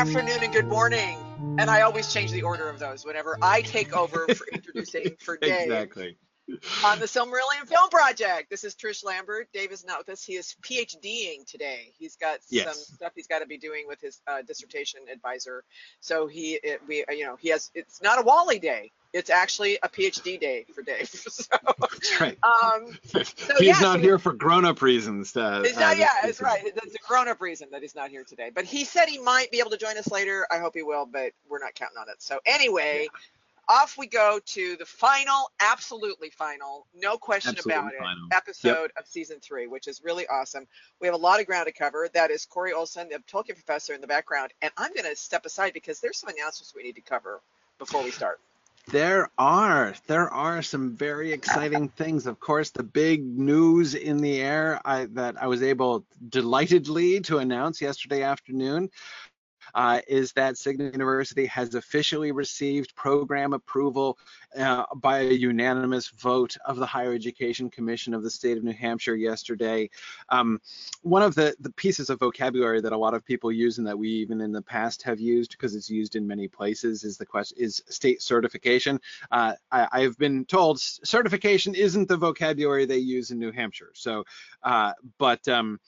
[0.00, 1.18] afternoon, and good morning.
[1.58, 5.36] And I always change the order of those whenever I take over for introducing for
[5.36, 5.64] Dave.
[5.64, 6.16] Exactly.
[6.86, 8.48] On the Silmarillion Film Project.
[8.48, 9.48] This is Trish Lambert.
[9.52, 10.24] Dave is not with us.
[10.24, 11.92] He is PhDing today.
[11.98, 12.64] He's got Yes.
[12.64, 15.64] some stuff he's got to be doing with his uh, dissertation advisor.
[16.00, 17.70] So he, it, we, you know, he has.
[17.74, 18.92] It's not a Wally day.
[19.12, 21.08] It's actually a PhD day for Dave.
[21.30, 21.42] So,
[21.80, 22.38] That's right.
[22.44, 25.36] um, He's yeah, not so- here for grown-up reasons.
[25.36, 26.62] Uh, It's uh, yeah, it's right.
[26.74, 28.50] That's a grown-up reason that he's not here today.
[28.54, 30.46] But he said he might be able to join us later.
[30.50, 32.22] I hope he will, but we're not counting on it.
[32.22, 33.08] So anyway,
[33.68, 38.28] off we go to the final, absolutely final, no question Absolutely about it, final.
[38.32, 40.66] episode of season three, which is really awesome.
[41.00, 42.08] We have a lot of ground to cover.
[42.14, 45.46] That is Corey Olsen, the Tolkien professor in the background, and I'm going to step
[45.46, 47.40] aside because there's some announcements we need to cover
[47.78, 48.40] before we start.
[48.90, 52.26] There are there are some very exciting things.
[52.26, 57.38] Of course, the big news in the air I, that I was able delightedly to
[57.38, 58.90] announce yesterday afternoon
[59.74, 64.18] uh, is that Signum University has officially received program approval
[64.58, 68.72] uh, by a unanimous vote of the Higher Education Commission of the state of New
[68.72, 69.88] Hampshire yesterday.
[70.28, 70.60] Um,
[71.02, 73.98] one of the, the pieces of vocabulary that a lot of people use and that
[73.98, 77.26] we even in the past have used because it's used in many places is the
[77.26, 79.00] question is state certification.
[79.30, 83.92] Uh, I, I've been told certification isn't the vocabulary they use in New Hampshire.
[83.94, 84.24] So,
[84.62, 85.80] uh, but um,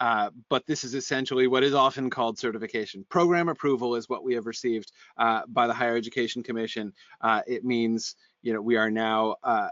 [0.00, 3.04] uh, but this is essentially what is often called certification.
[3.08, 6.92] Program approval is what we have received uh, by the Higher Education Commission.
[7.20, 9.68] Uh, it means, you know, we are now uh,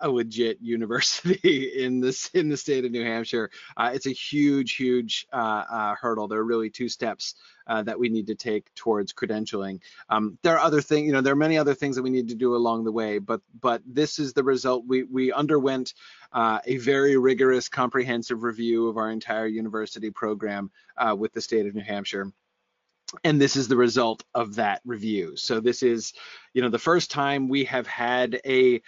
[0.00, 3.50] a legit university in this in the state of New Hampshire.
[3.76, 6.26] Uh, it's a huge, huge uh, hurdle.
[6.26, 7.34] There are really two steps
[7.68, 9.80] that we need to take towards credentialing.
[10.10, 12.28] Um, there are other things, you know, there are many other things that we need
[12.28, 14.84] to do along the way, but but this is the result.
[14.86, 15.94] We we underwent
[16.32, 21.66] uh, a very rigorous, comprehensive review of our entire university program uh, with the state
[21.66, 22.32] of New Hampshire.
[23.24, 25.36] And this is the result of that review.
[25.36, 26.14] So this is,
[26.54, 28.80] you know, the first time we have had a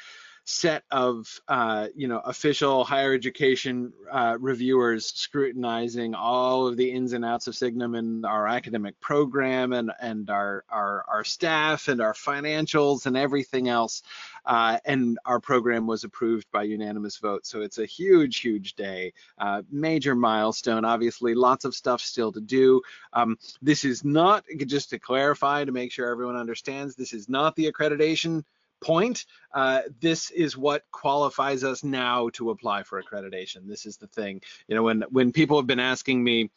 [0.45, 7.15] set of, uh, you know, official higher education uh, reviewers scrutinizing all of the ins
[7.15, 12.01] and outs of Signum and our academic program and and our our our staff and
[12.01, 14.03] our financials and everything else
[14.47, 17.47] uh, and our program was approved by unanimous vote.
[17.47, 20.85] So it's a huge, huge day, uh, major milestone.
[20.85, 22.83] Obviously, lots of stuff still to do.
[23.13, 27.57] Um, this is not, just to clarify, to make sure everyone understands, this is not
[27.57, 28.45] the accreditation
[28.85, 29.25] point.
[29.53, 33.67] Uh, this is what qualifies us now to apply for accreditation.
[33.67, 34.43] This is the thing.
[34.69, 36.51] You know, when when people have been asking me,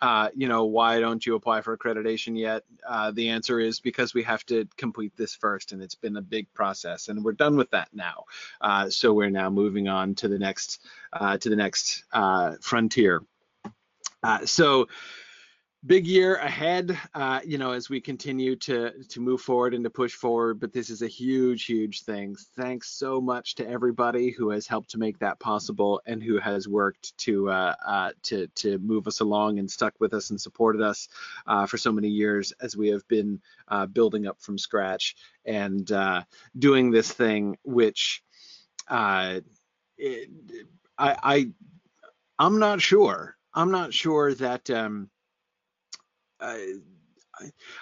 [0.00, 2.64] uh, you know, why don't you apply for accreditation yet?
[2.86, 6.22] Uh, the answer is because we have to complete this first, and it's been a
[6.22, 8.24] big process, and we're done with that now.
[8.60, 10.82] Uh, so we're now moving on to the next
[11.12, 13.22] uh, to the next uh, frontier.
[14.22, 14.88] Uh, so
[15.86, 19.90] big year ahead, uh, you know, as we continue to to move forward and to
[19.90, 20.58] push forward.
[20.58, 22.36] But this is a huge, huge thing.
[22.56, 26.66] Thanks so much to everybody who has helped to make that possible and who has
[26.66, 30.82] worked to uh, uh, to to move us along and stuck with us and supported
[30.82, 31.08] us
[31.46, 35.92] uh, for so many years as we have been uh, building up from scratch and
[35.92, 36.22] uh,
[36.58, 38.22] doing this thing, which
[38.90, 40.30] it,
[40.98, 41.48] I, I
[42.38, 43.36] I'm not sure.
[43.54, 44.68] I'm not sure that.
[44.70, 45.10] Um,
[46.40, 46.74] I,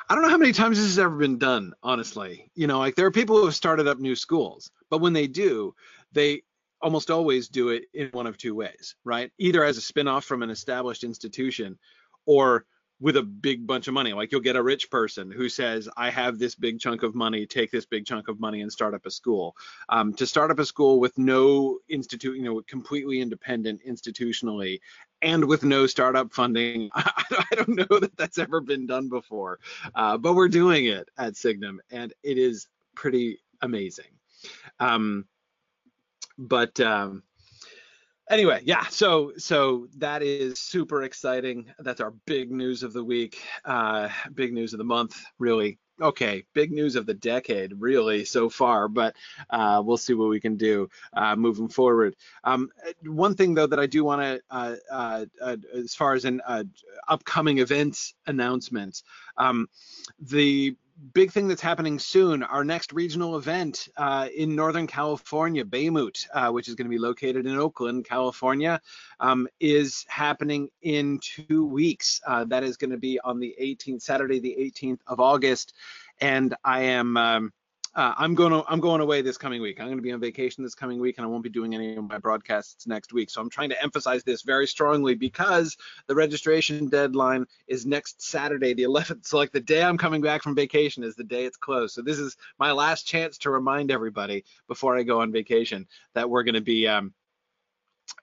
[0.09, 2.51] I don't know how many times this has ever been done, honestly.
[2.55, 5.27] You know, like there are people who have started up new schools, but when they
[5.27, 5.75] do,
[6.13, 6.43] they
[6.81, 9.33] almost always do it in one of two ways, right?
[9.39, 11.79] Either as a spin-off from an established institution
[12.27, 12.67] or
[13.05, 14.15] with a big bunch of money.
[14.15, 17.45] Like you'll get a rich person who says, I have this big chunk of money,
[17.45, 19.55] take this big chunk of money and start up a school.
[19.91, 24.81] Um, to start up a school with no institute, you know, completely independent institutionally
[25.21, 29.59] and with no startup funding, I, don't know that that's ever been done before.
[29.95, 34.13] Uh, but we're doing it at Signum and it is pretty amazing.
[34.81, 35.27] Um,
[36.39, 37.23] but um,
[38.31, 38.87] anyway, yeah.
[38.89, 41.73] So so that is super exciting.
[41.79, 43.43] That's our big news of the week.
[43.65, 45.79] Uh, big news of the month, really.
[46.03, 48.89] Okay, big news of the decade, really, so far.
[48.89, 49.15] But
[49.51, 52.17] uh, we'll see what we can do uh, moving forward.
[52.43, 52.71] Um,
[53.05, 56.41] one thing though that I do want to, uh, uh, uh, as far as an
[56.47, 56.65] uh,
[57.07, 59.05] upcoming events announcements,
[59.37, 59.69] um,
[60.19, 60.77] the
[61.13, 66.51] big thing that's happening soon, our next regional event uh, in Northern California, Baymoot, uh,
[66.51, 68.81] which is going to be located in Oakland, California,
[69.21, 72.21] um, is happening in two weeks.
[72.27, 75.75] Uh, that is going to be on the 18th, Saturday, the 18th of August.
[76.21, 77.53] And I am um,
[77.97, 79.81] uh, I'm going to I'm going away this coming week.
[79.81, 81.97] I'm going to be on vacation this coming week, and I won't be doing any
[81.97, 83.31] of my broadcasts next week.
[83.31, 85.77] So I'm trying to emphasize this very strongly because
[86.07, 89.27] the registration deadline is next Saturday, the 11th.
[89.27, 91.95] So like the day I'm coming back from vacation is the day it's closed.
[91.95, 96.29] So this is my last chance to remind everybody before I go on vacation that
[96.29, 97.15] we're going to be um,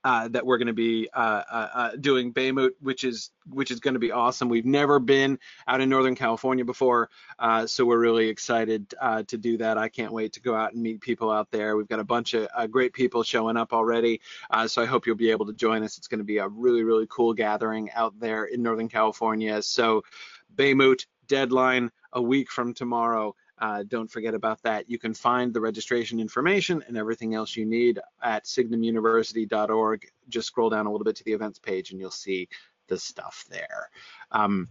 [0.04, 3.80] uh, that we're going to be uh, uh, uh, doing Baymoot, which is which is
[3.80, 4.50] going to be awesome.
[4.50, 9.38] We've never been out in Northern California before, uh, so we're really excited uh, to
[9.38, 9.78] do that.
[9.78, 11.76] I can't wait to go out and meet people out there.
[11.76, 14.22] We've got a bunch of great people showing up already,
[14.68, 15.98] so I hope you'll be able to join us.
[15.98, 19.62] It's going to be a really really cool gathering out there in Northern California.
[19.62, 20.04] So
[20.56, 23.36] Baymoot deadline a week from tomorrow.
[23.62, 24.90] Uh, don't forget about that.
[24.90, 30.08] You can find the registration information and everything else you need at signumuniversity.org.
[30.30, 32.50] Just scroll down a little bit to the events page and you'll see
[32.88, 33.92] the stuff there.
[34.32, 34.70] Um,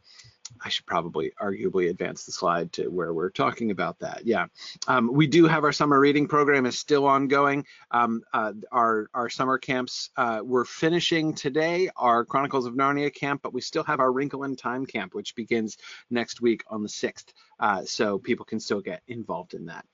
[0.63, 4.27] I should probably arguably advance the slide to where we're talking about that.
[4.27, 4.47] Yeah,
[4.89, 7.65] um, we do have our summer reading program is still ongoing.
[7.91, 13.41] Um, uh, our our summer camps uh, we're finishing today our Chronicles of Narnia camp,
[13.43, 15.79] but we still have our Wrinkle in Time camp, which begins
[16.11, 17.33] next week on the sixth.
[17.59, 19.85] Uh, so people can still get involved in that.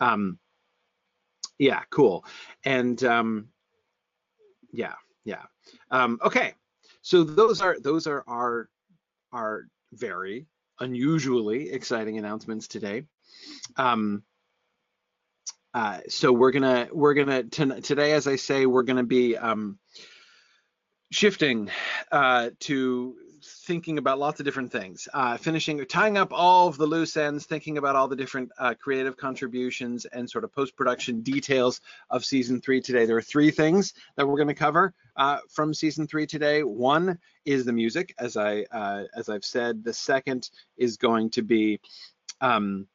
[0.00, 0.38] Um,
[1.58, 2.24] yeah, cool.
[2.64, 3.48] And um,
[4.72, 4.94] yeah,
[5.24, 5.42] yeah.
[5.90, 6.54] Um, okay,
[7.02, 8.68] so those are those are our
[9.32, 10.46] our very
[10.80, 13.04] unusually exciting announcements today.
[13.76, 14.22] Um,
[15.74, 19.78] uh, so we're gonna we're gonna today, as I say, we're gonna be um,
[21.10, 21.70] shifting
[22.10, 26.86] uh, to thinking about lots of different things, uh, finishing, tying up all of the
[26.86, 31.80] loose ends, thinking about all the different uh, creative contributions and sort of post-production details
[32.10, 33.06] of season three today.
[33.06, 36.62] There are three things that we're going to cover uh, from season three today.
[36.62, 39.84] One is the music, as I uh, as I've said.
[39.84, 41.80] The second is going to be
[42.40, 42.86] um,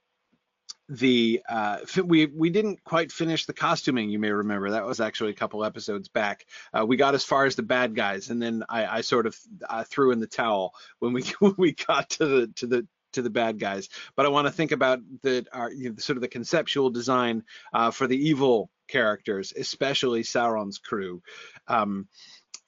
[0.90, 4.10] the uh, we we didn't quite finish the costuming.
[4.10, 6.46] You may remember that was actually a couple episodes back.
[6.74, 9.38] Uh, we got as far as the bad guys, and then I, I sort of
[9.68, 13.22] uh, threw in the towel when we when we got to the to the to
[13.22, 13.90] the bad guys.
[14.16, 17.44] But I want to think about the our, you know, sort of the conceptual design
[17.74, 21.22] uh, for the evil characters, especially Sauron's crew.
[21.68, 22.08] Um,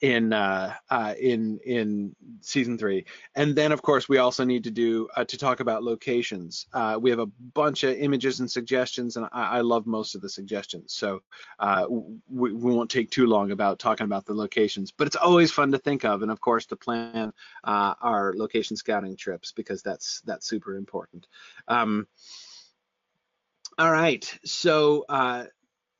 [0.00, 3.04] in uh, uh, in in season three.
[3.34, 6.66] And then of course we also need to do uh, to talk about locations.
[6.72, 10.22] Uh, we have a bunch of images and suggestions, and I, I love most of
[10.22, 10.94] the suggestions.
[10.94, 11.22] So
[11.58, 15.50] uh, we, we, won't take too long about talking about the locations, but it's always
[15.52, 17.32] fun to think of, and of course to plan
[17.64, 21.26] uh, our location scouting trips because that's that's super important.
[21.68, 22.06] Um,
[23.78, 25.04] all right, so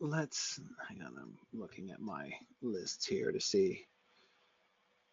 [0.01, 0.59] let's
[0.89, 2.31] hang on i'm looking at my
[2.63, 3.87] lists here to see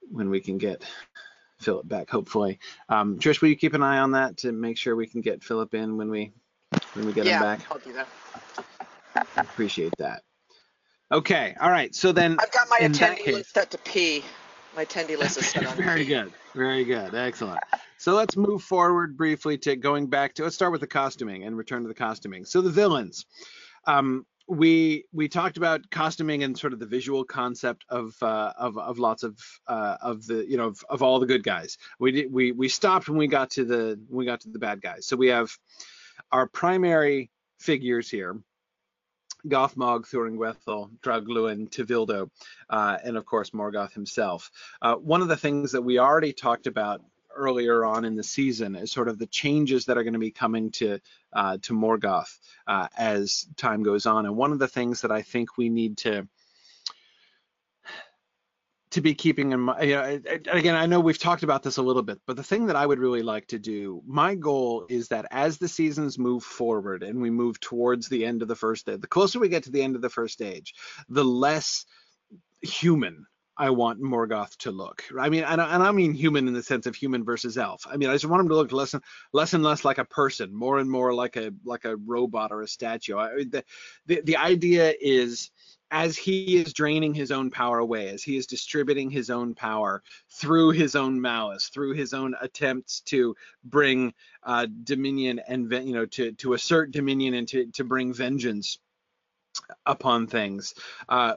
[0.10, 0.84] when we can get
[1.60, 2.60] Philip back, hopefully.
[2.88, 5.44] Um, Trish, will you keep an eye on that to make sure we can get
[5.44, 6.32] Philip in when we
[6.94, 7.72] when we get yeah, him back?
[7.72, 9.28] I'll do that.
[9.38, 10.22] Appreciate that.
[11.12, 11.96] Okay, all right.
[11.96, 14.24] So then I've got my attendee case, list set to P.
[14.76, 16.10] My attendee list is set on Very P.
[16.10, 16.32] good.
[16.54, 17.16] Very good.
[17.16, 17.60] Excellent.
[17.98, 21.58] So let's move forward briefly to going back to let's start with the costuming and
[21.58, 22.46] return to the costuming.
[22.46, 23.26] So the villains.
[23.86, 28.78] Um, we we talked about costuming and sort of the visual concept of uh, of,
[28.78, 31.78] of lots of uh, of the you know of, of, all the good guys.
[32.00, 34.60] We did we we stopped when we got to the when we got to the
[34.60, 35.06] bad guys.
[35.06, 35.52] So we have
[36.32, 38.38] our primary figures here.
[39.48, 42.30] Gothmog, Thuringwethel, Draugluin, Tevildo,
[42.70, 44.50] uh, and of course Morgoth himself.
[44.82, 47.02] Uh, one of the things that we already talked about
[47.38, 50.32] earlier on in the season is sort of the changes that are going to be
[50.32, 51.00] coming to
[51.34, 54.26] uh, to Morgoth uh, as time goes on.
[54.26, 56.28] And one of the things that I think we need to
[58.92, 61.82] to be keeping in mind, you know, again, I know we've talked about this a
[61.82, 65.10] little bit, but the thing that I would really like to do, my goal is
[65.10, 68.86] that as the seasons move forward and we move towards the end of the first
[68.86, 70.74] day, the closer we get to the end of the first stage,
[71.10, 71.86] the less
[72.62, 73.26] human
[73.58, 75.04] I want Morgoth to look.
[75.20, 77.86] I mean, and I, and I mean human in the sense of human versus elf.
[77.90, 80.06] I mean, I just want him to look less and less and less like a
[80.06, 83.18] person, more and more like a like a robot or a statue.
[83.18, 83.64] I, the,
[84.06, 85.50] the the idea is
[85.90, 90.04] as he is draining his own power away, as he is distributing his own power
[90.30, 96.06] through his own malice, through his own attempts to bring uh, dominion and you know
[96.06, 98.80] to to assert dominion and to to bring vengeance
[99.86, 100.74] upon things.
[101.10, 101.36] Uh,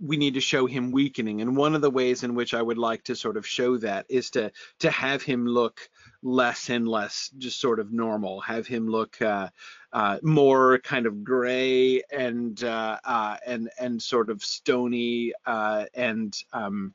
[0.00, 2.78] we need to show him weakening and one of the ways in which i would
[2.78, 5.88] like to sort of show that is to to have him look
[6.22, 9.48] less and less just sort of normal have him look uh,
[9.92, 16.36] uh, more kind of gray and uh, uh and and sort of stony uh, and
[16.52, 16.92] um,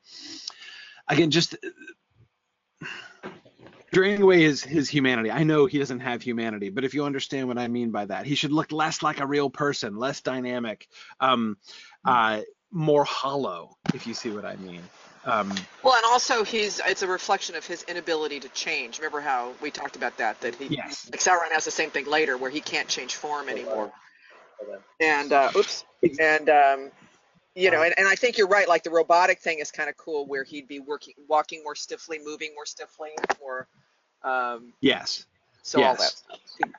[1.07, 1.55] again just
[3.93, 5.31] draining away his his humanity.
[5.31, 8.25] I know he doesn't have humanity, but if you understand what I mean by that,
[8.25, 10.87] he should look less like a real person, less dynamic,
[11.19, 11.57] um,
[12.03, 12.41] uh,
[12.73, 14.81] more hollow, if you see what I mean.
[15.25, 15.53] Um,
[15.83, 18.97] well, and also he's it's a reflection of his inability to change.
[18.97, 20.41] Remember how we talked about that?
[20.41, 21.09] That he yes.
[21.09, 23.91] like Sauron has the same thing later, where he can't change form anymore.
[24.99, 25.85] And uh, oops,
[26.19, 26.91] and um,
[27.55, 28.67] you know, and, and I think you're right.
[28.67, 32.19] Like the robotic thing is kind of cool, where he'd be working, walking more stiffly,
[32.21, 33.67] moving more stiffly, or
[34.23, 35.25] um, yes.
[35.61, 35.87] So yes.
[35.87, 36.71] all that stuff.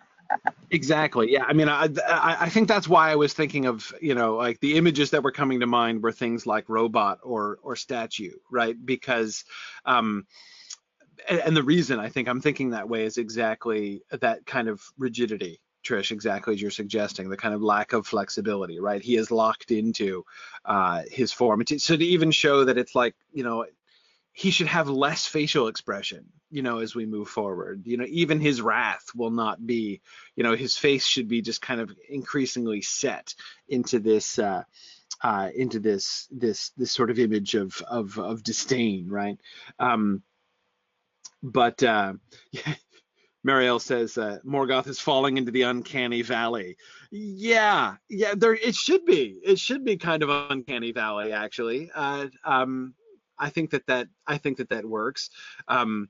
[0.70, 1.32] Exactly.
[1.32, 1.44] Yeah.
[1.46, 4.60] I mean, I, I, I think that's why I was thinking of you know like
[4.60, 8.76] the images that were coming to mind were things like robot or or statue, right?
[8.84, 9.44] Because
[9.84, 10.26] um,
[11.28, 15.60] and, the reason I think I'm thinking that way is exactly that kind of rigidity
[15.84, 19.02] Trish, exactly as you're suggesting, the kind of lack of flexibility, right?
[19.02, 20.24] He is locked into
[20.64, 21.62] uh, his form.
[21.76, 23.66] So to even show that it's like, you know,
[24.36, 27.86] he should have less facial expression, you know, as we move forward.
[27.86, 30.00] You know, even his wrath will not be,
[30.34, 33.32] you know, his face should be just kind of increasingly set
[33.68, 34.64] into this, uh,
[35.22, 39.38] uh, into this this this sort of image of of of disdain, right?
[39.78, 40.22] Um,
[41.40, 42.14] but uh,
[43.46, 46.76] Marielle says uh, Morgoth is falling into the uncanny valley.
[47.12, 49.38] Yeah, yeah, there it should be.
[49.44, 51.92] It should be kind of uncanny valley actually.
[51.94, 52.94] Uh, um,
[53.38, 55.30] I think that that I think that that works.
[55.68, 56.08] Um,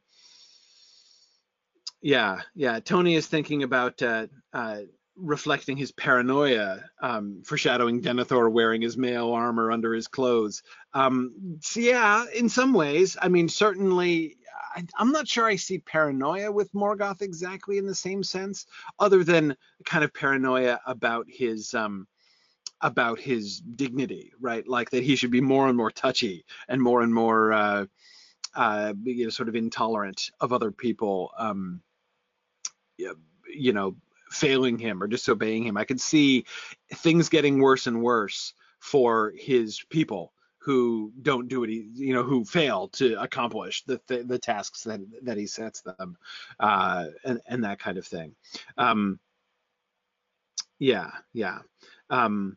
[2.00, 2.80] yeah, yeah.
[2.80, 4.80] Tony is thinking about uh, uh,
[5.16, 10.62] reflecting his paranoia, um, foreshadowing Denethor wearing his mail armor under his clothes.
[10.92, 14.36] Um, so yeah, in some ways, I mean, certainly,
[14.74, 18.66] I, am not sure I see paranoia with Morgoth exactly in the same sense,
[18.98, 22.06] other than kind of paranoia about his um,
[22.80, 24.66] about his dignity, right?
[24.66, 27.86] Like that he should be more and more touchy and more and more, uh,
[28.54, 31.80] uh, you know, sort of intolerant of other people, um,
[32.96, 33.96] you know,
[34.30, 35.76] failing him or disobeying him.
[35.76, 36.44] I could see
[36.92, 42.44] things getting worse and worse for his people who don't do it, you know, who
[42.44, 46.16] fail to accomplish the the, the tasks that that he sets them,
[46.58, 48.34] uh, and and that kind of thing.
[48.78, 49.20] Um,
[50.78, 51.58] yeah, yeah.
[52.10, 52.56] Um,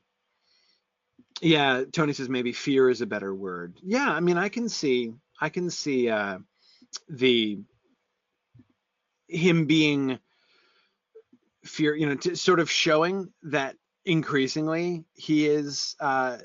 [1.41, 3.77] yeah, Tony says maybe fear is a better word.
[3.83, 6.39] Yeah, I mean, I can see, I can see uh,
[7.09, 7.59] the
[9.27, 10.19] him being
[11.63, 13.75] fear, you know, to sort of showing that
[14.05, 16.37] increasingly he is, uh,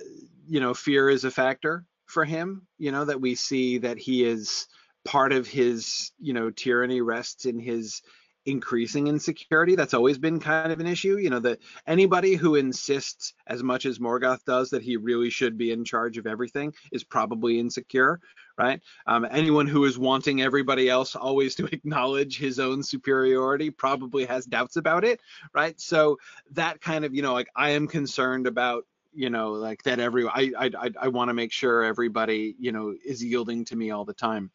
[0.46, 2.66] you know, fear is a factor for him.
[2.78, 4.66] You know, that we see that he is
[5.04, 8.02] part of his, you know, tyranny rests in his
[8.46, 9.74] increasing insecurity.
[9.76, 11.18] That's always been kind of an issue.
[11.18, 15.56] You know, that anybody who insists as much as Morgoth does that he really should
[15.56, 18.20] be in charge of everything is probably insecure,
[18.58, 18.80] right?
[19.06, 24.46] Um, anyone who is wanting everybody else always to acknowledge his own superiority probably has
[24.46, 25.20] doubts about it,
[25.54, 25.80] right?
[25.80, 26.18] So
[26.52, 28.84] that kind of, you know, like I am concerned about
[29.14, 32.94] you know like that every i i i want to make sure everybody you know
[33.04, 34.50] is yielding to me all the time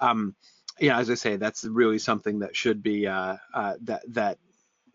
[0.00, 0.34] um
[0.80, 4.38] yeah, as I say, that's really something that should be uh, uh, that that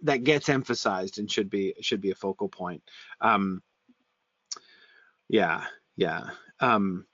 [0.04, 2.84] that gets emphasized and should be should be a focal point.
[3.22, 3.62] Um,
[5.30, 6.30] yeah, yeah.
[6.60, 7.06] Um,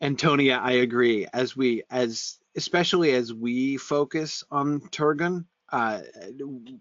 [0.00, 1.26] and Tony, I agree.
[1.32, 6.00] As we as especially as we focus on Turgon, uh,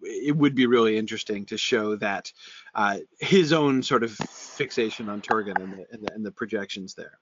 [0.01, 2.32] it would be really interesting to show that
[2.74, 6.96] uh, his own sort of fixation on Turgon and the, and the, and the projections
[6.96, 7.20] there.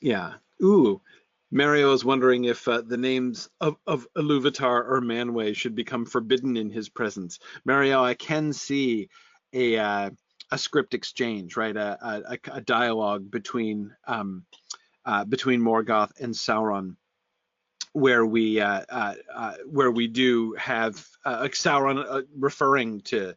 [0.00, 0.34] Yeah.
[0.62, 1.00] Ooh,
[1.54, 6.56] Mario is wondering if uh, the names of, of Iluvatar or Manwë should become forbidden
[6.56, 7.38] in his presence.
[7.64, 9.08] Mario, I can see
[9.52, 10.10] a uh,
[10.50, 11.76] a script exchange, right?
[11.76, 14.44] A, a, a dialogue between um,
[15.06, 16.96] uh, between Morgoth and Sauron,
[17.92, 23.34] where we uh, uh, uh, where we do have Sauron referring to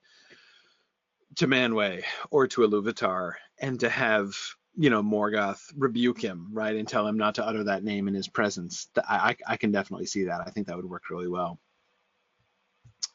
[1.35, 4.35] to Manwë or to Iluvatar, and to have
[4.77, 8.13] you know Morgoth rebuke him right and tell him not to utter that name in
[8.13, 8.87] his presence.
[8.97, 10.41] I, I can definitely see that.
[10.41, 11.59] I think that would work really well.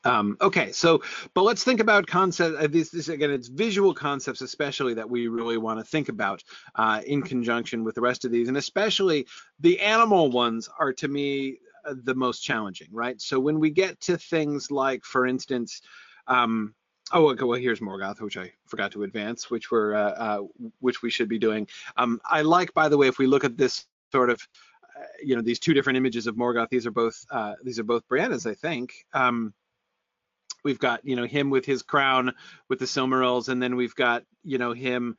[0.04, 1.02] Um, okay, so
[1.33, 2.57] but let's think about concepts.
[2.59, 6.42] Uh, this, this again, it's visual concepts, especially that we really want to think about
[6.75, 9.26] uh, in conjunction with the rest of these, and especially
[9.61, 13.21] the animal ones are to me uh, the most challenging, right?
[13.21, 15.83] So when we get to things like, for instance,
[16.26, 16.75] um,
[17.12, 17.45] Oh, okay.
[17.45, 20.38] Well, here's Morgoth, which I forgot to advance, which we're uh, uh,
[20.81, 21.69] which we should be doing.
[21.97, 24.40] Um, I like, by the way, if we look at this sort of,
[24.97, 26.69] uh, you know, these two different images of Morgoth.
[26.71, 28.92] These are both uh, these are both Brianna's, I think.
[29.12, 29.52] Um,
[30.64, 32.33] we've got you know him with his crown
[32.69, 35.16] with the Silmarils, and then we've got you know him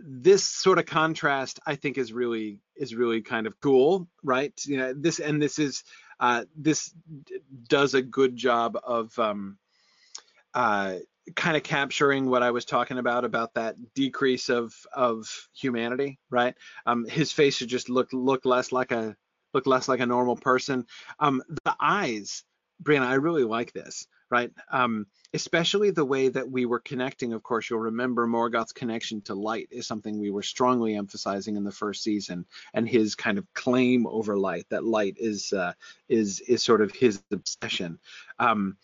[0.00, 4.52] this sort of contrast I think is really is really kind of cool, right?
[4.64, 5.82] You know, this and this is
[6.20, 6.94] uh, this
[7.68, 9.58] does a good job of um,
[10.54, 10.96] uh,
[11.36, 16.54] kind of capturing what I was talking about about that decrease of of humanity, right?
[16.86, 19.16] Um, his face should just look look less like a
[19.54, 20.86] look less like a normal person.
[21.20, 22.44] Um, the eyes,
[22.82, 24.50] Brianna, I really like this, right?
[24.70, 27.32] Um, especially the way that we were connecting.
[27.32, 31.64] Of course, you'll remember Morgoth's connection to light is something we were strongly emphasizing in
[31.64, 34.66] the first season, and his kind of claim over light.
[34.70, 35.74] That light is uh,
[36.08, 38.00] is is sort of his obsession,
[38.38, 38.76] um,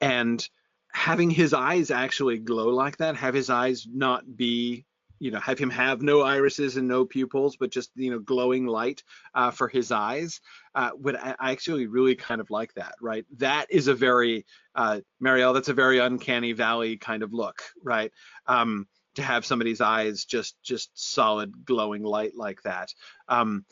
[0.00, 0.46] and
[0.92, 4.84] having his eyes actually glow like that, have his eyes not be
[5.18, 8.66] you know have him have no irises and no pupils but just you know glowing
[8.66, 9.02] light
[9.34, 10.40] uh, for his eyes
[10.74, 13.24] uh, would I, actually really kind of like that right?
[13.38, 18.12] That is a very uh, marielle that's a very uncanny valley kind of look right?
[18.46, 22.94] Um, to have somebody's eyes just just solid glowing light like that.
[23.28, 23.64] Um,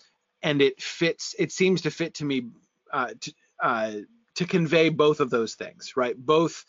[0.43, 2.49] and it fits it seems to fit to me
[2.93, 3.33] uh, to,
[3.63, 3.93] uh,
[4.35, 6.17] to convey both of those things right?
[6.17, 6.65] Both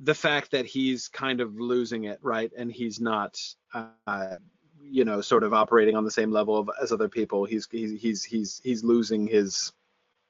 [0.00, 2.52] the fact that he's kind of losing it, right?
[2.56, 3.40] And he's not,
[3.72, 4.36] uh,
[4.82, 7.44] you know, sort of operating on the same level of, as other people.
[7.44, 9.72] He's he's he's he's he's losing his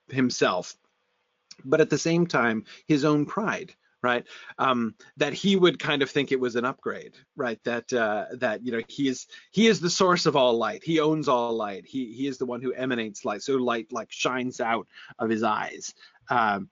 [0.09, 0.77] himself,
[1.65, 4.25] but at the same time, his own pride, right?
[4.57, 7.59] Um, that he would kind of think it was an upgrade, right?
[7.65, 10.85] That uh, that you know he is he is the source of all light.
[10.85, 11.87] He owns all light.
[11.87, 13.43] He he is the one who emanates light.
[13.43, 14.87] So light like shines out
[15.19, 15.93] of his eyes.
[16.31, 16.71] Um,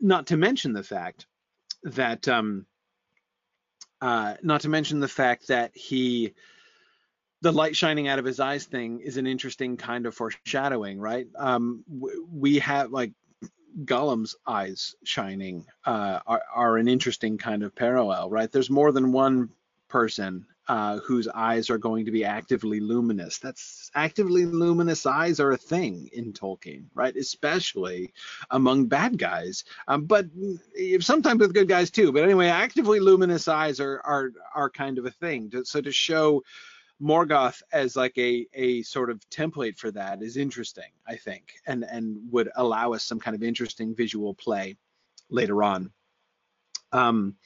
[0.00, 1.26] not to mention the fact
[1.84, 2.66] that um,
[4.00, 6.34] uh, not to mention the fact that he
[7.40, 11.28] the light shining out of his eyes thing is an interesting kind of foreshadowing, right?
[11.36, 11.84] Um,
[12.32, 13.12] we have like
[13.84, 18.50] Gollum's eyes shining uh, are, are, an interesting kind of parallel, right?
[18.50, 19.50] There's more than one
[19.86, 23.38] person uh, whose eyes are going to be actively luminous.
[23.38, 27.16] That's actively luminous eyes are a thing in Tolkien, right?
[27.16, 28.12] Especially
[28.50, 30.26] among bad guys, um, but
[31.00, 32.12] sometimes with good guys too.
[32.12, 35.50] But anyway, actively luminous eyes are are are kind of a thing.
[35.64, 36.42] So to show
[37.00, 41.84] Morgoth as like a a sort of template for that is interesting, I think, and
[41.84, 44.76] and would allow us some kind of interesting visual play
[45.30, 45.92] later on.
[46.92, 47.36] Um,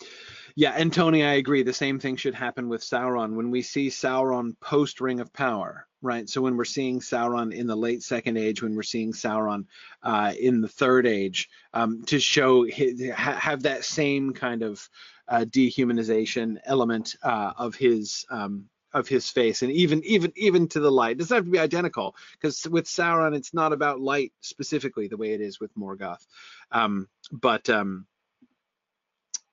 [0.55, 1.63] yeah, and Tony, I agree.
[1.63, 3.35] The same thing should happen with Sauron.
[3.35, 6.29] When we see Sauron post Ring of Power, right?
[6.29, 9.67] So when we're seeing Sauron in the late Second Age, when we're seeing Sauron
[10.03, 14.89] uh, in the Third Age, um, to show his, ha, have that same kind of
[15.29, 20.81] uh, dehumanization element uh, of his um, of his face, and even even even to
[20.81, 21.13] the light.
[21.13, 25.17] It doesn't have to be identical, because with Sauron, it's not about light specifically the
[25.17, 26.27] way it is with Morgoth.
[26.71, 28.07] Um, but um,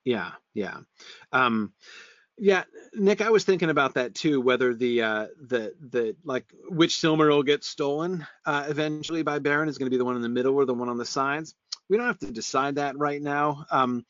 [0.06, 0.78] yeah, yeah.
[1.32, 1.74] Um,
[2.38, 4.40] yeah, Nick, I was thinking about that too.
[4.40, 9.78] Whether the uh, the the like which Silmaril gets stolen uh, eventually by Beren is
[9.78, 11.56] going to be the one in the middle or the one on the sides.
[11.90, 13.66] We don't have to decide that right now.
[13.72, 14.06] Um,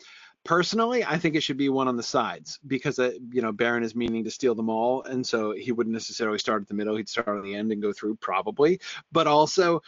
[0.46, 3.84] personally, I think it should be one on the sides because uh, you know Beren
[3.84, 6.96] is meaning to steal them all, and so he wouldn't necessarily start at the middle.
[6.96, 8.80] He'd start at the end and go through probably.
[9.12, 9.82] But also,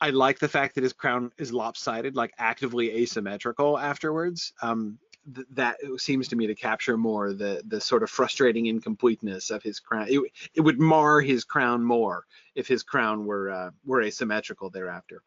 [0.00, 4.52] I like the fact that his crown is lopsided, like actively asymmetrical afterwards.
[4.62, 4.98] Um,
[5.34, 9.62] th- that seems to me to capture more the the sort of frustrating incompleteness of
[9.62, 10.06] his crown.
[10.08, 10.20] It,
[10.54, 15.22] it would mar his crown more if his crown were uh, were asymmetrical thereafter.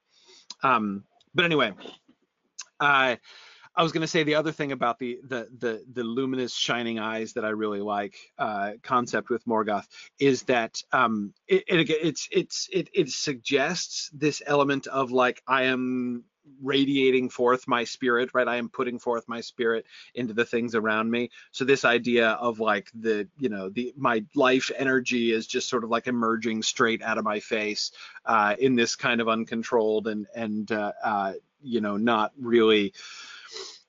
[0.63, 1.73] Um, but anyway,
[3.75, 6.99] I was going to say the other thing about the the the the luminous shining
[6.99, 9.87] eyes that I really like uh, concept with Morgoth
[10.19, 15.63] is that um, it, it it's it's it it suggests this element of like I
[15.63, 16.25] am
[16.61, 18.47] radiating forth my spirit right?
[18.47, 21.29] I am putting forth my spirit into the things around me.
[21.51, 25.83] So this idea of like the you know the my life energy is just sort
[25.83, 27.91] of like emerging straight out of my face
[28.25, 32.93] uh, in this kind of uncontrolled and and uh, uh, you know not really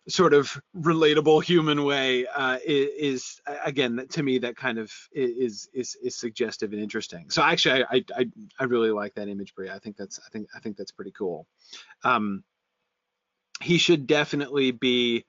[0.08, 5.96] sort of relatable human way uh, is, again to me that kind of is is
[6.02, 7.30] is suggestive and interesting.
[7.30, 8.26] So actually, I I
[8.58, 9.74] I really like that image, Bria.
[9.74, 11.46] I think that's I think I think that's pretty cool.
[12.04, 12.42] Um,
[13.60, 15.24] he should definitely be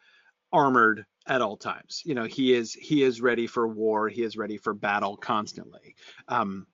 [0.52, 2.02] armored at all times.
[2.06, 4.10] You know, he is he is ready for war.
[4.10, 5.96] He is ready for battle constantly.
[6.28, 6.68] Um,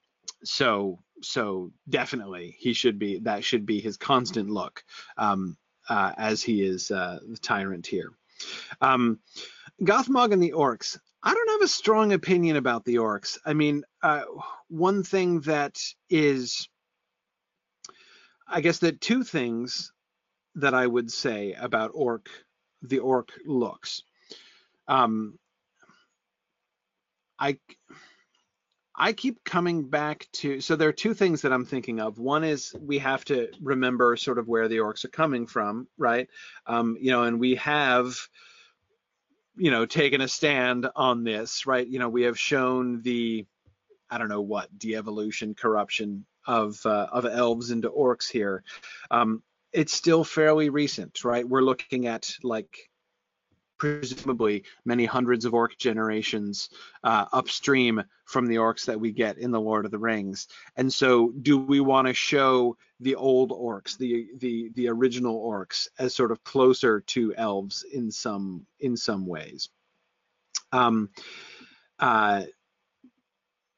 [0.43, 4.83] so so definitely he should be that should be his constant look.
[5.17, 5.57] Um,
[5.89, 8.11] uh, as he is uh, the tyrant here.
[8.81, 9.19] Um,
[9.83, 10.97] Gothmog and the orcs.
[11.21, 13.37] I don't have a strong opinion about the orcs.
[13.45, 14.23] I mean, uh,
[14.69, 15.77] one thing that
[16.09, 16.69] is,
[18.47, 19.91] I guess that two things
[20.55, 22.29] that I would say about orc,
[22.81, 24.03] the orc looks.
[24.87, 25.37] Um,
[27.37, 27.57] I
[28.99, 32.19] I keep coming back to so there are two things that I'm thinking of.
[32.19, 36.27] One is we have to remember sort of where the orcs are coming from, right?
[36.67, 38.15] Um, you know, and we have
[39.55, 41.87] you know taken a stand on this, right?
[41.87, 43.45] You know, we have shown the
[44.09, 48.63] I don't know what de-evolution, corruption of uh, of elves into orcs here.
[49.09, 51.47] Um, it's still fairly recent, right?
[51.47, 52.88] We're looking at like
[53.79, 56.69] presumably many hundreds of orc generations
[57.03, 60.47] uh, upstream from the orcs that we get in the Lord of the Rings.
[60.75, 65.87] And so, do we want to show the old orcs, the the the original orcs,
[65.97, 69.69] as sort of closer to elves in some in some ways?
[70.71, 71.09] Um,
[71.97, 72.43] uh,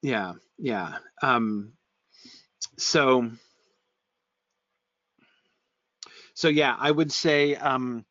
[0.01, 0.97] yeah, yeah.
[1.21, 1.73] Um,
[2.77, 3.31] so,
[6.33, 7.55] so yeah, I would say.
[7.55, 8.05] Um,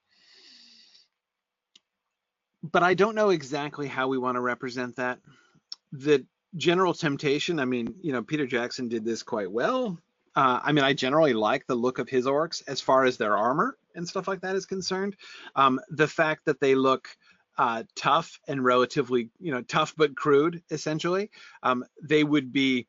[2.63, 5.19] but I don't know exactly how we want to represent that.
[5.93, 6.25] The
[6.57, 9.99] general temptation, I mean, you know, Peter Jackson did this quite well.
[10.37, 13.37] Uh, I mean, I generally like the look of his orcs as far as their
[13.37, 15.17] armor and stuff like that is concerned.
[15.57, 17.09] Um, the fact that they look
[17.59, 21.31] uh, tough and relatively, you know, tough but crude, essentially,
[21.63, 22.87] um, they would be,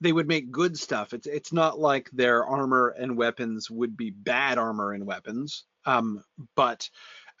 [0.00, 1.12] they would make good stuff.
[1.12, 6.22] It's it's not like their armor and weapons would be bad armor and weapons, um,
[6.54, 6.88] but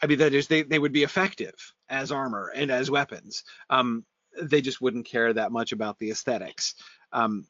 [0.02, 1.54] I mean, that is, they, they would be effective
[1.88, 3.44] as armor and as weapons.
[3.70, 4.04] Um,
[4.40, 6.74] they just wouldn't care that much about the aesthetics.
[7.12, 7.46] Um,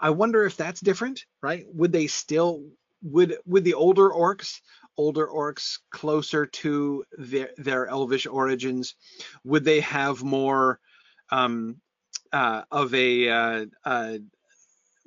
[0.00, 1.64] I wonder if that's different, right?
[1.72, 2.64] Would they still
[3.02, 4.60] would would the older orcs,
[4.96, 8.94] older orcs closer to their their elvish origins,
[9.44, 10.80] would they have more
[11.30, 11.80] um,
[12.32, 14.18] uh, of a uh, uh,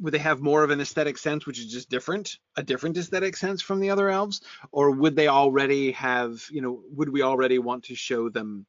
[0.01, 3.37] would they have more of an aesthetic sense, which is just different, a different aesthetic
[3.37, 7.59] sense from the other elves, or would they already have, you know, would we already
[7.59, 8.65] want to show them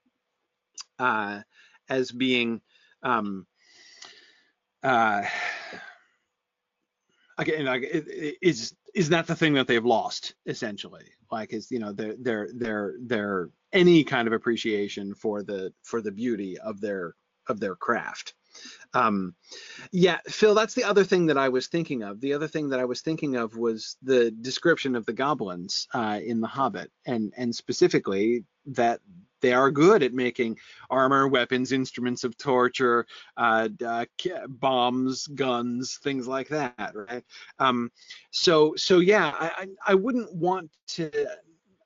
[0.99, 1.41] uh,
[1.89, 2.61] as being,
[3.03, 3.47] um,
[4.83, 5.23] uh,
[7.39, 7.83] again, like,
[8.43, 11.05] is is that the thing that they've lost essentially?
[11.31, 16.03] Like, is you know, their their their their any kind of appreciation for the for
[16.03, 17.15] the beauty of their
[17.49, 18.35] of their craft.
[18.95, 19.35] Um,
[19.91, 22.21] yeah, Phil, that's the other thing that I was thinking of.
[22.21, 26.21] The other thing that I was thinking of was the description of the goblins uh,
[26.23, 29.01] in The Hobbit, and and specifically that
[29.41, 30.57] they are good at making
[30.89, 34.07] armor, weapons, instruments of torture, uh, uh,
[34.49, 37.25] bombs, guns, things like that, right?
[37.59, 37.91] Um,
[38.31, 41.11] so so yeah, I, I wouldn't want to.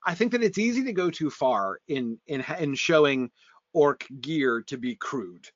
[0.07, 3.31] I think that it's easy to go too far in in in showing
[3.72, 5.48] orc gear to be crude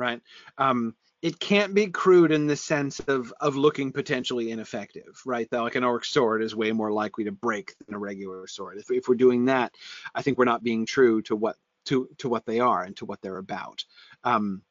[0.00, 0.20] right?
[0.58, 5.48] Um, it can't be crude in the sense of of looking potentially ineffective, right?
[5.50, 8.78] That like an orc sword is way more likely to break than a regular sword.
[8.78, 9.74] If, if we're doing that,
[10.14, 13.04] I think we're not being true to what to to what they are and to
[13.04, 13.84] what they're about.
[14.24, 14.62] Um,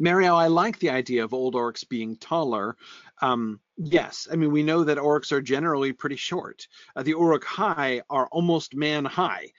[0.00, 2.76] Mario, I like the idea of old orcs being taller.
[3.20, 6.68] Um, yes, I mean we know that orcs are generally pretty short.
[6.96, 9.50] Uh, the Uruk-hai are almost man high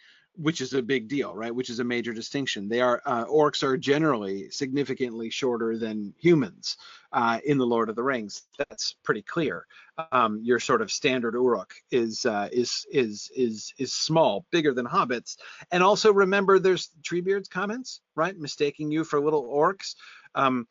[0.42, 1.54] which is a big deal, right?
[1.54, 2.70] Which is a major distinction.
[2.70, 6.78] They are uh, orcs are generally significantly shorter than humans
[7.12, 8.44] uh, in the Lord of the Rings.
[8.58, 9.66] That's pretty clear.
[10.12, 14.86] Um, your sort of standard Uruk is uh, is is is is small, bigger than
[14.86, 15.38] hobbits.
[15.72, 18.38] And also remember, there's Treebeard's comments, right?
[18.38, 19.96] Mistaking you for little orcs.
[20.36, 20.68] Um,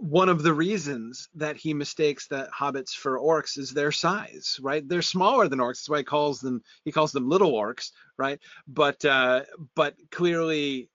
[0.00, 4.88] one of the reasons that he mistakes the hobbits for orcs is their size, right?
[4.88, 5.80] They're smaller than orcs.
[5.80, 8.40] That's why he calls them he calls them little orcs, right?
[8.66, 9.42] But uh,
[9.74, 10.88] but clearly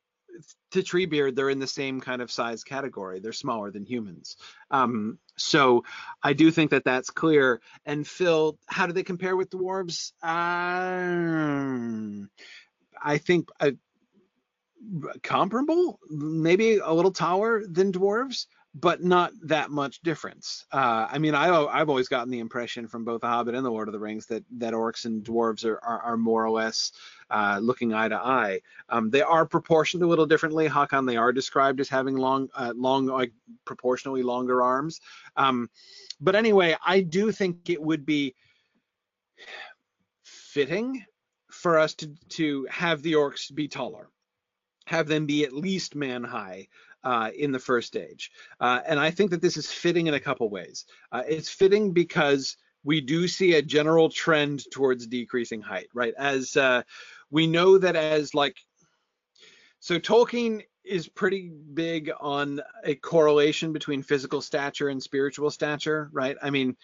[0.71, 3.19] to Treebeard, they're in the same kind of size category.
[3.19, 4.37] They're smaller than humans.
[4.71, 5.83] Um, so
[6.23, 7.61] I do think that that's clear.
[7.85, 10.13] And Phil, how do they compare with dwarves?
[10.23, 12.31] Um,
[13.01, 13.71] I think uh,
[15.21, 20.65] comparable, maybe a little taller than dwarves but not that much difference.
[20.69, 21.45] Uh, I mean, I,
[21.77, 24.25] have always gotten the impression from both The Hobbit and The Lord of the Rings
[24.25, 26.91] that that orcs and dwarves are are, are more or less
[27.29, 28.59] uh, looking eye to eye.
[28.89, 30.67] Um, they are proportioned a little differently.
[30.67, 33.31] Hakon, they are described as having long, uh, long, like
[33.63, 34.99] proportionally longer arms.
[35.37, 35.69] Um,
[36.19, 38.35] but anyway, I do think it would be
[40.23, 41.01] fitting
[41.49, 44.09] for us to to have the orcs be taller
[44.85, 46.67] have them be at least man high
[47.05, 48.31] uh, in the first stage.
[48.59, 50.85] Uh, and I think that this is fitting in a couple ways.
[51.11, 56.13] Uh, it's fitting because we do see a general trend towards decreasing height, right?
[56.17, 56.81] As uh,
[57.31, 58.57] we know that as like,
[59.79, 66.37] so Tolkien is pretty big on a correlation between physical stature and spiritual stature, right?
[66.41, 66.75] I mean,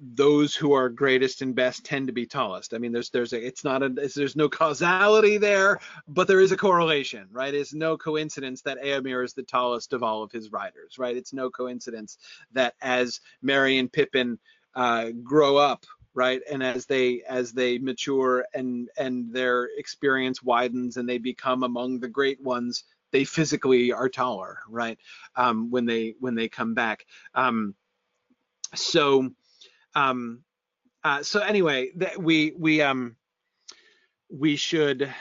[0.00, 2.74] those who are greatest and best tend to be tallest.
[2.74, 5.78] I mean, there's there's a it's not a there's no causality there,
[6.08, 7.54] but there is a correlation, right?
[7.54, 11.16] It's no coincidence that Eomer is the tallest of all of his riders, right?
[11.16, 12.18] It's no coincidence
[12.52, 14.38] that as Merry and Pippin
[14.74, 20.96] uh, grow up, right, and as they as they mature and and their experience widens
[20.96, 24.98] and they become among the great ones, they physically are taller, right?
[25.36, 27.06] Um, when they when they come back.
[27.36, 27.76] Um,
[28.74, 29.30] so
[29.94, 30.42] um,
[31.02, 33.16] uh, so anyway, that we we um
[34.30, 35.12] we should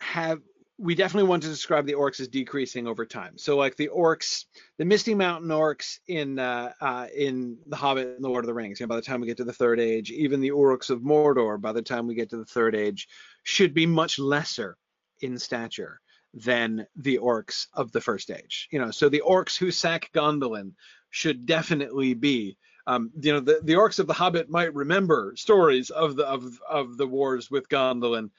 [0.00, 0.40] have
[0.80, 3.36] we definitely want to describe the orcs as decreasing over time.
[3.36, 4.46] So like the orcs,
[4.78, 8.54] the Misty Mountain orcs in uh, uh, in The Hobbit and The Lord of the
[8.54, 10.88] Rings, you know, by the time we get to the Third Age, even the orcs
[10.88, 13.08] of Mordor, by the time we get to the Third Age,
[13.42, 14.78] should be much lesser
[15.20, 16.00] in stature
[16.32, 18.66] than the orcs of the First Age.
[18.72, 20.72] You know, so the orcs who sack Gondolin
[21.10, 25.90] should definitely be um, you know, the, the orcs of the Hobbit might remember stories
[25.90, 28.30] of the of of the wars with Gondolin,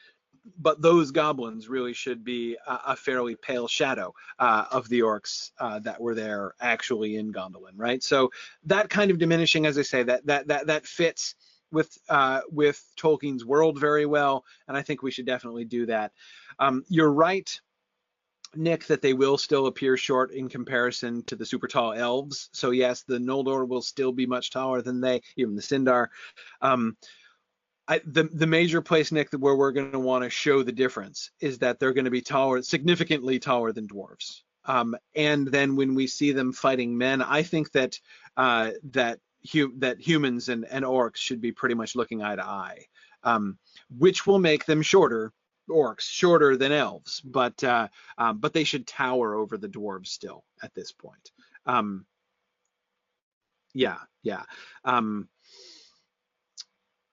[0.58, 5.52] but those goblins really should be a, a fairly pale shadow uh, of the orcs
[5.60, 8.02] uh, that were there actually in Gondolin, right?
[8.02, 8.32] So
[8.66, 11.36] that kind of diminishing, as I say, that that that that fits
[11.72, 16.12] with uh, with Tolkien's world very well, and I think we should definitely do that.
[16.60, 17.50] Um, you're right
[18.56, 22.50] Nick, that they will still appear short in comparison to the super tall elves.
[22.52, 26.08] So yes, the Noldor will still be much taller than they, even the Sindar.
[26.62, 26.98] Um,
[27.88, 31.32] I, the the major place, Nick, where we're going to want to show the difference
[31.40, 34.42] is that they're going to be taller, significantly taller than dwarves.
[34.66, 38.00] Um, and then when we see them fighting men, I think that
[38.38, 39.20] uh, that
[39.52, 42.86] hu- that humans and, and orcs should be pretty much looking eye to eye,
[43.24, 43.58] um,
[43.98, 45.34] which will make them shorter
[45.70, 50.44] orcs, shorter than elves, but uh, um, but they should tower over the dwarves still
[50.64, 51.32] at this point.
[51.66, 52.06] Um,
[53.74, 54.44] yeah, yeah,
[54.84, 55.28] um,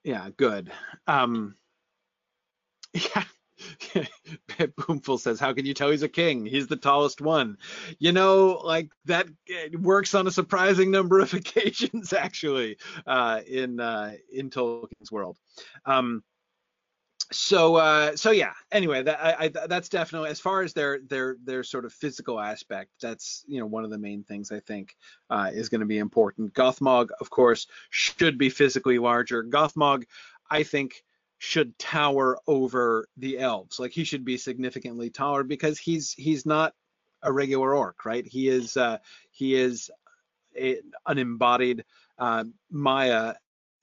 [0.04, 0.70] yeah, good.
[1.06, 1.54] Um,
[2.94, 3.24] yeah.
[4.58, 6.46] Boomful says, "How can you tell he's a king?
[6.46, 7.58] He's the tallest one."
[7.98, 9.26] You know, like that
[9.72, 15.38] works on a surprising number of occasions, actually, uh, in uh, in Tolkien's world.
[15.84, 16.22] Um,
[17.30, 21.36] so uh, so yeah anyway that I, I, that's definitely as far as their their
[21.44, 24.96] their sort of physical aspect that's you know one of the main things i think
[25.30, 26.54] uh, is going to be important.
[26.54, 29.44] Gothmog of course should be physically larger.
[29.44, 30.04] Gothmog
[30.50, 31.04] i think
[31.38, 33.78] should tower over the elves.
[33.78, 36.74] Like he should be significantly taller because he's he's not
[37.22, 38.26] a regular orc right?
[38.26, 38.98] He is uh,
[39.30, 39.90] he is
[40.56, 41.84] a, an embodied
[42.18, 43.34] uh, Maia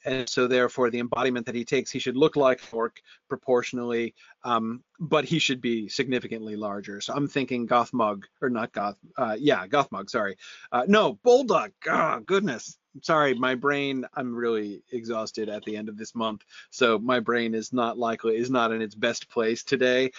[0.06, 4.13] and so therefore the embodiment that he takes, he should look like Orc proportionally,
[4.44, 7.02] um, but he should be significantly larger.
[7.02, 10.38] So I'm thinking Gothmog, or not Goth, uh, yeah, Gothmog, sorry.
[10.72, 12.78] Uh, no, Boldog, oh, goodness.
[13.02, 17.54] Sorry, my brain, I'm really exhausted at the end of this month, so my brain
[17.54, 20.12] is not likely, is not in its best place today.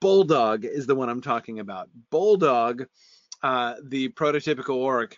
[0.00, 1.88] Boldog is the one I'm talking about.
[2.12, 2.86] Boldog,
[3.42, 5.16] uh, the prototypical orc,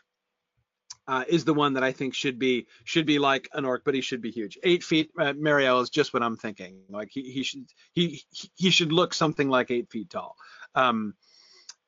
[1.09, 3.95] uh, is the one that I think should be should be like an orc, but
[3.95, 4.59] he should be huge.
[4.63, 6.83] Eight feet, uh, Marielle is just what I'm thinking.
[6.91, 8.23] Like he he should he
[8.55, 10.37] he should look something like eight feet tall.
[10.75, 11.15] Um,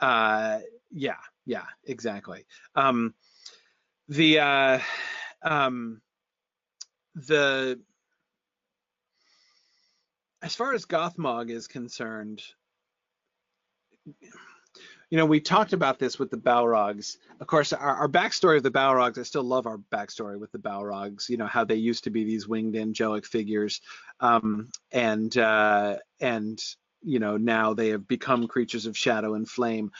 [0.00, 2.46] uh, yeah, yeah, exactly.
[2.74, 3.14] Um,
[4.08, 4.78] the uh,
[5.42, 6.00] um,
[7.14, 7.78] the
[10.40, 12.42] as far as Gothmog is concerned,
[15.10, 17.16] you know, we talked about this with the Balrogs.
[17.40, 20.58] Of course, our, our backstory of the Balrogs, I still love our backstory with the
[20.58, 23.80] Balrogs, you know, how they used to be these winged angelic figures.
[24.20, 26.62] Um, and, uh, and,
[27.02, 29.90] you know, now they have become creatures of shadow and flame.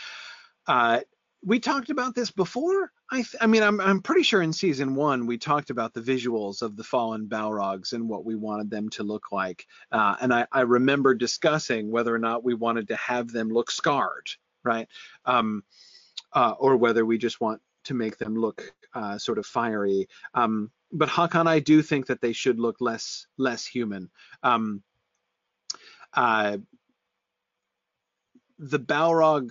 [0.69, 1.01] Uh,
[1.45, 2.93] we talked about this before.
[3.11, 6.63] I, I, mean, I'm, I'm pretty sure in season one we talked about the visuals
[6.63, 9.67] of the fallen Balrogs and what we wanted them to look like.
[9.91, 13.73] Uh, and I, I remember discussing whether or not we wanted to have them look
[13.73, 14.29] scarred,
[14.65, 14.89] right?
[15.25, 15.65] Um,
[16.33, 20.09] uh, or whether we just want to make them look uh, sort of fiery.
[20.35, 24.11] Um, but Hakan, I do think that they should look less less human.
[24.43, 24.83] Um,
[26.15, 26.59] uh,
[28.59, 29.51] the Balrog,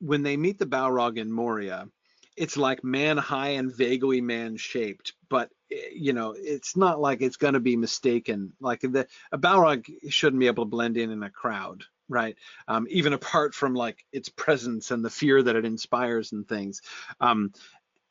[0.00, 1.88] when they meet the Balrog in Moria,
[2.36, 7.20] it's like man high and vaguely man shaped, but eh, you know, it's not like
[7.20, 8.52] it's going to be mistaken.
[8.60, 12.36] Like the a Balrog shouldn't be able to blend in in a crowd, right?
[12.66, 16.82] Um, even apart from like its presence and the fear that it inspires and things,
[17.20, 17.52] um,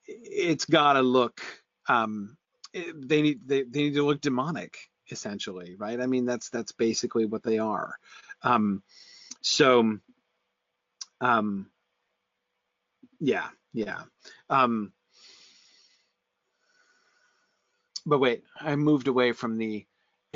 [0.05, 1.41] it's got to look.
[1.89, 2.37] Um,
[2.73, 4.77] it, they need they, they need to look demonic
[5.09, 5.99] essentially, right?
[5.99, 7.95] I mean that's that's basically what they are.
[8.43, 8.83] Um,
[9.41, 9.97] so,
[11.21, 11.69] um,
[13.19, 14.01] yeah, yeah.
[14.49, 14.91] Um,
[18.05, 19.85] but wait, I moved away from the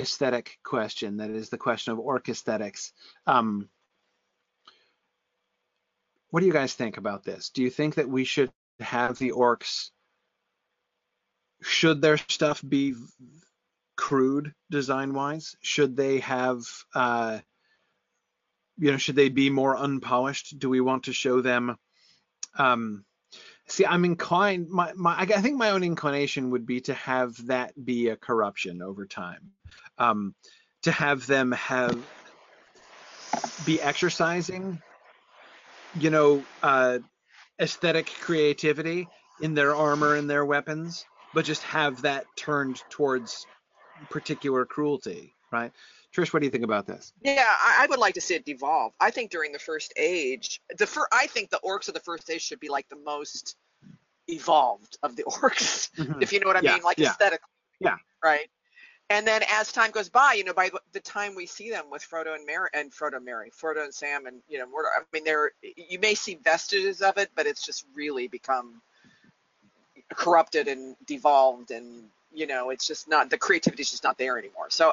[0.02, 1.18] aesthetic question.
[1.18, 2.92] That is the question of orc aesthetics.
[3.26, 3.68] Um,
[6.30, 7.50] what do you guys think about this?
[7.50, 9.90] Do you think that we should have the orcs?
[11.62, 12.94] Should their stuff be
[13.96, 15.56] crude design wise?
[15.62, 16.60] Should they have,
[16.94, 17.38] uh,
[18.78, 20.58] you know, should they be more unpolished?
[20.58, 21.76] Do we want to show them?
[22.58, 23.04] Um,
[23.72, 24.68] see, I'm inclined.
[24.68, 28.82] My, my, I think my own inclination would be to have that be a corruption
[28.82, 29.52] over time.
[29.98, 30.34] Um,
[30.82, 31.96] to have them have
[33.64, 34.82] be exercising,
[35.94, 36.98] you know, uh,
[37.60, 39.08] aesthetic creativity
[39.40, 43.46] in their armor and their weapons, but just have that turned towards
[44.10, 45.72] particular cruelty, right?
[46.14, 47.12] Trish, what do you think about this?
[47.22, 48.92] Yeah, I, would like to see it devolve.
[49.00, 52.28] I think during the first age, the fir- I think the orcs of the first
[52.28, 53.56] age should be like the most
[54.32, 56.22] evolved of the orcs, Mhm.
[56.22, 57.10] if you know what I Yeah, mean, like yeah.
[57.10, 57.48] aesthetically.
[57.80, 57.96] Yeah.
[58.24, 58.48] Right.
[59.10, 62.02] And then as time goes by, you know, by the time we see them with
[62.02, 65.02] Frodo and Merry and Frodo and Merry, Frodo and Sam and you know, Mordor, I
[65.12, 68.80] mean, they're you may see vestiges of it, but it's just really become
[70.14, 74.38] corrupted and devolved and you know it's just not the creativity is just not there
[74.38, 74.92] anymore so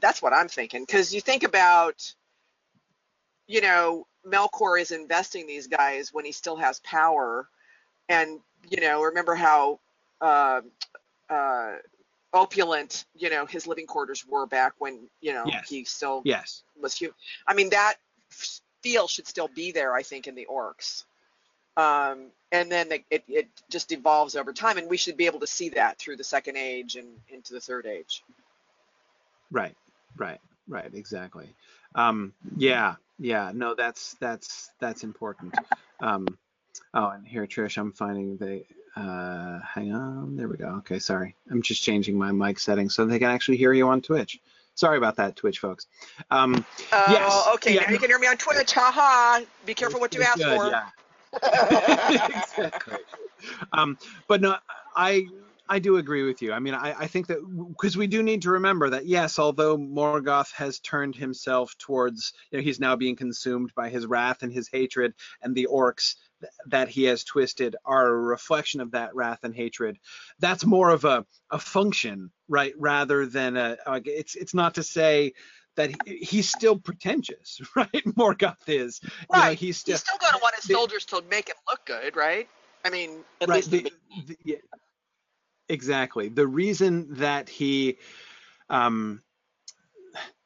[0.00, 2.14] that's what i'm thinking because you think about
[3.46, 7.48] you know melkor is investing these guys when he still has power
[8.10, 9.78] and you know remember how
[10.20, 10.60] uh,
[11.30, 11.72] uh,
[12.34, 15.68] opulent you know his living quarters were back when you know Yes.
[15.70, 16.62] he still Yes.
[16.78, 17.14] was human.
[17.46, 17.94] I mean, that
[18.82, 21.04] feel should still be there, I think, in the orcs.
[21.76, 25.40] Um, and then the, it, it just evolves over time, and we should be able
[25.40, 28.22] to see that through the second age and into the third age.
[29.50, 29.76] Right.
[30.16, 30.40] Right.
[30.68, 30.90] Right.
[30.92, 31.48] Exactly.
[31.94, 32.96] Um, yeah.
[33.18, 33.52] Yeah.
[33.54, 35.54] No, that's that's that's important.
[36.00, 36.26] Um,
[36.94, 38.64] oh, and here, Trish, I'm finding the.
[38.96, 40.36] Uh, hang on.
[40.36, 40.66] There we go.
[40.78, 40.98] Okay.
[40.98, 41.36] Sorry.
[41.50, 44.40] I'm just changing my mic settings so they can actually hear you on Twitch.
[44.74, 45.86] Sorry about that, Twitch folks.
[46.30, 47.48] Um, Oh, Yes.
[47.54, 47.74] okay.
[47.74, 48.72] Yeah, now you can hear me on Twitch.
[48.72, 49.42] Ha ha.
[49.64, 50.66] Be careful what you ask Good, for.
[50.70, 50.88] Yeah.
[52.42, 52.98] exactly.
[53.72, 53.96] Um,
[54.28, 54.56] but no,
[54.94, 55.26] I
[55.66, 56.52] I do agree with you.
[56.52, 57.38] I mean, I, I think that
[57.70, 62.58] because we do need to remember that yes, although Morgoth has turned himself towards, you
[62.58, 66.16] know, he's now being consumed by his wrath and his hatred, and the orcs
[66.66, 69.98] that he has twisted are a reflection of that wrath and hatred.
[70.38, 73.76] That's more of a a function, right, rather than a.
[73.86, 75.32] Like, it's it's not to say.
[75.76, 77.88] That he, he's still pretentious, right?
[78.04, 79.00] Morgoth is.
[79.02, 79.58] You know, Right.
[79.58, 82.16] he's still He's still going to want his the- soldiers to make him look good,
[82.16, 82.48] right?
[82.84, 83.92] I mean, at right least the,
[84.26, 84.56] the- yeah,
[85.68, 87.98] exactly the reason that he
[88.68, 89.22] um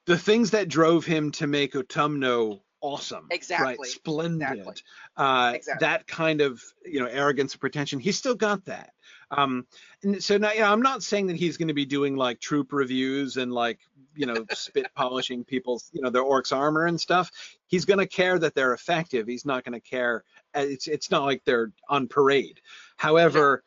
[0.07, 3.37] the things that drove him to make Utumno awesome right?
[3.37, 4.51] Exactly, splendid.
[4.51, 4.83] Exactly,
[5.17, 5.87] uh exactly.
[5.87, 8.93] that kind of you know arrogance and pretension he's still got that.
[9.31, 9.67] Um
[10.03, 12.41] and so now you know, i'm not saying that he's going to be doing like
[12.41, 13.81] troop reviews and like
[14.15, 17.31] you know spit polishing people's you know their orcs armor and stuff.
[17.67, 19.27] He's going to care that they're effective.
[19.27, 22.61] He's not going to care uh, it's it's not like they're on parade.
[22.97, 23.65] However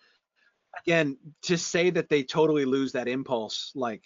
[0.86, 4.04] again to say that they totally lose that impulse like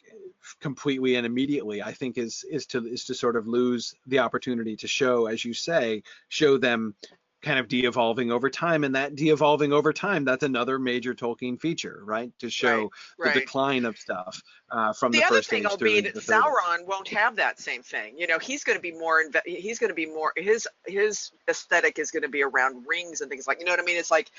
[0.59, 4.75] completely and immediately i think is is to is to sort of lose the opportunity
[4.75, 6.95] to show as you say show them
[7.41, 12.01] kind of de-evolving over time and that de-evolving over time that's another major tolkien feature
[12.03, 13.33] right to show the right.
[13.33, 16.21] decline of stuff uh, from the, the other first thing age will be that the.
[16.21, 18.17] Sauron won't have that same thing.
[18.17, 19.21] You know, he's going to be more.
[19.21, 20.31] Inve- he's going to be more.
[20.37, 23.59] His his aesthetic is going to be around rings and things like.
[23.59, 23.97] You know what I mean?
[23.97, 24.31] It's like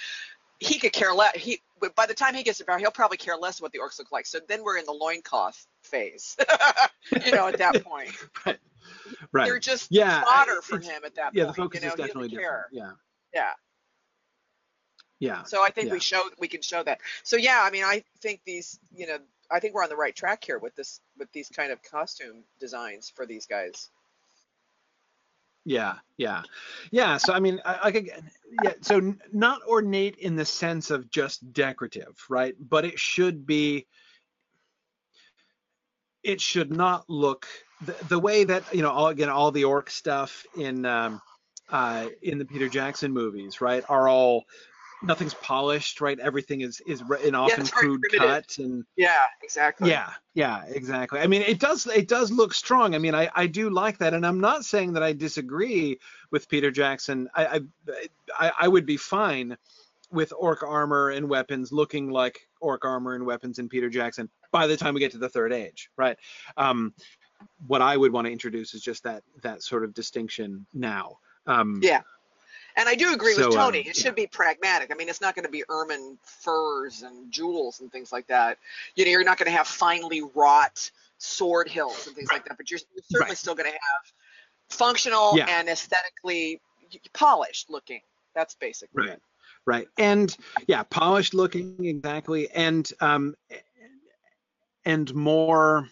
[0.62, 1.34] he could care less.
[1.36, 3.78] He but by the time he gets to power, he'll probably care less what the
[3.80, 4.26] orcs look like.
[4.26, 6.36] So then we're in the loincloth phase.
[7.26, 8.10] you know, at that point,
[8.46, 8.58] right
[9.32, 11.56] right they're just yeah fodder I- for him at that yeah the point.
[11.56, 12.68] focus you know, is definitely different care.
[12.72, 12.90] yeah
[13.34, 13.50] Yeah.
[15.20, 15.92] yeah So I think Yeah.
[15.94, 17.00] we show we can show that.
[17.24, 19.18] So yeah, I mean, I think these, you know,
[19.50, 22.44] I think we're on the right track here with this with these kind of costume
[22.60, 23.90] designs for these guys.
[25.64, 26.42] Yeah, yeah,
[26.90, 27.16] yeah.
[27.18, 28.30] So I mean, I, like again,
[28.64, 28.72] yeah.
[28.80, 32.54] So not ornate in the sense of just decorative, right?
[32.58, 33.86] But it should be.
[36.24, 37.46] It should not look
[37.84, 38.90] the, the way that you know.
[38.90, 41.20] All again, all the orc stuff in um,
[41.68, 44.44] uh, in the Peter Jackson movies, right, are all
[45.02, 46.18] nothing's polished, right?
[46.18, 49.90] Everything is is re- an often it's crude cut and Yeah, exactly.
[49.90, 51.20] yeah, yeah, exactly.
[51.20, 52.94] I mean, it does it does look strong.
[52.94, 55.98] I mean, I I do like that, and I'm not saying that I disagree
[56.30, 57.28] with Peter Jackson.
[57.34, 57.60] I I
[58.38, 59.56] I, I would be fine
[60.10, 64.66] with orc armor and weapons looking like orc armor and weapons in Peter Jackson by
[64.66, 66.18] the time we get to the third age, right?
[66.58, 66.92] Um,
[67.66, 71.18] what I would want to introduce is just that that sort of distinction now.
[71.46, 72.02] Um, Yeah.
[72.76, 73.80] And I do agree So, with Tony.
[73.80, 74.90] um, it should be pragmatic.
[74.90, 78.58] I mean, it's not going to be ermine furs and jewels and things like that.
[78.94, 82.56] You know, you're not going to have finely wrought sword hilts and things like that.
[82.56, 83.38] But you're, you're certainly Right.
[83.38, 84.12] still going to have
[84.70, 85.46] functional Yeah.
[85.48, 86.60] and aesthetically
[87.12, 88.00] polished looking.
[88.34, 89.10] That's basically Right.
[89.10, 89.22] it.
[89.66, 89.88] Right.
[89.98, 93.34] And yeah, polished looking exactly, and um,
[94.84, 95.88] and more.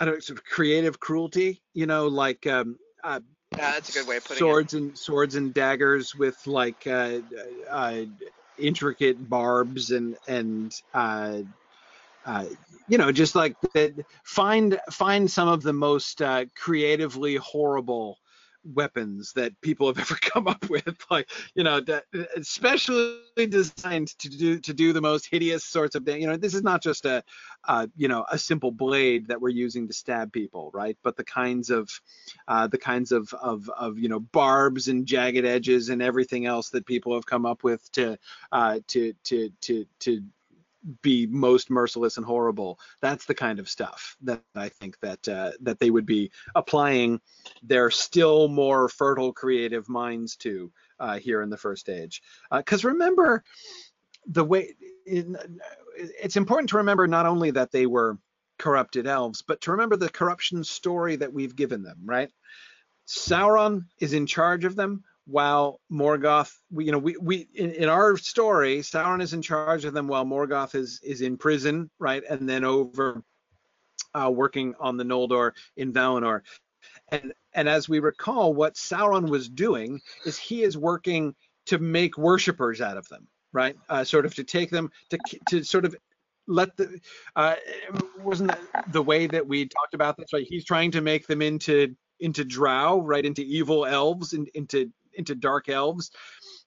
[0.00, 3.20] I don't know, sort of creative cruelty, you know, like um, uh,
[3.56, 7.20] That's a good way of putting swords and swords and daggers with like uh,
[7.70, 8.02] uh,
[8.58, 11.38] intricate barbs and and uh,
[12.24, 12.46] uh,
[12.88, 13.94] you know just like that
[14.24, 18.18] find find some of the most uh, creatively horrible
[18.72, 22.04] weapons that people have ever come up with like you know that,
[22.36, 26.54] especially designed to do to do the most hideous sorts of things you know this
[26.54, 27.22] is not just a
[27.68, 30.98] uh, you know a simple blade that we're using to stab people right?
[31.02, 31.88] But the kinds of
[32.48, 36.70] uh, the kinds of, of of you know barbs and jagged edges and everything else
[36.70, 38.18] that people have come up with to
[38.52, 40.22] uh, to to to to
[41.02, 42.78] be most merciless and horrible.
[43.00, 47.20] That's the kind of stuff that I think that uh, that they would be applying
[47.62, 52.22] their still more fertile creative minds to uh, here in the first age.
[52.50, 53.44] Because remember,
[54.26, 54.74] the way
[55.06, 55.36] in,
[55.96, 58.18] it's important to remember not only that they were
[58.58, 61.98] corrupted elves, but to remember the corruption story that we've given them.
[62.04, 62.30] Right?
[63.06, 67.88] Sauron is in charge of them while Morgoth, we, you know, we, we in, in
[67.88, 72.22] our story, Sauron is in charge of them while Morgoth is is in prison, right,
[72.28, 73.22] and then over
[74.14, 76.42] uh, working on the Noldor in Valinor.
[77.08, 81.34] And and as we recall, what Sauron was doing is he is working
[81.66, 83.76] to make worshippers out of them, right?
[83.88, 85.18] Uh, sort of to take them to
[85.48, 85.96] to sort of
[86.46, 87.00] let the
[87.36, 87.54] uh,
[88.18, 88.52] wasn't
[88.92, 90.46] the way that we talked about this, right?
[90.46, 95.34] He's trying to make them into into drow, right, into evil elves, in, into into
[95.34, 96.10] dark elves,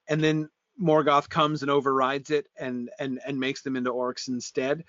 [0.07, 0.49] and then
[0.81, 4.83] Morgoth comes and overrides it and and and makes them into orcs instead.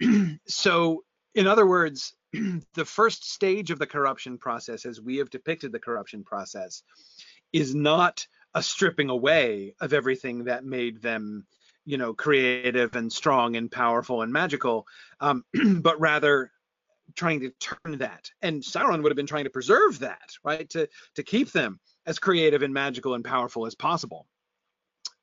[0.46, 1.04] so,
[1.34, 5.78] in other words, the first stage of the corruption process, as we have depicted the
[5.78, 6.82] corruption process,
[7.52, 11.46] is not a stripping away of everything that made them,
[11.84, 14.86] you know, creative and strong and powerful and magical,
[15.20, 15.44] um,
[15.80, 16.50] but rather
[17.14, 18.30] trying to turn that.
[18.42, 20.68] And Sauron would have been trying to preserve that, right?
[20.70, 24.26] To to keep them as creative and magical and powerful as possible.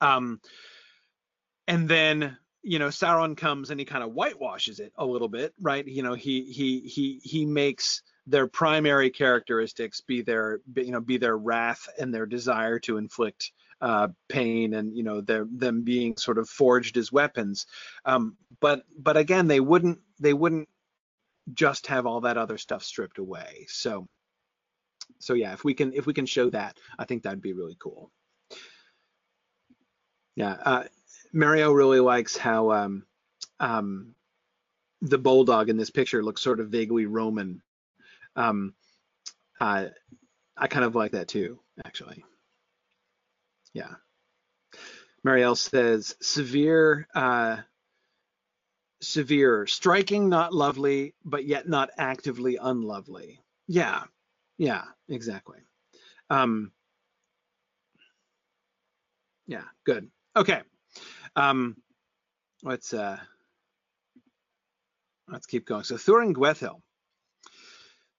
[0.02, 0.40] Um,
[1.68, 5.54] and then you know Sauron comes and he kind of whitewashes it a little bit,
[5.60, 5.86] right?
[5.86, 11.18] You know, he he he he makes their primary characteristics be their you know be
[11.18, 16.16] their wrath and their desire to inflict uh, pain and you know their them being
[16.18, 17.66] sort of forged as weapons.
[18.06, 20.70] Um, but but again, they wouldn't they wouldn't
[21.54, 23.66] just have all that other stuff stripped away.
[23.70, 24.08] So
[25.20, 27.78] so yeah, if we can if we can show that, I think that'd be really
[27.80, 28.11] cool.
[30.36, 30.84] Yeah, uh,
[31.34, 33.05] Mario really likes how um,
[33.59, 34.16] um,
[35.01, 37.61] the Boldog in this picture looks sort of vaguely Roman.
[38.36, 38.74] Um,
[39.59, 39.88] uh,
[40.57, 42.24] I kind of like that too, actually.
[43.74, 43.95] Yeah.
[45.26, 47.57] Marielle says severe, uh,
[49.01, 53.39] severe, striking, not lovely, but yet not actively unlovely.
[53.68, 54.03] Yeah,
[54.58, 55.60] yeah, exactly.
[56.30, 56.72] Um,
[59.47, 60.10] yeah, good.
[60.36, 60.62] Okay.
[61.36, 61.76] Um,
[62.64, 63.18] let's uh,
[65.28, 65.84] let's keep going.
[65.84, 66.82] So Thuringwethil,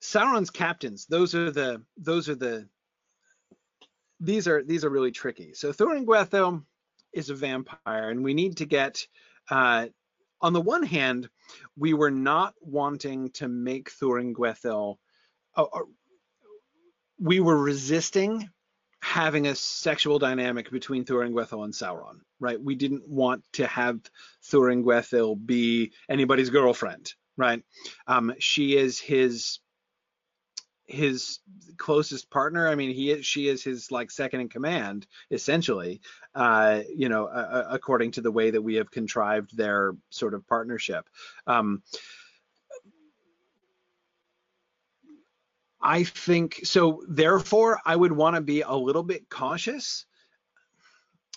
[0.02, 1.06] Sauron's captains.
[1.06, 2.68] Those are the those are the
[4.20, 5.52] these are these are really tricky.
[5.54, 6.62] So Thuringwethil
[7.12, 9.06] is a vampire, and we need to get.
[9.50, 9.86] Uh,
[10.42, 11.30] on the one hand,
[11.78, 14.96] we were not wanting to make Thuringwethil.
[15.56, 15.64] Uh,
[17.18, 18.50] we were resisting
[19.02, 22.60] having a sexual dynamic between Thuringwethil and Sauron, right?
[22.60, 24.00] We didn't want to have
[24.50, 27.62] Thuringwethil be anybody's girlfriend, right?
[28.06, 29.60] Um, she is his
[30.86, 31.40] his
[31.76, 32.68] closest partner.
[32.68, 36.00] I mean, he is she is his like second in command, essentially.
[36.34, 40.46] Uh, you know, uh, according to the way that we have contrived their sort of
[40.46, 41.08] partnership.
[41.46, 41.82] Um,
[45.86, 47.04] I think so.
[47.06, 50.04] Therefore, I would want to be a little bit cautious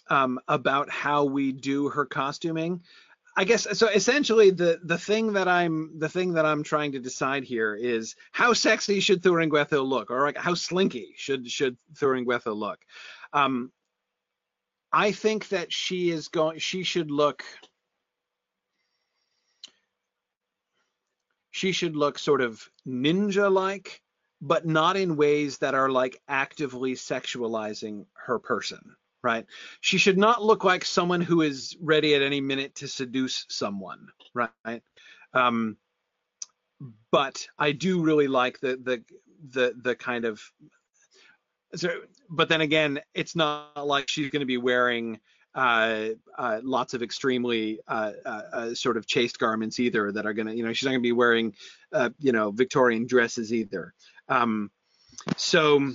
[0.09, 2.81] um, about how we do her costuming.
[3.37, 3.87] I guess so.
[3.87, 8.15] Essentially, the the thing that I'm the thing that I'm trying to decide here is
[8.31, 12.79] how sexy should Thuringwethil look, or like how slinky should should Thuringwethil look.
[13.31, 13.71] Um,
[14.91, 16.57] I think that she is going.
[16.57, 17.43] She should look.
[21.51, 24.01] She should look sort of ninja-like
[24.41, 29.45] but not in ways that are like actively sexualizing her person, right?
[29.81, 34.07] She should not look like someone who is ready at any minute to seduce someone,
[34.33, 34.81] right?
[35.33, 35.77] Um,
[37.11, 39.03] but I do really like the the
[39.51, 40.41] the the kind of
[41.75, 41.89] so,
[42.29, 45.19] but then again, it's not like she's going to be wearing
[45.55, 50.33] uh, uh, lots of extremely uh, uh, uh sort of chaste garments either that are
[50.33, 51.53] going to, you know, she's not going to be wearing,
[51.91, 53.93] uh, you know, Victorian dresses either.
[54.29, 54.69] Um,
[55.35, 55.91] so,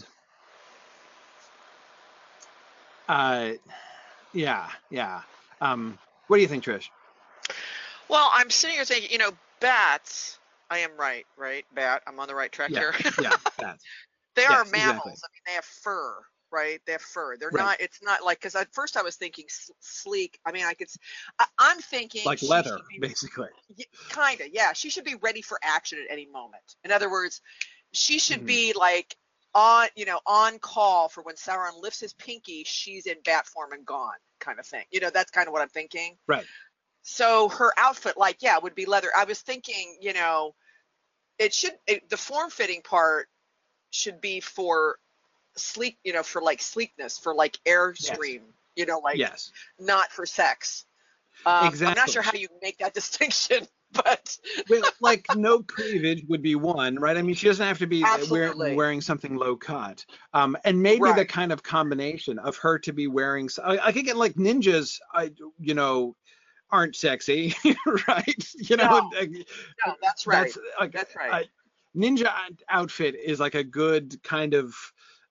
[3.08, 3.52] uh,
[4.32, 5.22] yeah, yeah.
[5.60, 6.88] Um, what do you think, Trish?
[8.08, 9.30] Well, I'm sitting here thinking, you know,
[9.60, 10.38] bats.
[10.70, 11.64] I am right, right?
[11.74, 12.02] Bat.
[12.06, 13.12] I'm on the right track yeah, here.
[13.22, 13.84] yeah, bats.
[14.34, 14.72] They yes, are mammals.
[14.72, 15.12] Exactly.
[15.12, 16.14] I mean, they have fur,
[16.50, 16.80] right?
[16.86, 17.36] They have fur.
[17.36, 17.62] They're right.
[17.62, 17.80] not.
[17.80, 19.44] It's not like because at first I was thinking
[19.80, 20.38] sleek.
[20.44, 20.88] I mean, I could.
[21.38, 23.48] I, am thinking like leather, be, basically.
[24.08, 24.72] Kind of, yeah.
[24.72, 26.76] She should be ready for action at any moment.
[26.82, 27.40] In other words,
[27.94, 28.46] she should mm-hmm.
[28.46, 29.16] be like
[29.54, 32.64] on, you know, on call for when Sauron lifts his pinky.
[32.64, 34.84] She's in bat form and gone, kind of thing.
[34.90, 36.16] You know, that's kind of what I'm thinking.
[36.26, 36.44] Right.
[37.02, 39.10] So her outfit, like, yeah, would be leather.
[39.16, 40.54] I was thinking, you know,
[41.38, 43.28] it should it, the form fitting part
[43.90, 44.98] should be for
[45.56, 48.42] sleek, you know, for like sleekness, for like airstream, yes.
[48.76, 49.52] you know, like yes.
[49.78, 50.84] not for sex.
[51.46, 51.86] Um, exactly.
[51.88, 53.66] I'm not sure how you make that distinction,
[54.04, 54.38] but
[54.68, 57.16] well, like no cleavage would be one, right?
[57.16, 61.02] I mean, she doesn't have to be wear, wearing something low cut, um, and maybe
[61.02, 61.16] right.
[61.16, 63.48] the kind of combination of her to be wearing.
[63.62, 66.16] I, I think it like ninjas, I you know,
[66.70, 67.54] aren't sexy,
[68.08, 68.48] right?
[68.54, 69.26] You know, no,
[69.86, 70.44] no that's right.
[70.44, 71.46] That's, like, that's right.
[71.96, 72.30] ninja
[72.68, 74.74] outfit is like a good kind of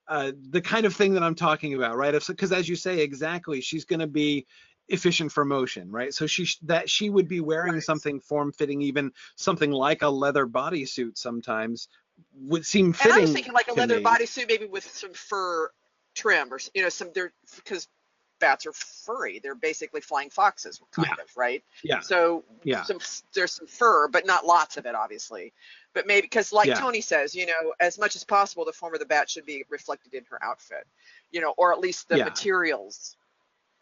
[0.08, 2.14] uh, the kind of thing that I'm talking about, right?
[2.28, 4.46] Because as you say, exactly, she's going to be
[4.90, 6.14] efficient for motion, right?
[6.14, 7.84] So she that she would be wearing right.
[7.84, 11.88] something form-fitting, even something like a leather bodysuit sometimes
[12.36, 13.12] would seem fitting.
[13.12, 15.70] And I was thinking like a leather bodysuit, maybe with some fur
[16.16, 17.88] trim or you know some there because
[18.40, 19.40] bats are furry.
[19.42, 21.24] They're basically flying foxes, kind yeah.
[21.24, 21.64] of, right?
[21.82, 22.02] Yeah.
[22.02, 22.84] So yeah.
[22.84, 23.00] Some,
[23.34, 25.54] there's some fur, but not lots of it, obviously.
[25.94, 26.76] But maybe because, like yeah.
[26.76, 29.64] Tony says, you know, as much as possible, the form of the bat should be
[29.70, 30.86] reflected in her outfit,
[31.32, 32.26] you know, or at least the yeah.
[32.26, 33.16] materials,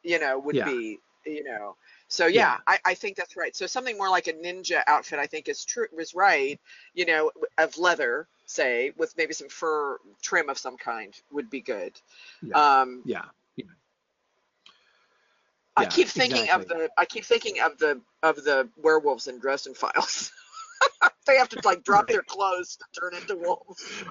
[0.04, 0.66] you know, would yeah.
[0.66, 1.76] be, you know.
[2.08, 3.56] So yeah, I, I think that's right.
[3.56, 6.60] So something more like a ninja outfit, I think is true was right.
[6.94, 11.62] You know, of leather, say, with maybe some fur trim of some kind would be
[11.62, 11.94] good.
[12.42, 12.82] Yeah.
[12.82, 13.24] Um, yeah.
[15.78, 16.64] I keep thinking exactly.
[16.64, 20.32] of the I keep thinking of the of the werewolves in Dresden Files.
[21.26, 22.14] they have to like drop right.
[22.14, 24.04] their clothes to turn into wolves.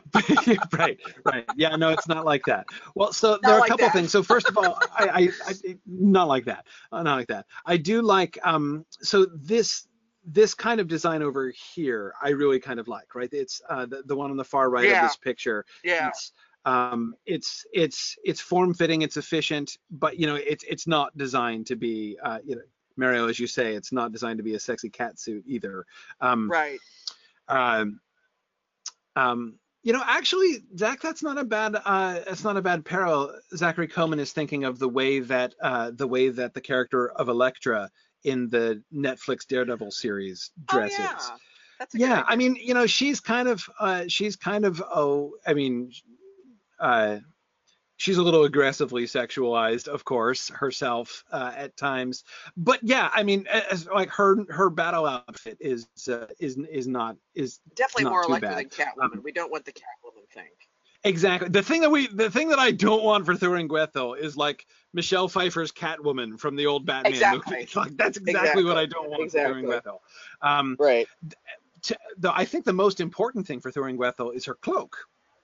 [0.72, 1.44] right, right.
[1.56, 2.66] Yeah, no, it's not like that.
[2.94, 4.12] Well, so not there are like a couple things.
[4.12, 6.66] So first of all, I, I, I, not like that.
[6.92, 7.46] Uh, not like that.
[7.66, 8.84] I do like um.
[9.02, 9.86] So this
[10.24, 13.14] this kind of design over here, I really kind of like.
[13.14, 15.04] Right, it's uh the, the one on the far right yeah.
[15.04, 15.64] of this picture.
[15.82, 16.08] Yeah.
[16.08, 16.32] It's,
[16.66, 21.66] um, it's it's it's form fitting, it's efficient, but you know it's it's not designed
[21.68, 22.62] to be uh, you know
[23.00, 25.86] Mario, as you say, it's not designed to be a sexy cat suit either.
[26.20, 26.78] Um, right.
[27.48, 28.00] Um,
[29.16, 33.34] um, you know, actually, Zach, that's not a bad uh, that's not a bad parallel.
[33.56, 37.28] Zachary Coleman is thinking of the way that uh, the way that the character of
[37.28, 37.90] Elektra
[38.22, 40.98] in the Netflix Daredevil series dresses.
[41.00, 41.36] Oh, yeah.
[41.78, 45.54] That's yeah, I mean, you know, she's kind of uh, she's kind of oh, I
[45.54, 45.92] mean,
[46.78, 47.20] uh,
[48.00, 52.24] she's a little aggressively sexualized, of course, herself uh, at times.
[52.56, 57.16] But yeah, I mean, as, like her her battle outfit is uh, is is not
[57.34, 58.58] is definitely not more Elektra bad.
[58.58, 59.16] than Catwoman.
[59.16, 60.48] Um, we don't want the Catwoman thing.
[61.04, 61.50] Exactly.
[61.50, 65.28] The thing that we the thing that I don't want for Thuringwethil is like Michelle
[65.28, 67.56] Pfeiffer's Catwoman from the old Batman exactly.
[67.58, 67.68] movie.
[67.76, 69.62] Like that's exactly, exactly, what I don't want exactly.
[69.62, 69.98] for Thuringwethil.
[70.40, 71.06] Um, right.
[71.82, 74.96] To, the, I think the most important thing for Thuringwethil is her cloak,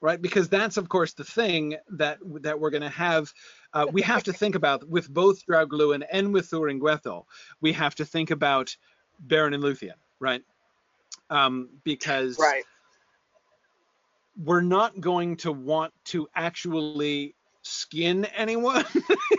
[0.07, 0.22] right?
[0.22, 3.32] Because that's of course the thing that that we're going to have.
[3.74, 7.24] Uh, we have to think about with both Draugluin and with Thuringwethil.
[7.61, 8.76] We have to think about
[9.26, 10.42] Beren and Luthien, right?
[11.28, 12.62] Um, because right.
[14.44, 18.84] we're not going to want to actually skin anyone,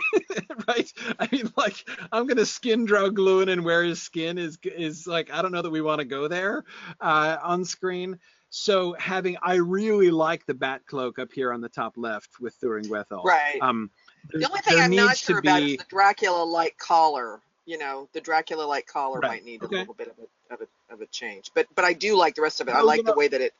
[0.68, 0.92] right?
[1.18, 5.40] I mean, like I'm gonna skin Draugluin and wear his skin is is like I
[5.40, 6.64] don't know that we want to go there
[7.00, 8.18] uh, on screen.
[8.50, 12.58] So having, I really like the bat cloak up here on the top left with
[12.60, 13.24] Thuringwethil.
[13.24, 13.58] Right.
[13.60, 13.90] Um,
[14.32, 17.40] the only thing I'm not sure about is the Dracula-like collar.
[17.66, 19.28] You know, the Dracula-like collar right.
[19.28, 19.76] might need okay.
[19.76, 21.50] a little bit of a, of a of a change.
[21.54, 22.74] But but I do like the rest of it.
[22.74, 23.52] I like the way that it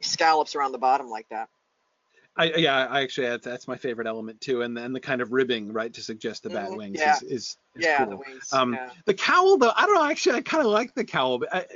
[0.00, 1.48] scallops around the bottom like that.
[2.36, 5.32] I yeah, I actually that's, that's my favorite element too, and then the kind of
[5.32, 7.16] ribbing, right, to suggest the bat Mhm, wings yeah.
[7.16, 8.10] is, is, is yeah, cool.
[8.10, 8.52] the wings.
[8.52, 8.90] Um, yeah.
[9.04, 10.04] The cowl, though, I don't know.
[10.04, 11.38] Actually, I kind of like the cowl.
[11.38, 11.66] But I,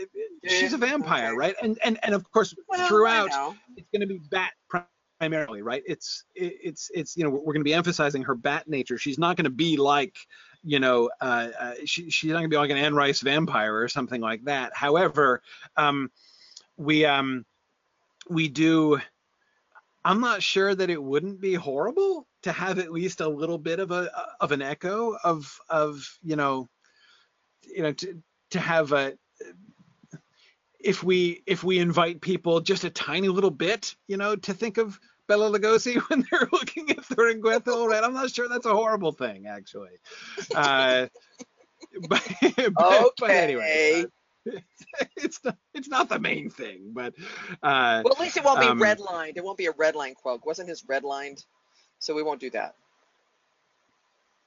[0.47, 1.37] she's a vampire, okay.
[1.37, 1.55] right?
[1.63, 3.31] And and and of course, Well, throughout,
[3.77, 4.53] it's going to be bat
[5.19, 5.83] primarily, right?
[5.87, 8.97] It's it, it's it's you know we're going to be emphasizing her bat nature.
[8.97, 10.17] She's not going to be like
[10.65, 13.77] you know uh, uh, she, she's not going to be like an Anne Rice vampire
[13.77, 14.73] or something like that.
[14.75, 15.43] However,
[15.77, 16.11] um,
[16.79, 17.45] we um
[18.31, 19.01] we do.
[20.07, 23.81] I'm not sure that it wouldn't be horrible to have at least a little bit
[23.81, 24.09] of a
[24.41, 26.69] of an echo of of you know
[27.63, 29.15] you know to to have a
[30.79, 34.79] if we if we invite people just a tiny little bit you know to think
[34.79, 34.97] of
[35.27, 38.05] Bela Lugosi when they're looking at Thuringwethil, right?
[38.05, 39.99] I'm not sure that's a horrible thing actually.
[40.55, 41.09] Uh,
[42.09, 42.23] but,
[42.77, 44.07] but, but anyway, uh,
[45.17, 47.15] it's not it's not the main thing, but
[47.63, 49.37] uh, Well, at least it won't be um, redlined.
[49.37, 50.41] It won't be a redline quote.
[50.45, 51.45] Wasn't his redlined?
[51.99, 52.75] So we won't do that.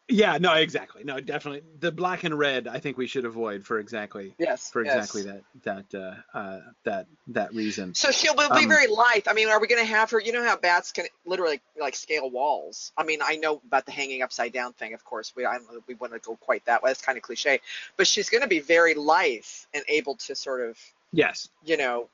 [0.09, 2.67] Yeah, no, exactly, no, definitely the black and red.
[2.67, 4.69] I think we should avoid for exactly Yes.
[4.69, 4.95] for yes.
[4.95, 5.99] exactly that that
[6.33, 7.93] uh, uh, that that reason.
[7.93, 9.27] So she'll be, Um, very lithe.
[9.27, 10.19] I mean, are we going to have her?
[10.19, 12.91] You know how bats can literally like scale walls.
[12.97, 14.93] I mean, I know about the hanging upside down thing.
[14.93, 16.91] Of course, we I we want to go quite that way.
[16.91, 17.61] It's kind of cliche,
[17.95, 20.77] but she's going to be very lithe and able to sort of,
[21.11, 21.49] Yes.
[21.63, 22.09] you know,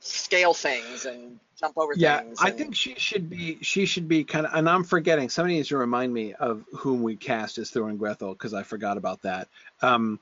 [0.00, 2.38] scale things and jump over Yeah, things.
[2.40, 3.58] I and- think she should be.
[3.62, 4.52] She should be kind of.
[4.54, 5.28] And I'm forgetting.
[5.28, 9.22] Somebody needs to remind me of whom we cast as Thuringwethil because I forgot about
[9.22, 9.48] that.
[9.80, 10.18] Um,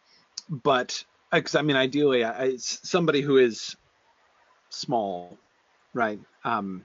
[0.48, 3.76] but because I mean, ideally, I, it's somebody who is
[4.68, 5.36] small,
[5.94, 6.20] right?
[6.44, 6.84] Um,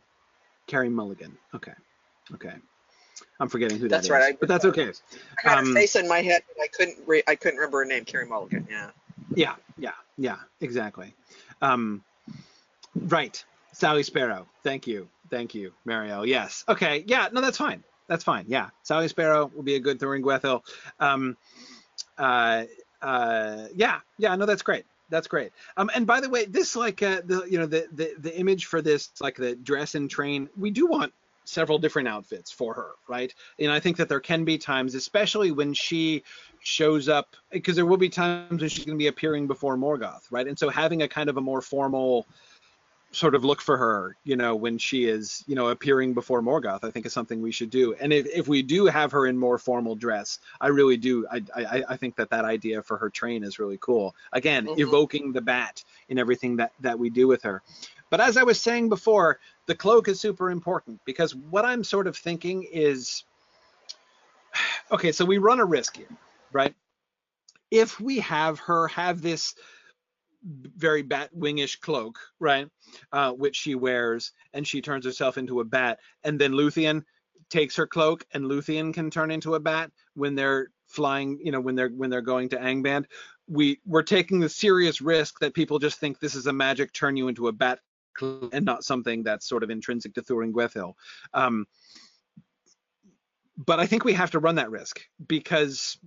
[0.67, 1.37] Carey Mulligan.
[1.53, 1.73] Okay,
[2.33, 2.53] okay.
[3.39, 4.91] I'm forgetting who that That's is, right, I- but that's okay.
[5.45, 6.97] I had um, face in my head, but I couldn't.
[7.05, 8.05] Re- I couldn't remember her name.
[8.05, 8.67] Carey Mulligan.
[8.69, 8.89] Yeah.
[9.35, 11.13] Yeah, yeah, yeah, exactly.
[11.61, 12.03] Um,
[12.95, 13.43] right.
[13.75, 14.47] Sally Sparrow.
[14.63, 15.09] Thank you.
[15.29, 16.25] Thank you, Marielle.
[16.25, 16.63] Yes.
[16.69, 17.03] Okay.
[17.07, 17.27] Yeah.
[17.33, 17.83] No, that's fine.
[18.07, 18.45] That's fine.
[18.47, 18.69] Yeah.
[18.83, 20.61] Sally Sparrow will be a good Thuringwethil.
[20.99, 21.35] Um,
[22.17, 22.63] uh,
[23.01, 23.99] uh, yeah.
[24.17, 24.35] Yeah.
[24.35, 24.85] No, that's great.
[25.09, 25.51] That's great.
[25.75, 28.65] Um, and by the way, this like uh, the you know the, the the image
[28.65, 30.49] for this like the dress and train.
[30.57, 31.11] We do want
[31.43, 33.33] several different outfits for her, right?
[33.59, 36.23] And I think that there can be times, especially when she
[36.59, 40.23] shows up, because there will be times when she's going to be appearing before Morgoth,
[40.31, 40.47] right?
[40.47, 42.25] And so having a kind of a more formal
[43.15, 46.83] sort of look for her, you know, when she is, you know, appearing before Morgoth,
[46.83, 47.93] I think is something we should do.
[47.93, 51.25] And if, if we do have her in more formal dress, I really do.
[51.31, 54.15] I, I, I think that that idea for her train is really cool.
[54.33, 54.79] Again, Mhm.
[54.79, 57.61] evoking the bat in everything that, that we do with her.
[58.09, 62.07] But as I was saying before, the cloak is super important because what I'm sort
[62.07, 63.23] of thinking is
[64.91, 66.11] okay, so we run a risk here,
[66.51, 66.75] right?
[67.71, 69.55] If we have her have this
[70.45, 72.69] very bat wingish cloak, right,
[73.11, 77.03] uh, which she wears, and she turns herself into a bat, and then Luthien
[77.49, 81.59] takes her cloak, and Luthien can turn into a bat when they're flying, you know,
[81.59, 83.05] when they're when they're going to Angband.
[83.47, 87.17] We we're taking the serious risk that people just think this is a magic turn
[87.17, 87.79] you into a bat
[88.21, 90.93] and not something that's sort of intrinsic to Thuringwethil.
[91.33, 91.65] Um,
[93.57, 95.97] but I think we have to run that risk because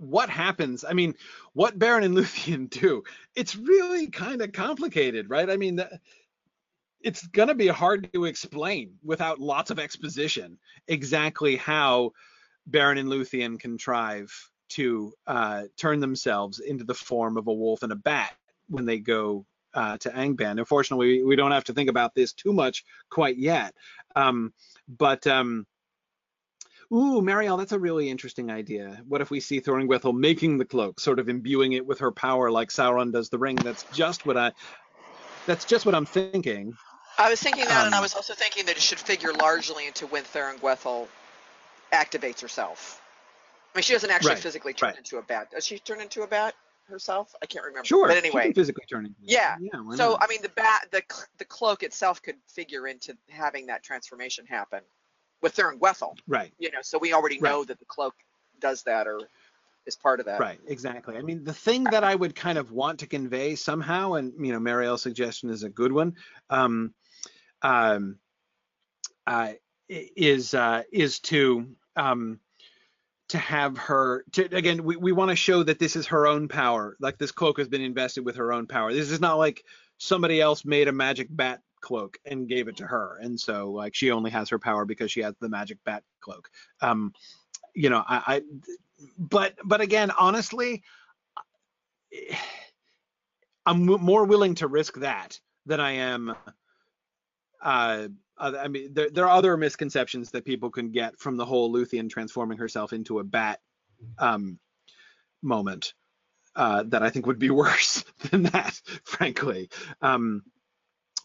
[0.00, 0.84] what happens?
[0.84, 1.14] I mean,
[1.52, 3.02] what Beren and Luthien do,
[3.36, 5.48] it's really kind of complicated, right?
[5.48, 6.00] I mean, the,
[7.02, 12.12] it's going to be hard to explain without lots of exposition exactly how
[12.68, 14.32] Beren and Luthien contrive
[14.70, 18.32] to uh, turn themselves into the form of a wolf and a bat
[18.68, 19.44] when they go
[19.74, 20.58] uh, to Angband.
[20.58, 23.74] Unfortunately, we don't have to think about this too much quite yet.
[24.16, 24.52] Um,
[24.88, 25.66] but um,
[26.92, 29.02] ooh, Marielle, that's a really interesting idea.
[29.06, 32.50] What if we see Thuringwethil making the cloak, sort of imbuing it with her power,
[32.50, 33.62] like Sauron does the ring?
[33.62, 34.52] That's just what I.
[35.46, 36.74] That's just what I'm thinking.
[37.18, 39.86] I was thinking that, and I Um, was also thinking that it should figure largely
[39.86, 41.08] into when Thuringwethil
[41.92, 43.00] activates herself.
[43.74, 44.98] I mean, she doesn't actually Right, physically turn right.
[44.98, 45.50] into a bat.
[45.50, 46.54] Does she turn into a bat
[46.88, 47.34] herself?
[47.42, 47.86] I can't remember.
[47.86, 48.08] Sure.
[48.08, 49.18] But anyway, physically turn into.
[49.22, 49.70] Yeah, Yeah.
[49.96, 50.22] so not?
[50.22, 51.02] I mean, the bat, the
[51.38, 54.80] the cloak itself could figure into having that transformation happen
[55.42, 56.16] with Thuringwethil.
[56.28, 56.52] right.
[56.58, 57.50] You know, so we already Right.
[57.50, 58.14] know that the cloak
[58.60, 59.20] does that or
[59.86, 60.38] is part of that.
[60.40, 61.16] Right, exactly.
[61.16, 64.52] I mean, the thing that I would kind of want to convey somehow, and you
[64.52, 66.16] know, Marielle's suggestion is a good one,
[66.50, 66.94] um,
[67.62, 68.18] um,
[69.26, 69.52] uh,
[69.88, 72.40] is uh, is to um,
[73.30, 74.84] to have her to again.
[74.84, 76.96] We, we want to show that this is her own power.
[77.00, 78.92] Like this cloak has been invested with her own power.
[78.92, 79.64] This is not like
[79.98, 83.94] somebody else made a magic bat cloak and gave it to her, and so like
[83.94, 86.48] she only has her power because she has the magic bat cloak.
[86.80, 87.12] Um,
[87.74, 88.42] you know, I, I
[89.18, 90.82] but but again, honestly,
[93.66, 96.34] I'm w- more willing to risk that than I am
[97.62, 98.08] uh,
[98.40, 102.08] I mean, there, there are other misconceptions that people can get from the whole Luthien
[102.08, 103.60] transforming herself into a bat
[104.18, 104.58] um,
[105.42, 105.92] moment
[106.56, 109.68] uh, that I think would be worse than that, frankly.
[110.00, 110.42] Um,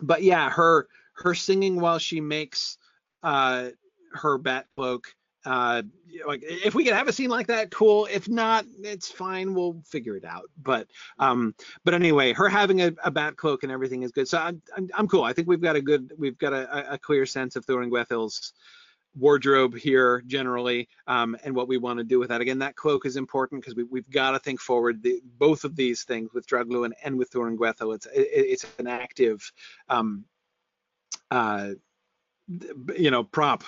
[0.01, 2.77] but yeah, her her singing while she makes
[3.23, 3.69] uh,
[4.13, 5.07] her bat cloak.
[5.45, 5.83] Uh,
[6.25, 8.07] like if we could have a scene like that, cool.
[8.11, 9.53] If not, it's fine.
[9.53, 10.49] We'll figure it out.
[10.61, 10.87] But
[11.19, 14.27] um, but anyway, her having a, a bat cloak and everything is good.
[14.27, 15.23] So I'm, I'm, I'm cool.
[15.23, 18.53] I think we've got a good, we've got a, a clear sense of Thuringwethil's
[19.17, 22.41] wardrobe here generally um, and what we want to do with that.
[22.41, 25.01] Again, that cloak is important because we, we've got to think forward.
[25.01, 29.51] The, both of these things with Draugluin and with Thuringwethil, it's it, it's an active,
[29.89, 30.25] um,
[31.31, 31.71] uh,
[32.97, 33.63] you know, prop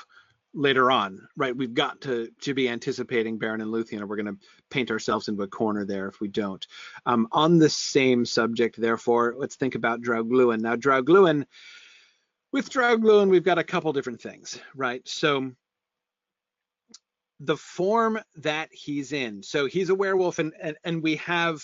[0.54, 1.56] later on, right?
[1.56, 5.28] We've got to to be anticipating Beren and Luthien, or we're going to paint ourselves
[5.28, 6.66] into a corner there if we don't.
[7.06, 10.60] Um, on the same subject, therefore, let's think about Draugluin.
[10.60, 11.46] Now, Draugluin
[12.52, 15.02] with Draugluin, we've got a couple different things, right?
[15.08, 15.52] So
[17.40, 21.64] the form that he's in, so he's a werewolf, and and, and we have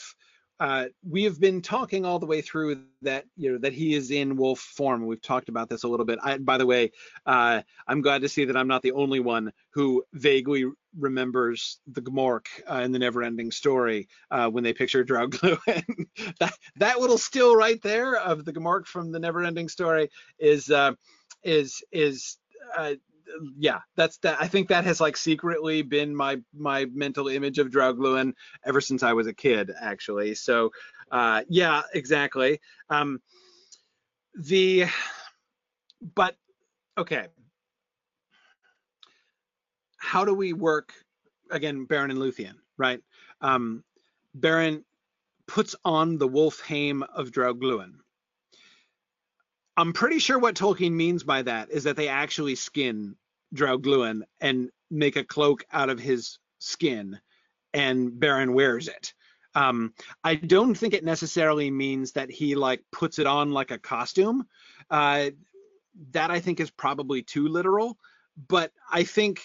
[0.60, 4.12] uh, we have been talking all the way through that you know that he is
[4.12, 5.06] in wolf form.
[5.06, 6.20] We've talked about this a little bit.
[6.24, 6.92] I, by the way,
[7.26, 10.66] uh, I'm glad to see that I'm not the only one who vaguely
[10.98, 16.08] remembers the Gmork uh, in the Neverending Story uh, when they picture Draugluin.
[16.40, 20.94] that that little still right there of the Gmork from the Neverending Story is uh,
[21.44, 22.38] is is
[22.78, 22.94] uh,
[23.58, 24.38] yeah, that's that.
[24.40, 28.34] I think that has like secretly been my my mental image of Draugluin
[28.66, 30.36] ever since I was a kid, actually.
[30.36, 30.72] So,
[31.12, 32.60] uh, yeah, exactly.
[32.90, 33.22] Um,
[34.36, 34.86] the,
[36.16, 36.36] but
[36.98, 37.28] okay,
[39.98, 40.94] how do we work
[41.54, 43.02] again, Beren and Luthien, right?
[43.42, 43.84] Um,
[44.38, 44.84] Beren
[45.48, 47.94] puts on the wolf hame of Draugluin.
[49.78, 53.16] I'm pretty sure what Tolkien means by that is that they actually skin
[53.54, 57.20] Draugluin and make a cloak out of his skin,
[57.74, 59.14] and Beren wears it.
[59.56, 59.94] Um,
[60.24, 64.48] I don't think it necessarily means that he like puts it on like a costume.
[64.90, 65.30] Uh,
[66.12, 67.98] that I think is probably too literal.
[68.48, 69.42] But I think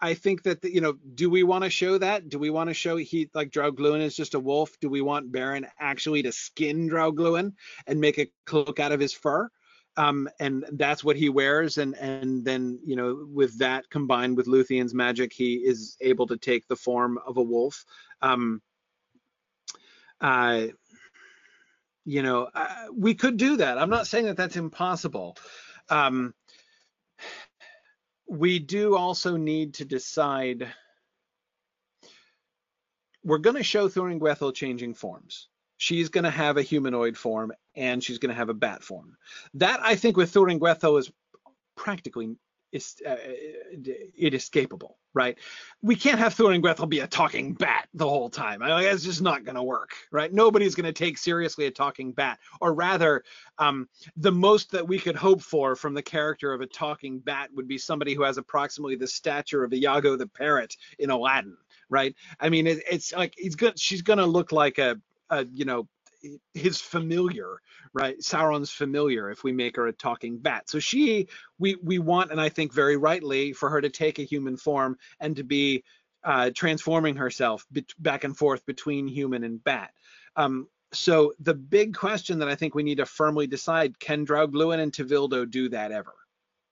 [0.00, 2.28] I think that the, you know, do we want to show that?
[2.28, 4.78] Do we want to show he like Draugluin is just a wolf?
[4.80, 7.52] Do we want Beren actually to skin Draugluin
[7.86, 9.50] and make a cloak out of his fur?
[9.96, 11.78] Um, and that's what he wears.
[11.78, 16.36] And and then you know with that combined with Luthien's magic he is able to
[16.36, 17.84] take the form of a wolf.
[18.22, 18.62] Um,
[20.20, 20.66] uh,
[22.04, 23.78] you know uh, we could do that.
[23.78, 25.36] I'm not saying that that's impossible.
[25.88, 26.34] Um,
[28.28, 30.68] we do also need to decide.
[33.24, 38.02] We're going to show Thuringwethil changing forms she's going to have a humanoid form and
[38.02, 39.16] she's going to have a bat form.
[39.54, 41.10] That I think with Thuringwethil is
[41.76, 42.36] practically
[42.72, 43.16] is uh,
[44.16, 45.38] inescapable, right?
[45.82, 48.62] We can't have Thuringwethil be a talking bat the whole time.
[48.62, 50.32] I mean, it's just not going to work, right?
[50.32, 53.22] Nobody's going to take seriously a talking bat, or rather,
[53.58, 57.50] um, the most that we could hope for from the character of a talking bat
[57.54, 61.56] would be somebody who has approximately the stature of Iago the parrot in Aladdin,
[61.88, 62.14] right?
[62.40, 63.78] I mean, it, it's like he's good.
[63.78, 65.00] She's going to look like a
[65.30, 65.88] uh, you know,
[66.54, 67.60] his familiar,
[67.92, 68.18] right?
[68.18, 70.68] Sauron's familiar if we make her a talking bat.
[70.68, 74.24] So she, we we want, and I think very rightly, for her to take a
[74.24, 75.84] human form and to be
[76.24, 77.66] uh, transforming herself
[77.98, 79.92] back and forth between human and bat.
[80.34, 84.80] Um, so the big question that I think we need to firmly decide: Can Draugluin
[84.80, 86.14] and Tevildo do that ever?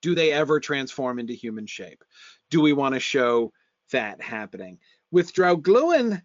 [0.02, 2.04] Do they ever transform into human shape?
[2.50, 3.52] Do we want to show
[3.92, 4.78] that happening?
[5.10, 6.20] With Draugluin,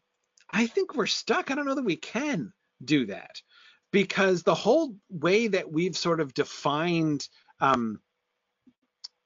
[0.52, 1.52] I think we're stuck.
[1.52, 3.42] I don't know that we can do that
[3.92, 7.28] because the whole way that we've sort of defined
[7.60, 8.00] um,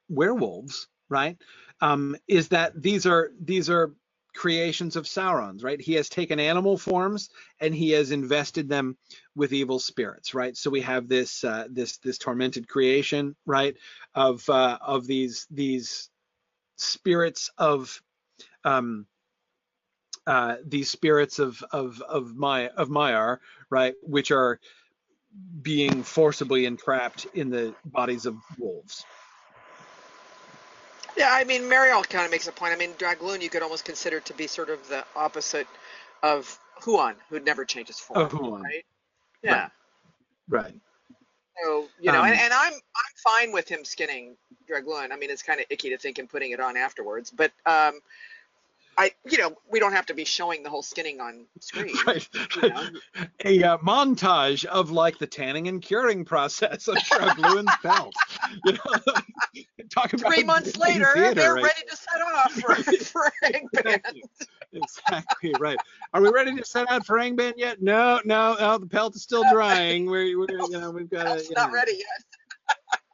[0.10, 1.38] werewolves, right,
[1.82, 3.94] um, is that these are these are
[4.36, 5.80] creations of Sauron's, right?
[5.80, 8.98] He has taken animal forms and he has invested them
[9.36, 10.58] with evil spirits, right?
[10.58, 13.76] So we have this uh, this this tormented creation, right,
[14.16, 16.10] of uh, of these these
[16.78, 18.02] spirits of
[18.64, 19.06] um,
[20.26, 24.60] uh, these spirits of of of my of Maiar, right, which are
[25.62, 29.06] being forcibly entrapped in the bodies of wolves.
[31.18, 32.74] Yeah, I mean, Mariel kind of makes a point.
[32.74, 35.68] I mean, Draugluin you could almost consider to be sort of the opposite
[36.24, 38.22] of Huan, who never changes form.
[38.22, 38.62] Oh, Huan.
[38.62, 38.86] Right?
[39.44, 39.70] Yeah.
[40.50, 40.64] Right.
[40.64, 40.76] right.
[41.64, 44.36] So you know, um, and, and I'm I'm fine with him skinning
[44.68, 45.12] Draugluin.
[45.12, 48.00] I mean, it's kind of icky to think him putting it on afterwards, but um,
[48.98, 51.96] I, you know, we don't have to be showing the whole skinning on screen.
[52.08, 52.28] right,
[52.62, 52.88] You know?
[53.46, 58.14] a uh, montage of like the tanning and curing process of Drug Lewin's belt.
[58.66, 59.14] You know,
[59.90, 61.64] talk about Three months later, theater, they're right?
[61.64, 64.22] ready to set off for, for Angband.
[64.74, 65.54] Exactly.
[65.60, 65.78] right.
[66.14, 67.82] Are we ready to set out for Angband yet?
[67.82, 68.78] No, no, no.
[68.78, 70.06] The pelt is still drying.
[70.06, 71.38] We're, we're you know, we've got.
[71.38, 71.74] It's not know.
[71.74, 72.00] ready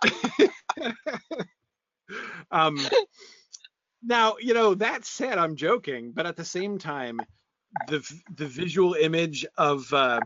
[0.03, 0.51] yet.
[2.51, 2.79] um,
[4.03, 7.19] now, you know, that said, I'm joking, but at the same time,
[7.87, 8.03] the
[8.35, 10.19] the visual image of uh,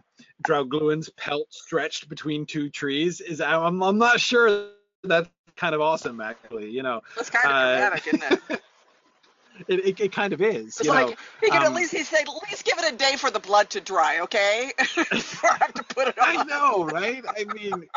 [0.44, 4.70] Draugluin's pelt stretched between two trees is I'm I'm not sure
[5.04, 6.70] that's kind of awesome actually.
[6.70, 8.64] You know, That's kind of Uh, dramatic, isn't it?
[9.68, 10.66] it, it, it kind of is.
[10.66, 12.94] It's you like know, he could um, at least he said, at least give it
[12.94, 14.72] a day for the blood to dry, okay?
[14.96, 16.40] Before I have to put it on.
[16.40, 17.24] I know, right?
[17.28, 17.88] I mean,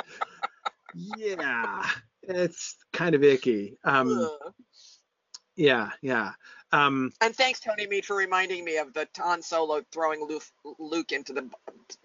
[0.95, 1.89] yeah,
[2.23, 3.77] it's kind of icky.
[3.85, 4.29] Um.
[5.57, 6.33] Yeah, yeah.
[6.73, 10.45] Um, And thanks, Tony Mead, for reminding me of the Han Solo throwing Luke,
[10.79, 11.49] Luke into the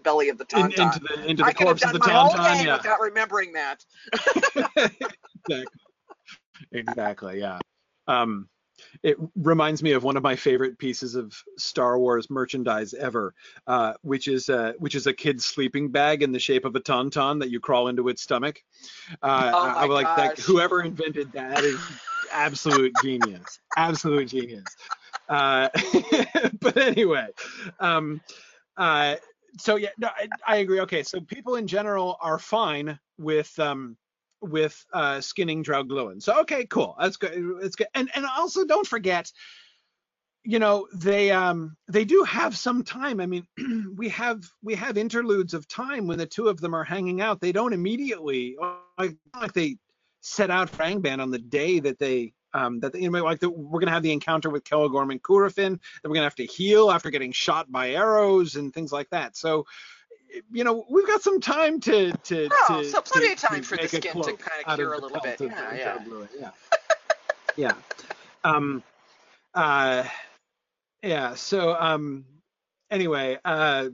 [0.03, 0.79] belly of the in, Tauntaun.
[0.85, 2.65] into the into the I could have corpse of done the my whole tauntaun.
[2.65, 3.83] Yeah, without remembering that.
[4.13, 5.65] exactly.
[6.71, 7.39] Exactly.
[7.39, 7.57] Yeah.
[8.07, 8.47] Um,
[9.03, 13.33] it reminds me of one of my favorite pieces of Star Wars merchandise ever,
[13.67, 16.79] uh, which is uh, which is a kid's sleeping bag in the shape of a
[16.79, 18.61] tauntaun that you crawl into its stomach.
[19.21, 20.39] Uh, Oh I, I like that.
[20.39, 21.79] Whoever invented that is
[22.31, 23.59] absolute genius.
[23.77, 24.65] Absolute genius.
[25.29, 25.69] Uh,
[26.59, 27.27] but anyway,
[27.79, 28.21] um,
[28.77, 29.15] uh,
[29.57, 30.79] so yeah, no, I, I agree.
[30.81, 33.97] Okay, so people in general are fine with um,
[34.41, 36.21] with uh, skinning Draugluin.
[36.21, 36.95] So okay, cool.
[36.99, 37.33] That's good.
[37.61, 37.87] It's good.
[37.93, 39.31] And and also don't forget,
[40.43, 43.19] you know, they um they do have some time.
[43.19, 43.45] I mean,
[43.95, 47.39] we have we have interludes of time when the two of them are hanging out.
[47.39, 48.57] They don't immediately
[48.97, 49.77] like like they
[50.21, 53.39] set out for Angband on the day that they um that they, you know like
[53.39, 55.79] the, we're gonna have the encounter with Celegorm and Curufin.
[55.79, 59.35] Then we're gonna have to heal after getting shot by arrows and things like that.
[59.35, 59.65] So
[60.51, 62.49] you know, we've got some time to to.
[62.51, 64.93] Oh, to so plenty to- of time for the skin to kinda out of cure
[64.93, 65.41] a little bit.
[65.41, 65.99] Yeah, yeah.
[66.39, 66.51] Yeah.
[67.57, 67.73] yeah.
[68.43, 68.83] Um.
[69.53, 70.03] Uh.
[71.03, 71.35] Yeah.
[71.35, 71.75] So.
[71.77, 72.25] Um.
[72.89, 73.39] Anyway.
[73.43, 73.89] Uh.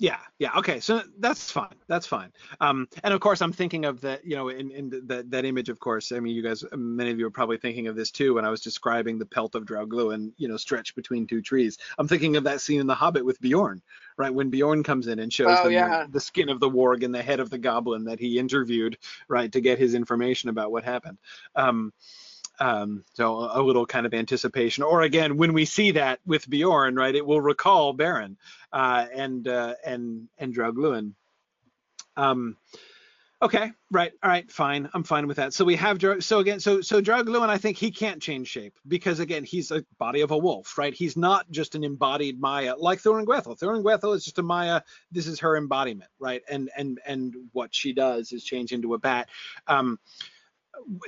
[0.00, 2.32] Yeah, yeah, okay, so that's fine, that's fine.
[2.60, 5.68] Um, and of course, I'm thinking of that, you know, in, in that that image,
[5.70, 6.12] of course.
[6.12, 8.50] I mean, you guys, many of you are probably thinking of this too when I
[8.50, 11.78] was describing the pelt of Draugluin, you know, stretched between two trees.
[11.98, 13.82] I'm thinking of that scene in The Hobbit with Beorn,
[14.16, 14.32] right?
[14.32, 16.04] When Beorn comes in and shows Oh, them yeah.
[16.04, 18.98] the, the skin of the warg and the head of the goblin that he interviewed,
[19.26, 21.18] right, to get his information about what happened.
[21.56, 21.92] Um,
[22.60, 26.96] um, so a, little kind of anticipation, or again, when we see that with Beorn,
[26.96, 28.36] right, it will recall Beren
[28.72, 31.12] uh, and uh, and and Draugluin.
[32.16, 32.56] Um,
[33.40, 35.54] okay, right, all right, fine, I'm fine with that.
[35.54, 39.20] So we have so again, so so Draugluin, I think he can't change shape because
[39.20, 40.92] again, he's a body of a wolf, right?
[40.92, 43.58] He's not just an embodied Maia like Thuringwethil.
[43.58, 44.82] Thorin Gwethel is just a Maia.
[45.12, 46.42] This is her embodiment, right?
[46.48, 49.28] And and and what she does is change into a bat.
[49.68, 50.00] Um,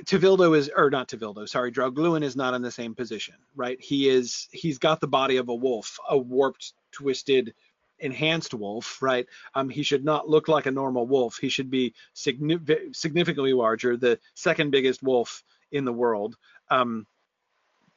[0.05, 3.79] Tevildo is, or not Tevildo, sorry, Draugluin is not in the same position, right?
[3.81, 7.53] He is, he's got the body of a wolf, a warped, twisted,
[7.99, 9.27] enhanced wolf, right?
[9.53, 11.37] Um, he should not look like a normal wolf.
[11.37, 16.35] He should be signifi- significantly larger, the second biggest wolf in the world,
[16.69, 17.05] um,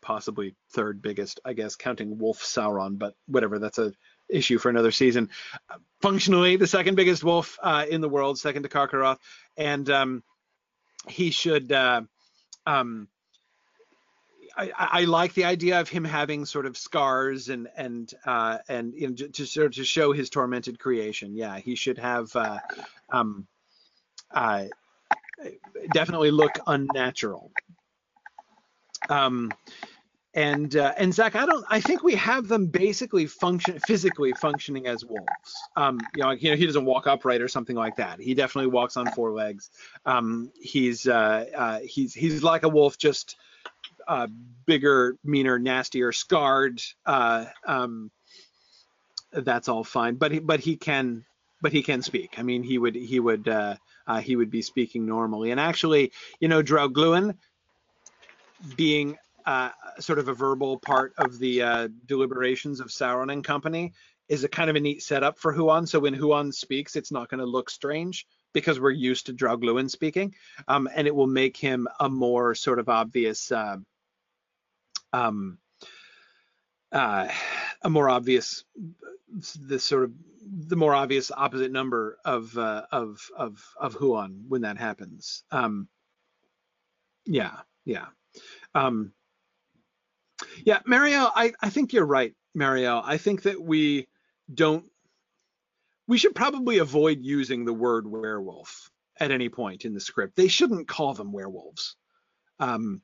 [0.01, 3.93] possibly third biggest, I guess, counting Wolf Sauron, but whatever, that's a
[4.29, 5.31] issue for another season.
[6.01, 9.19] Functionally, the second biggest wolf uh, in the world, second to Carcharoth,
[9.57, 10.23] and um,
[11.09, 12.03] he should uh,
[12.67, 13.09] um,
[14.57, 18.95] I, I like the idea of him having sort of scars and and uh, and
[18.95, 21.35] you know, to, sort of to show his tormented creation.
[21.35, 22.59] Yeah, he should have uh,
[23.11, 23.47] um,
[24.31, 24.67] uh,
[25.93, 27.51] definitely look unnatural.
[29.09, 29.53] Um,
[30.35, 31.65] and uh, and Zach, I don't.
[31.69, 35.29] I think we have them basically function physically functioning as wolves.
[35.77, 38.21] Um, you know, you know, he doesn't walk upright or something like that.
[38.21, 39.71] He definitely walks on four legs.
[40.05, 43.37] Um, he's uh, uh, he's he's like a wolf, just
[44.09, 44.27] uh,
[44.67, 46.83] bigger, meaner, nastier, scarred.
[47.07, 48.11] Uh, um,
[49.33, 51.25] that's all fine, but he but he can
[51.63, 52.39] but he can speak.
[52.39, 53.77] I mean, he would he would uh,
[54.09, 55.53] uh, he would be speaking normally.
[55.53, 57.37] And actually, you know, Draugluin
[58.77, 59.17] being
[59.47, 59.71] uh,
[60.01, 63.93] sort of a verbal part of the uh, deliberations of Sauron and company
[64.29, 65.87] is a kind of a neat setup for Huan.
[65.87, 69.91] So when Huan speaks, it's not going to look strange because we're used to Draugluin
[69.91, 70.35] speaking,
[70.69, 73.77] um, and it will make him a more sort of obvious, uh,
[75.13, 75.59] um,
[76.93, 77.29] uh,
[77.83, 78.65] a more obvious,
[79.67, 80.13] the sort of
[80.47, 85.43] the more obvious opposite number of uh, of of of Huan when that happens.
[85.51, 85.89] Um,
[87.27, 88.07] yeah, yeah.
[88.75, 89.13] Um,
[90.65, 93.01] Yeah, Mario, I, I think you're right, Mario.
[93.05, 94.09] I think that we
[94.53, 94.85] don't
[96.07, 100.37] we should probably avoid using the word werewolf at any point in the script.
[100.37, 101.97] They shouldn't call them werewolves.
[102.59, 103.01] Um,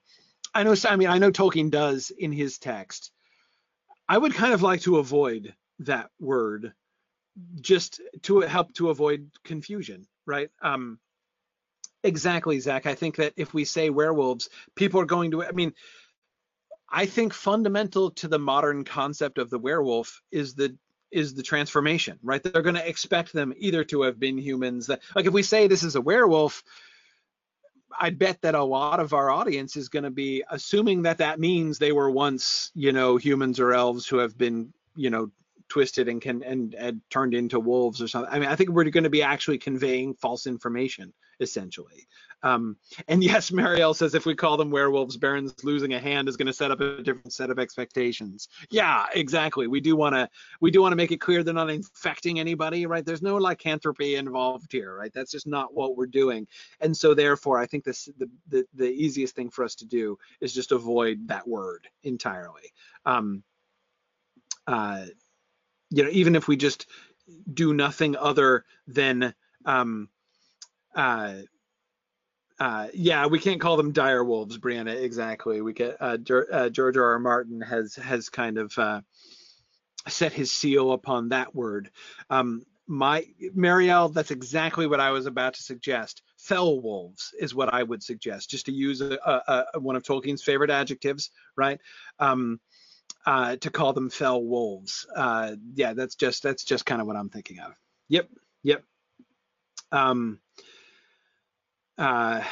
[0.55, 0.75] I know.
[0.89, 3.13] I mean, I know Tolkien does in his text.
[4.09, 6.73] I would kind of like to avoid that word,
[7.61, 10.51] just to help to avoid confusion, right?
[10.61, 10.99] Um,
[12.03, 12.87] exactly, Zach.
[12.87, 15.45] I think that if we say werewolves, people are going to.
[15.45, 15.73] I mean,
[16.91, 20.77] I think fundamental to the modern concept of the werewolf is the
[21.13, 22.43] is the transformation, right?
[22.43, 24.87] They're going to expect them either to have been humans.
[24.87, 26.63] That, like if we say this is a werewolf,
[27.99, 31.41] I bet that a lot of our audience is going to be assuming that that
[31.41, 35.31] means they were once, you know, humans or elves who have been, you know,
[35.69, 38.33] twisted and can and, and turned into wolves or something.
[38.33, 42.07] I mean, I think we're going to be actually conveying false information essentially.
[42.43, 42.77] Um,
[43.09, 46.47] and yes, Marielle says if we call them werewolves, Beren's losing a hand is going
[46.47, 48.49] to set up a different set of expectations.
[48.71, 49.67] Yeah, exactly.
[49.67, 50.29] We do want to
[50.61, 53.05] we do want to make it clear they're not infecting anybody, right?
[53.05, 55.13] There's no lycanthropy involved here, right?
[55.13, 56.47] That's just not what we're doing.
[56.81, 60.19] And so therefore, I think this the the, the easiest thing for us to do
[60.41, 62.73] is just avoid that word entirely.
[63.07, 63.43] Um,
[64.67, 65.07] uh,
[65.91, 66.87] you know, even if we just
[67.53, 69.35] do nothing other than
[69.65, 70.09] um,
[70.95, 71.35] uh,
[72.59, 75.03] uh, yeah, we can't call them dire wolves, Brianna.
[75.03, 75.63] Exactly.
[75.63, 76.19] We get uh,
[76.53, 77.13] uh, George R.
[77.13, 77.19] R.
[77.19, 79.01] Martin has has kind of uh,
[80.09, 81.91] set his seal upon that word.
[82.29, 83.25] Um, my
[83.57, 86.23] Marielle, that's exactly what I was about to suggest.
[86.37, 90.03] Fell wolves is what I would suggest, just to use a, a, a one of
[90.03, 91.81] Tolkien's favorite adjectives, right?
[92.19, 92.61] Um,
[93.27, 95.07] uh, to call them fell wolves.
[95.15, 97.73] Uh, yeah, that's just that's just kind of what I'm thinking of.
[98.09, 98.29] Yep,
[98.63, 98.83] yep.
[99.93, 100.41] Um,
[102.01, 102.43] uh,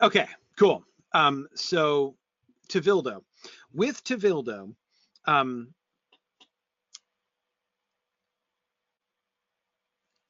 [0.00, 0.84] okay, cool.
[1.12, 2.14] Um, so
[2.68, 3.22] Tevildo.
[3.72, 4.74] With Tevildo,
[5.26, 5.74] um,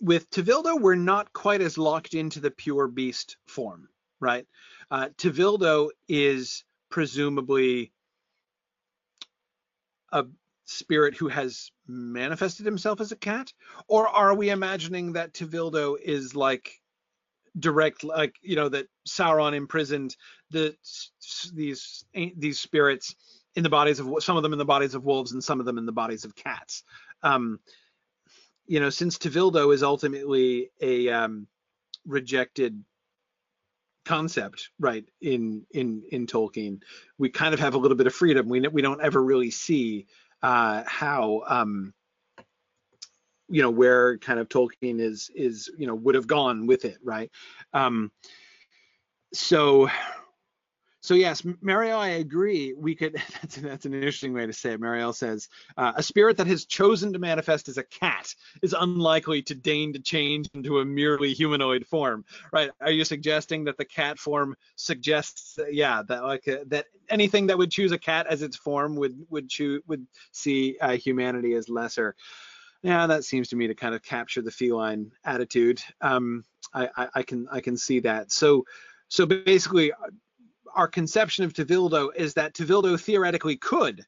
[0.00, 3.88] with Tevildo, we're not quite as locked into the pure beast form,
[4.18, 4.46] right?
[4.90, 5.08] Uh,
[6.08, 7.92] is presumably
[10.12, 10.24] a
[10.64, 13.52] spirit who has manifested himself as a cat,
[13.88, 16.80] or are we imagining that Tevildo is like
[17.58, 20.16] direct like you know that Sauron imprisoned
[20.50, 20.74] the
[21.52, 22.04] these
[22.36, 23.14] these spirits
[23.54, 25.66] in the bodies of some of them in the bodies of wolves and some of
[25.66, 26.82] them in the bodies of cats.
[27.22, 27.60] Um,
[28.66, 31.46] you know, since Tevildo is ultimately a um,
[32.06, 32.82] rejected
[34.04, 35.04] concept, right?
[35.20, 36.80] In in in Tolkien,
[37.18, 38.48] we kind of have a little bit of freedom.
[38.48, 40.06] We we don't ever really see
[40.42, 41.94] uh, how um,
[43.54, 46.98] you know where kind of Tolkien is is you know would have gone with it,
[47.04, 47.30] right?
[47.72, 48.10] Um,
[49.32, 49.88] so
[51.02, 52.72] so yes, Marielle, I agree.
[52.72, 53.14] We could.
[53.42, 54.80] That's that's an interesting way to say it.
[54.80, 59.42] Marielle says uh, a spirit that has chosen to manifest as a cat is unlikely
[59.42, 62.70] to deign to change into a merely humanoid form, right?
[62.80, 67.58] Are you suggesting that the cat form suggests, yeah, that like uh, that anything that
[67.58, 71.68] would choose a cat as its form would would choose would see uh, humanity as
[71.68, 72.16] lesser?
[72.84, 75.82] Yeah, that seems to me to kind of capture the feline attitude.
[76.02, 78.30] Um, I, I, I, can I can see that.
[78.30, 78.66] So
[79.08, 79.90] so basically,
[80.74, 84.04] our conception of Tevildo is that Tevildo theoretically could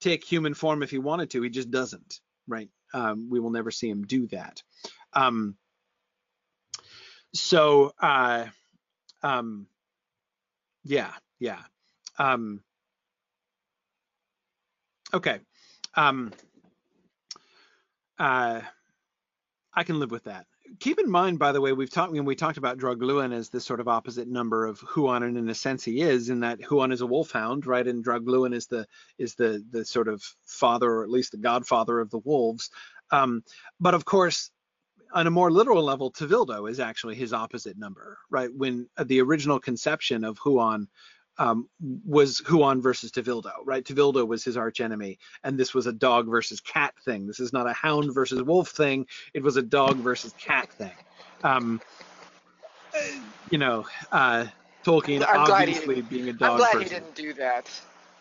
[0.00, 1.42] take human form if he wanted to.
[1.42, 2.68] He just doesn't, right?
[2.94, 4.62] Um, we will never see him do that.
[5.14, 5.56] Um,
[7.34, 8.46] so uh,
[9.24, 9.66] um,
[10.84, 11.10] yeah,
[11.40, 11.58] yeah.
[12.20, 12.62] Um,
[15.12, 15.40] okay.
[18.22, 18.60] Uh,
[19.74, 20.46] I can live with that.
[20.78, 23.64] Keep in mind, by the way, we've talked when we talked about Draugluin as this
[23.64, 26.92] sort of opposite number of Huan, and in a sense he is, in that Huan
[26.92, 27.84] is a wolfhound, right?
[27.84, 28.86] And Draugluin is the
[29.18, 32.70] is the the sort of father, or at least the godfather of the wolves.
[33.10, 33.42] Um,
[33.80, 34.52] but of course,
[35.12, 38.54] on a more literal level, Tevildo is actually his opposite number, right?
[38.54, 40.86] When uh, the original conception of Huan
[41.38, 41.68] um,
[42.06, 43.84] was Huan versus Tevildo, right?
[43.84, 47.26] Tevildo was his archenemy, and this was a dog versus cat thing.
[47.26, 49.06] This is not a hound versus wolf thing.
[49.34, 50.92] It was a dog versus cat thing.
[51.42, 51.80] Um,
[53.50, 54.46] you know, uh,
[54.84, 56.52] Tolkien I'm obviously being a dog.
[56.52, 56.82] I'm glad person.
[56.82, 57.70] he didn't do that.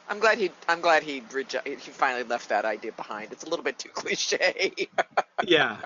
[0.07, 0.51] I'm glad he.
[0.68, 1.24] I'm glad he
[1.64, 3.32] he finally left that idea behind.
[3.32, 4.88] It's a little bit too cliche.
[5.43, 5.78] yeah,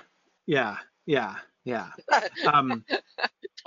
[0.46, 1.88] yeah, yeah, yeah.
[2.52, 2.84] Um,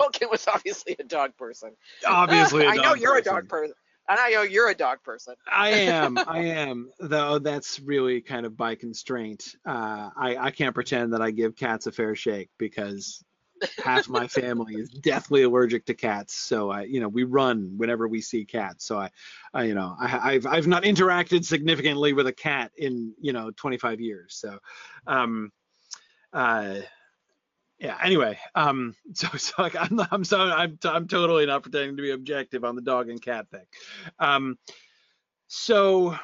[0.00, 1.70] Tolkien was obviously a dog person.
[2.06, 3.32] Obviously, I know you're person.
[3.32, 3.74] a dog person.
[4.08, 5.34] And I know you're a dog person.
[5.50, 6.18] I am.
[6.18, 6.90] I am.
[6.98, 9.54] Though that's really kind of by constraint.
[9.64, 13.22] Uh, I, I can't pretend that I give cats a fair shake because
[13.82, 16.34] half my family is deathly allergic to cats.
[16.34, 18.84] So I, you know, we run whenever we see cats.
[18.84, 19.10] So I,
[19.54, 23.50] I you know, I, have I've not interacted significantly with a cat in you know
[23.52, 24.34] 25 years.
[24.34, 24.58] So,
[25.06, 25.52] um,
[26.32, 26.76] uh,
[27.80, 27.96] yeah.
[28.02, 32.10] Anyway, um, so so like I'm I'm so I'm I'm totally not pretending to be
[32.10, 33.64] objective on the dog and cat thing.
[34.18, 34.58] Um,
[35.48, 36.16] so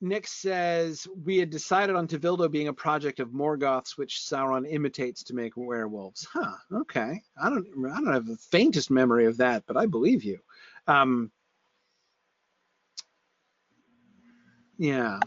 [0.00, 5.22] Nick says we had decided on Tevildo being a project of Morgoth's, which Sauron imitates
[5.24, 6.26] to make werewolves.
[6.30, 6.56] Huh?
[6.72, 7.22] Okay.
[7.40, 7.66] I don't.
[7.90, 10.38] I don't have the faintest memory of that, but I believe you.
[10.86, 11.30] Um,
[14.78, 15.20] yeah.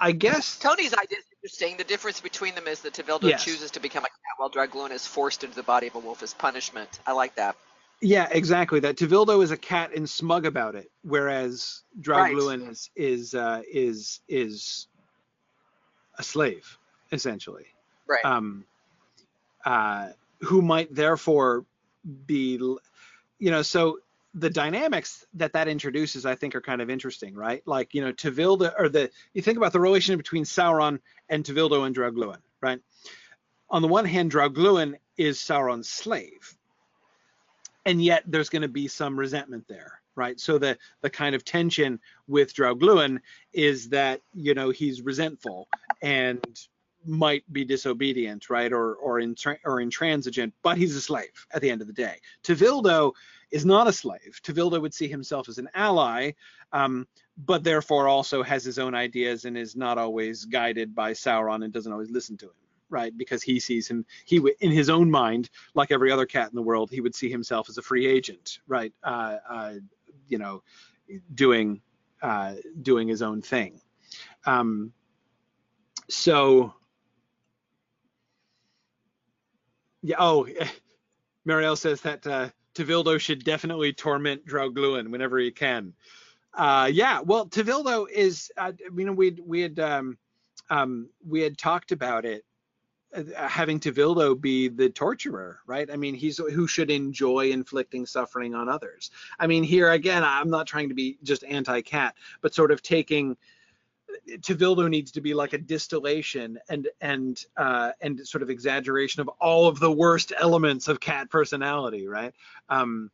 [0.00, 1.76] I guess Tony's idea interesting.
[1.76, 3.44] The difference between them is that Tevildo yes.
[3.44, 6.22] chooses to become a cat while Draugluin is forced into the body of a wolf
[6.22, 7.00] as punishment.
[7.06, 7.56] I like that.
[8.00, 8.80] Yeah, exactly.
[8.80, 12.70] That Tevildo is a cat and smug about it, whereas Draugluin right.
[12.70, 14.86] is is uh, is is
[16.16, 16.78] a slave
[17.10, 17.66] essentially.
[18.06, 18.24] Right.
[18.24, 18.64] Um,
[19.64, 20.10] uh,
[20.40, 21.64] who might therefore
[22.26, 23.98] be, you know, so
[24.38, 27.62] the dynamics that that introduces, I think, are kind of interesting, right?
[27.66, 31.86] Like, you know, Tevildo, or the you think about the relationship between Sauron and Tevildo
[31.86, 32.80] and Draugluin, right?
[33.70, 36.56] On the one hand, Draugluin is Sauron's slave,
[37.84, 41.44] and yet there's going to be some resentment there right so the the kind of
[41.44, 43.20] tension with Draugluin
[43.52, 45.68] is that you know he's resentful
[46.02, 46.44] and
[47.06, 51.70] might be disobedient right or or intra- or intransigent but he's a slave at the
[51.70, 53.12] end of the day Tevildo
[53.50, 56.32] is not a slave Tevildo would see himself as an ally
[56.72, 61.64] um, but therefore also has his own ideas and is not always guided by Sauron
[61.64, 62.52] and doesn't always listen to him
[62.90, 63.16] right?
[63.16, 66.62] Because he sees him, he in his own mind, like every other cat in the
[66.62, 68.92] world, he would see himself as a free agent, right?
[69.02, 69.74] Uh, uh,
[70.26, 70.62] you know,
[71.34, 71.80] doing
[72.22, 73.80] uh, doing his own thing.
[74.46, 74.92] Um,
[76.08, 76.74] so,
[80.02, 80.16] yeah.
[80.18, 80.48] Oh,
[81.48, 85.92] Marielle says that uh, Tevildo should definitely torment Draugluin whenever he can.
[86.54, 87.20] Uh, yeah.
[87.20, 88.50] Well, Tevildo is.
[88.56, 88.72] Uh,
[89.04, 90.16] know, we we had um,
[90.70, 92.44] um, we had talked about it
[93.14, 95.90] uh, having Tevildo be the torturer, right?
[95.90, 99.10] I mean, he's who should enjoy inflicting suffering on others.
[99.38, 103.36] I mean, here again, I'm not trying to be just anti-cat, but sort of taking
[104.40, 109.28] Tevildo needs to be like a distillation and and uh, and sort of exaggeration of
[109.40, 112.34] all of the worst elements of cat personality, right?
[112.68, 113.10] Um,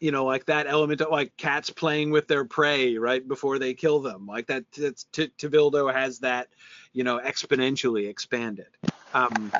[0.00, 3.74] you know, like that element of like cats playing with their prey right before they
[3.74, 4.64] kill them, like that.
[4.72, 6.48] That's Tevildo has that
[6.92, 8.68] you know, exponentially expanded.
[9.14, 9.52] Um,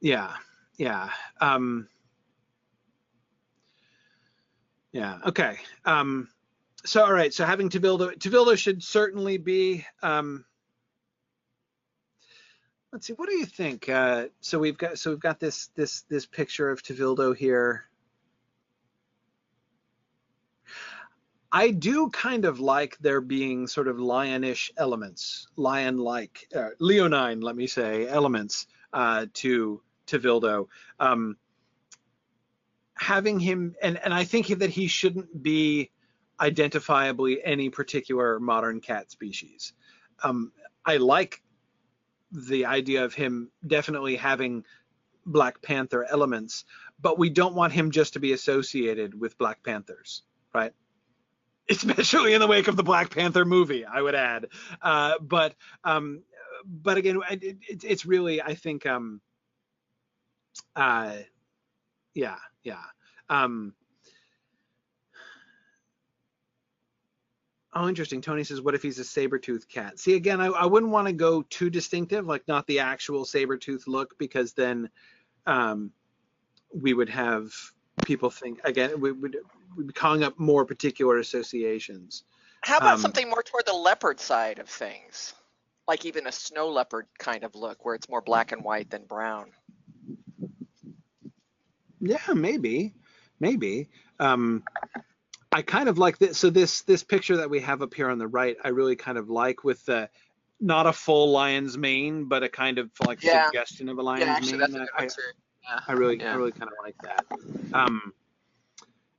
[0.00, 0.34] yeah,
[0.76, 1.10] yeah,
[1.40, 1.88] um,
[4.92, 5.18] yeah.
[5.26, 5.58] Okay.
[5.84, 6.28] Um,
[6.84, 7.32] so all right.
[7.32, 9.84] So having Tevildo, Tevildo should certainly be.
[10.02, 10.44] Um,
[12.92, 13.12] let's see.
[13.14, 13.88] What do you think?
[13.88, 17.84] Uh, so we've got so we've got this this this picture of Tevildo here.
[21.50, 27.56] I do kind of like there being sort of lionish elements, lion-like, uh, leonine, let
[27.56, 30.68] me say, elements uh, to Tevildo.
[31.00, 31.38] Um,
[32.94, 35.90] having him, and, and I think that he shouldn't be
[36.40, 39.72] identifiably any particular modern cat species.
[40.22, 40.52] Um,
[40.84, 41.42] I like
[42.30, 44.64] the idea of him definitely having
[45.26, 46.64] Black Panther elements,
[47.00, 50.22] but we don't want him just to be associated with Black Panthers,
[50.54, 50.72] right?
[51.70, 54.46] especially in the wake of the Black Panther movie, I would add.
[54.80, 56.22] Uh, but um,
[56.64, 59.20] but again, it, it, it's really, I think, um,
[60.74, 61.16] uh,
[62.14, 62.82] yeah, yeah.
[63.28, 63.74] Um,
[67.74, 68.20] oh, interesting.
[68.20, 69.98] Tony says, what if he's a saber-toothed cat?
[69.98, 73.86] See, again, I, I wouldn't want to go too distinctive, like not the actual saber-tooth
[73.86, 74.88] look, because then
[75.46, 75.92] um,
[76.72, 77.52] we would have
[78.04, 79.36] people think again we would
[79.76, 82.24] we'd be calling up more particular associations.
[82.62, 85.34] How about um, something more toward the leopard side of things,
[85.86, 89.04] like even a snow leopard kind of look, where it's more black and white than
[89.04, 89.50] brown?
[92.00, 92.94] Yeah, maybe,
[93.40, 93.88] maybe.
[94.20, 94.62] Um,
[95.50, 96.38] I kind of like this.
[96.38, 99.18] So this this picture that we have up here on the right, I really kind
[99.18, 100.08] of like with the
[100.60, 103.46] not a full lion's mane, but a kind of like yeah.
[103.46, 104.60] suggestion of a lion's yeah, actually, mane.
[104.60, 105.02] That's a good I,
[105.62, 105.80] yeah.
[105.86, 106.32] I really, yeah.
[106.32, 107.24] I really kind of like that.
[107.72, 108.12] Um,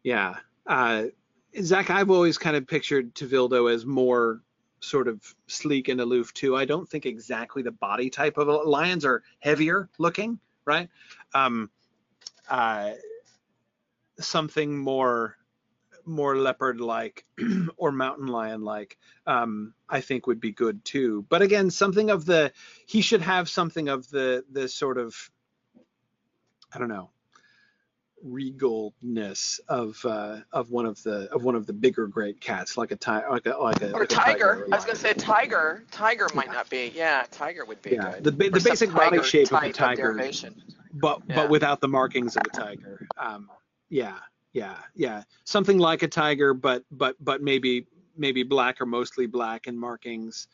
[0.03, 0.35] yeah.
[0.67, 1.05] Uh,
[1.61, 4.41] Zach, I've always kind of pictured Tevildo as more
[4.81, 6.55] sort of sleek and aloof too.
[6.55, 10.89] I don't think exactly the body type of lions are heavier looking, right?
[11.33, 11.69] Um,
[12.49, 12.91] uh,
[14.19, 15.37] something more
[16.09, 17.25] more leopard-like
[17.77, 21.25] or mountain lion-like, um, I think would be good too.
[21.29, 22.51] But again, something of the
[22.85, 25.15] he should have something of the the sort of
[26.73, 27.11] I don't know
[28.25, 32.91] regalness of uh, of one of the of one of the bigger great cats, like
[32.91, 34.67] a tiger, like a like a or like tiger.
[34.71, 35.83] I was gonna say tiger.
[35.91, 36.53] Tiger might Yeah.
[36.53, 36.91] not be.
[36.95, 38.23] Yeah, tiger would be Yeah, good.
[38.25, 40.19] the the basic body shape of a tiger.
[40.93, 41.35] but Yeah.
[41.35, 43.07] but without the markings of a tiger.
[43.17, 43.49] Um,
[43.89, 44.19] yeah,
[44.53, 45.23] yeah, yeah.
[45.43, 50.47] Something like a tiger, but but but maybe maybe black or mostly black and markings.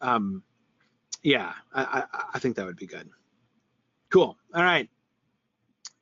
[0.00, 0.42] Um,
[1.22, 3.08] yeah, I, I I think that would be good.
[4.10, 4.36] Cool.
[4.54, 4.88] All right.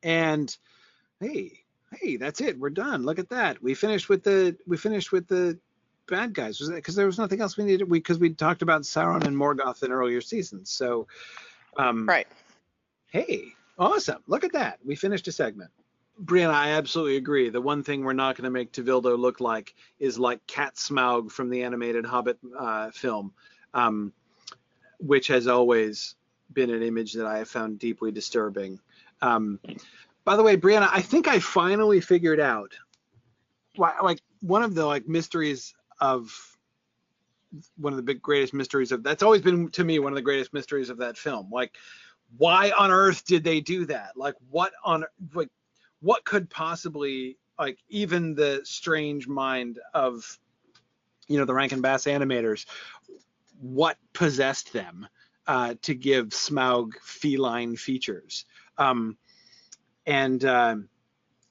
[0.03, 0.57] And
[1.21, 1.65] hey,
[2.01, 2.59] hey, that's it.
[2.59, 3.05] We're done.
[3.05, 3.63] Look at that.
[3.63, 5.59] We finished with the we finished with the
[6.09, 6.61] bad guys.
[6.61, 7.89] Was that because there was nothing else we needed?
[7.89, 10.71] We because we talked about Sauron and Morgoth in earlier seasons.
[10.71, 11.07] So,
[11.77, 12.27] um, Right.
[13.09, 14.23] Hey, awesome.
[14.27, 14.79] Look at that.
[14.85, 15.71] We finished a segment.
[16.23, 17.51] Brianna, I absolutely agree.
[17.51, 21.31] The one thing we're not going to make Tevildo look like is like Cat Smaug
[21.31, 23.33] from the animated Hobbit uh, film,
[23.75, 24.13] um,
[24.99, 26.15] which has always
[26.53, 28.79] been an image that I have found deeply disturbing.
[29.21, 29.61] Um,
[30.25, 32.73] by the way, Brianna, I think I finally figured out
[33.77, 36.31] why, like one of the like mysteries of
[37.77, 40.23] one of the big greatest mysteries of that's always been to me one of the
[40.23, 41.51] greatest mysteries of that film.
[41.51, 41.75] Like,
[42.39, 44.13] why on earth did they do that?
[44.17, 45.49] Like, what on like
[46.07, 50.39] what could possibly like even the strange mind of
[51.27, 52.65] you know the Rankin Bass animators,
[53.61, 55.09] what possessed them
[55.49, 58.45] uh, to give Smaug feline features?
[58.79, 59.19] Um,
[60.07, 60.89] and um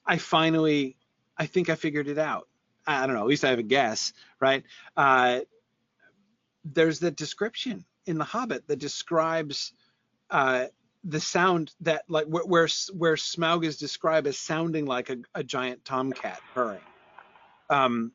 [0.06, 0.96] I finally,
[1.38, 2.48] I think I figured it out.
[2.88, 3.24] I I don't know.
[3.24, 4.64] At least I have a guess, right?
[4.96, 5.42] Uh,
[6.64, 9.74] there's the description in The Hobbit that describes
[10.30, 10.66] uh,
[11.06, 15.44] the sound that like where where, where Smaug is described as sounding like a, a
[15.44, 16.82] giant tomcat purring.
[17.70, 18.12] Um,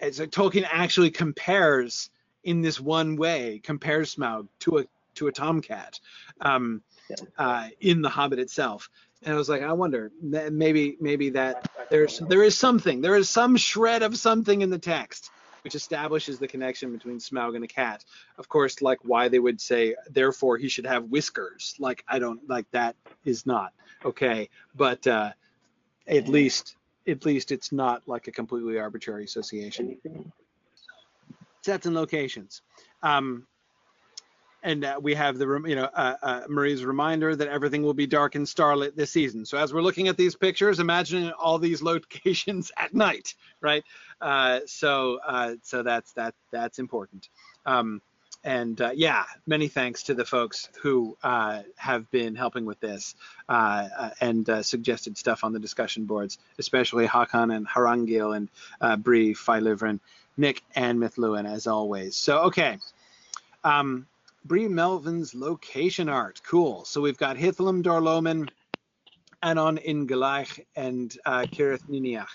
[0.00, 2.10] and so Tolkien actually compares
[2.44, 4.84] in this one way compares Smaug to a
[5.14, 5.98] to a tomcat
[6.40, 6.82] um,
[7.38, 8.88] uh, in The Hobbit itself.
[9.22, 13.28] And I was like, I wonder, maybe maybe that there's there is something, there is
[13.28, 15.30] some shred of something in the text
[15.62, 18.04] which establishes the connection between Smaug and a cat.
[18.38, 21.74] Of course, like why they would say, therefore he should have whiskers.
[21.78, 23.72] Like I don't like that is not
[24.04, 25.32] okay, but uh,
[26.06, 26.76] at least
[27.06, 29.98] at least it's not like a completely arbitrary association.
[31.62, 32.62] Sets and locations.
[33.02, 33.46] Um,
[34.62, 38.06] and uh, we have the you know uh, uh, Marie's reminder that everything will be
[38.06, 39.46] dark and starlit this season.
[39.46, 43.84] So as we're looking at these pictures, imagining all these locations at night, right?
[44.20, 47.28] Uh, so uh, so that's that that's important.
[47.66, 48.02] Um,
[48.44, 53.16] and uh, yeah, many thanks to the folks who have been helping with this
[53.48, 58.48] and suggested stuff on the discussion boards, especially Hakan and Harangil and
[58.80, 59.98] uh, Bree, Filivrin,
[60.36, 62.16] Nick, and Mithlewin as always.
[62.16, 62.78] So okay.
[63.64, 64.06] Um,
[64.44, 66.40] Bree Melvin's location art.
[66.46, 66.84] Cool.
[66.84, 68.48] So we've got Hithlum Dor-lómin,
[69.42, 72.28] Anon in Galaich, and uh, Cirith Ninniach.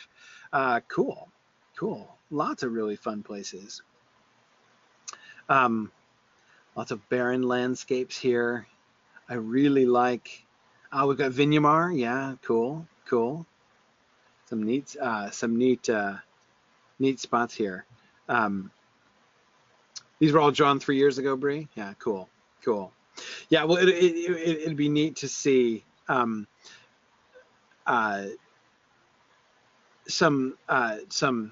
[0.52, 1.30] Uh, cool.
[1.76, 2.16] Cool.
[2.30, 3.82] Lots of really fun places.
[5.50, 5.92] Um,
[6.76, 8.68] lots of barren landscapes here.
[9.28, 10.46] I really like.
[10.92, 11.98] Oh, we've got Vinyamar.
[11.98, 13.46] Yeah, cool, cool.
[14.50, 16.16] Some neat, uh, some neat, uh,
[17.00, 17.86] neat spots here.
[18.30, 18.72] Um,
[20.24, 21.68] these were all drawn three years ago, Bree.
[21.76, 22.30] Yeah, cool,
[22.64, 22.94] cool.
[23.50, 26.48] Yeah, well, it, it, it'd be neat to see um,
[27.86, 28.28] uh,
[30.08, 31.52] some uh, some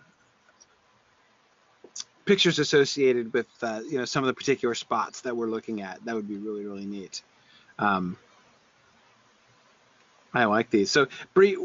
[2.24, 6.06] pictures associated with uh, you know some of the particular spots that we're looking at.
[6.06, 7.24] That would be really really neat.
[7.78, 8.16] Um,
[10.34, 10.90] I like these.
[10.90, 11.58] So, Bree,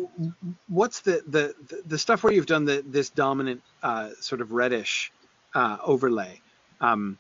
[0.67, 1.55] what's the the
[1.87, 5.13] the stuff where you've done the this dominant uh, sort of reddish
[5.55, 6.41] uh, overlay?
[6.81, 7.19] Um,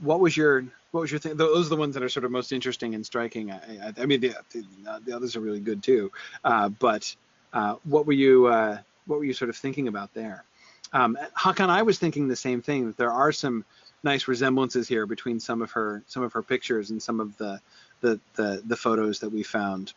[0.00, 1.36] what was your what was your thing?
[1.36, 3.52] Those are the ones that are sort of most interesting and striking.
[3.52, 4.64] I, I, I mean, the, the,
[5.04, 6.10] the others are really good too.
[6.44, 7.14] Uh, but
[7.52, 10.44] uh, what were you uh, what were you sort of thinking about there?
[10.92, 12.86] Um, Hakan, I was thinking the same thing.
[12.86, 13.64] That there are some
[14.02, 17.60] nice resemblances here between some of her some of her pictures and some of the
[18.00, 19.92] the the, the photos that we found.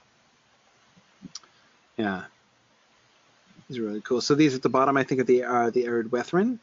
[1.98, 2.24] Yeah,
[3.68, 4.22] these are really cool.
[4.22, 6.60] So these at the bottom, I think, are the uh, the Ered Wethrin.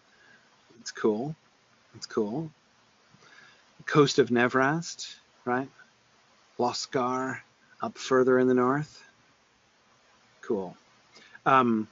[0.81, 1.35] It's cool.
[1.95, 2.51] It's cool.
[3.87, 5.15] Coast of Nevrast,
[5.45, 5.69] right?
[6.59, 7.43] Loskar,
[7.83, 9.03] up further in the north.
[10.43, 10.77] Cool.
[11.47, 11.89] Um,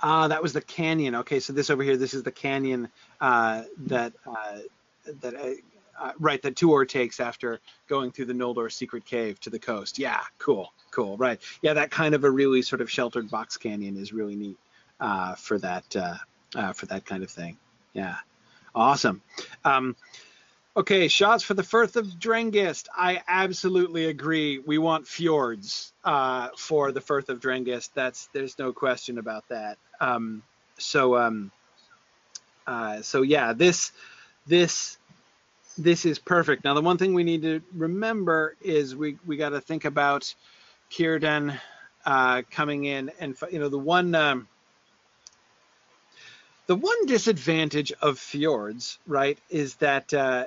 [0.00, 1.14] ah, that was the canyon.
[1.16, 2.88] Okay, so this over here, this is the canyon
[3.20, 4.58] uh, that uh,
[5.20, 5.50] that uh,
[5.98, 9.98] uh, right that Tuor takes after going through the Noldor secret cave to the coast.
[9.98, 11.40] Yeah, cool, cool, right.
[11.62, 14.58] Yeah, that kind of a really sort of sheltered box canyon is really neat
[15.00, 17.56] uh, for that uh, for that kind of thing.
[17.98, 18.14] Yeah,
[18.76, 19.22] awesome.
[19.64, 19.96] Um,
[20.76, 22.86] okay, shots for the Firth of Drengist.
[22.96, 24.60] I absolutely agree.
[24.60, 27.90] We want fjords uh, for the Firth of Drengist.
[27.94, 29.78] That's there's no question about that.
[30.00, 30.44] Um,
[30.78, 31.50] so um,
[32.68, 33.90] uh, so yeah, this
[34.46, 34.96] this
[35.76, 36.62] this is perfect.
[36.62, 40.32] Now the one thing we need to remember is we we got to think about
[40.88, 41.58] Círdan
[42.06, 44.46] uh, coming in and you know the one um,
[46.68, 50.44] the one disadvantage of fjords, right, is that uh,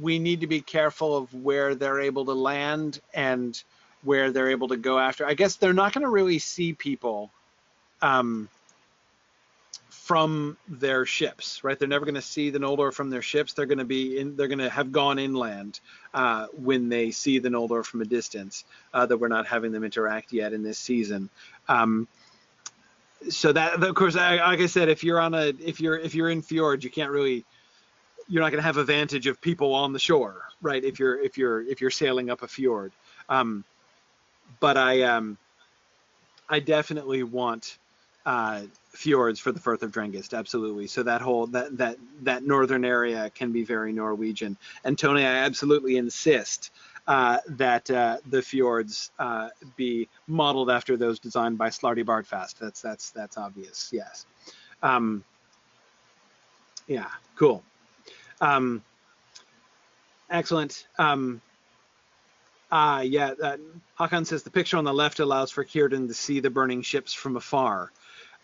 [0.00, 3.62] we need to be careful of where they're able to land and
[4.02, 5.24] where they're able to go after.
[5.24, 7.30] I guess they're not going to really see people
[8.02, 8.48] um,
[9.88, 11.78] from their ships, right?
[11.78, 13.52] They're never going to see the Noldor from their ships.
[13.52, 14.34] They're going to be in.
[14.34, 15.78] They're going to have gone inland
[16.12, 18.64] uh, when they see the Noldor from a distance.
[18.92, 21.30] Uh, that we're not having them interact yet in this season.
[21.68, 22.08] Um,
[23.28, 26.30] so that of course like i said if you're on a if you're if you're
[26.30, 27.44] in fjord you can't really
[28.28, 31.20] you're not going to have a vantage of people on the shore right if you're
[31.20, 32.92] if you're if you're sailing up a fjord
[33.28, 33.64] um,
[34.58, 35.36] but i um
[36.48, 37.78] i definitely want
[38.26, 40.86] uh, fjords for the Firth of Drengist, absolutely.
[40.86, 44.56] So that whole that that that northern area can be very Norwegian.
[44.84, 46.70] And Tony, I absolutely insist
[47.06, 52.58] uh, that uh, the fjords uh, be modeled after those designed by Slartibartfast.
[52.58, 53.90] That's that's that's obvious.
[53.92, 54.26] Yes.
[54.82, 55.24] Um,
[56.86, 57.08] yeah.
[57.36, 57.62] Cool.
[58.40, 58.82] Um,
[60.28, 60.86] excellent.
[60.98, 61.40] Um,
[62.70, 63.32] uh, yeah.
[63.42, 63.56] Uh,
[63.98, 67.12] Hakan says the picture on the left allows for Círdan to see the burning ships
[67.12, 67.90] from afar.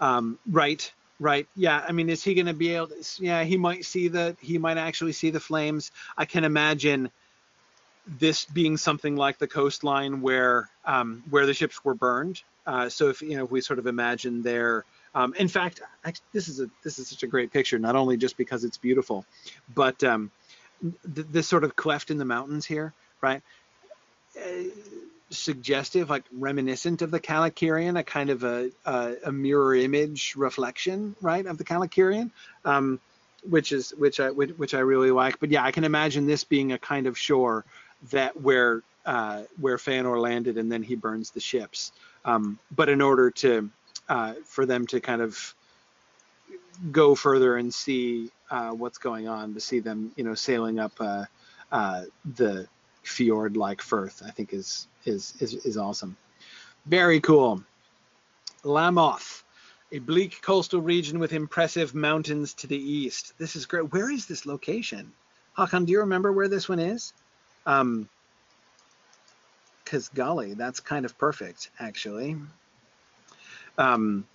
[0.00, 0.92] Um, right.
[1.18, 1.48] Right.
[1.56, 1.82] Yeah.
[1.86, 2.88] I mean, is he going to be able?
[2.88, 4.36] To, yeah, he might see the.
[4.40, 5.90] He might actually see the flames.
[6.16, 7.10] I can imagine
[8.06, 12.42] this being something like the coastline where um, where the ships were burned.
[12.66, 14.84] Uh, so if you know if we sort of imagine there,
[15.14, 15.80] um, in fact,
[16.32, 17.78] this is a this is such a great picture.
[17.78, 19.24] Not only just because it's beautiful,
[19.74, 20.30] but um,
[21.14, 23.42] th- this sort of cleft in the mountains here, right?
[24.38, 24.64] Uh,
[25.30, 31.16] suggestive, like reminiscent of the Calacirian, a kind of a, a, a mirror image reflection,
[31.20, 32.30] right, of the Calacirian.
[32.64, 33.00] Um,
[33.48, 35.38] which is which I which I really like.
[35.38, 37.64] But yeah, I can imagine this being a kind of shore
[38.10, 41.92] that where uh, where Feanor landed, and then he burns the ships.
[42.24, 43.70] Um, but in order to
[44.08, 45.54] uh, for them to kind of
[46.90, 50.92] go further and see uh, what's going on, to see them, you know, sailing up
[51.00, 51.24] uh,
[51.72, 52.02] uh,
[52.36, 52.66] the
[53.02, 56.16] fjord-like Firth, I think is is is is awesome.
[56.86, 57.62] Very cool.
[58.64, 59.42] Lammoth,
[59.92, 63.32] a bleak coastal region with impressive mountains to the east.
[63.38, 63.92] This is great.
[63.92, 65.12] Where is this location?
[65.56, 67.12] Hakan, do you remember where this one is?
[67.66, 68.08] Um,
[69.84, 72.36] because golly, that's kind of perfect, actually.
[73.78, 74.26] Um,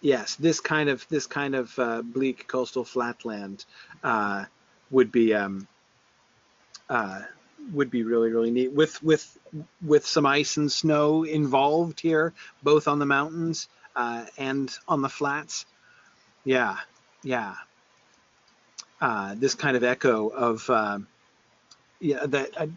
[0.00, 3.64] yes, this kind of this kind of uh, bleak coastal flatland
[4.02, 4.46] uh,
[4.90, 5.68] would be um,
[6.90, 7.20] uh,
[7.72, 9.38] would be really really neat with with
[9.84, 12.32] with some ice and snow involved here,
[12.62, 15.66] both on the mountains uh, and on the flats.
[16.44, 16.76] Yeah,
[17.22, 17.54] yeah.
[19.00, 21.06] Uh, this kind of echo of um,
[22.06, 22.68] yeah, that I,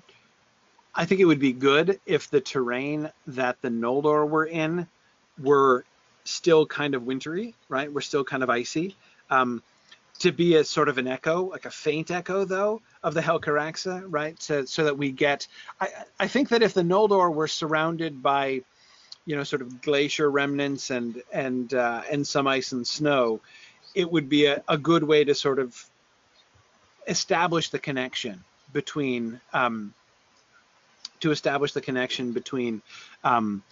[0.95, 4.88] I think it would be good if the terrain that the Noldor were in
[5.41, 5.85] were
[6.23, 7.91] still kind of wintry, right?
[7.91, 8.95] We're still kind of icy.
[9.30, 9.61] Um,
[10.19, 14.03] to be a sort of an echo, like a faint echo, though, of the Helcaraxë,
[14.07, 14.41] right?
[14.41, 15.47] So, so that we get.
[15.80, 15.89] I,
[16.19, 18.61] I think that if the Noldor were surrounded by,
[19.26, 23.39] you know, sort of glacier remnants and and uh, and some ice and snow,
[23.93, 25.85] it would be a, a good way to sort of
[27.07, 28.43] establish the connection
[28.74, 29.94] between um,
[31.20, 32.82] to establish the connection between
[33.24, 33.64] um,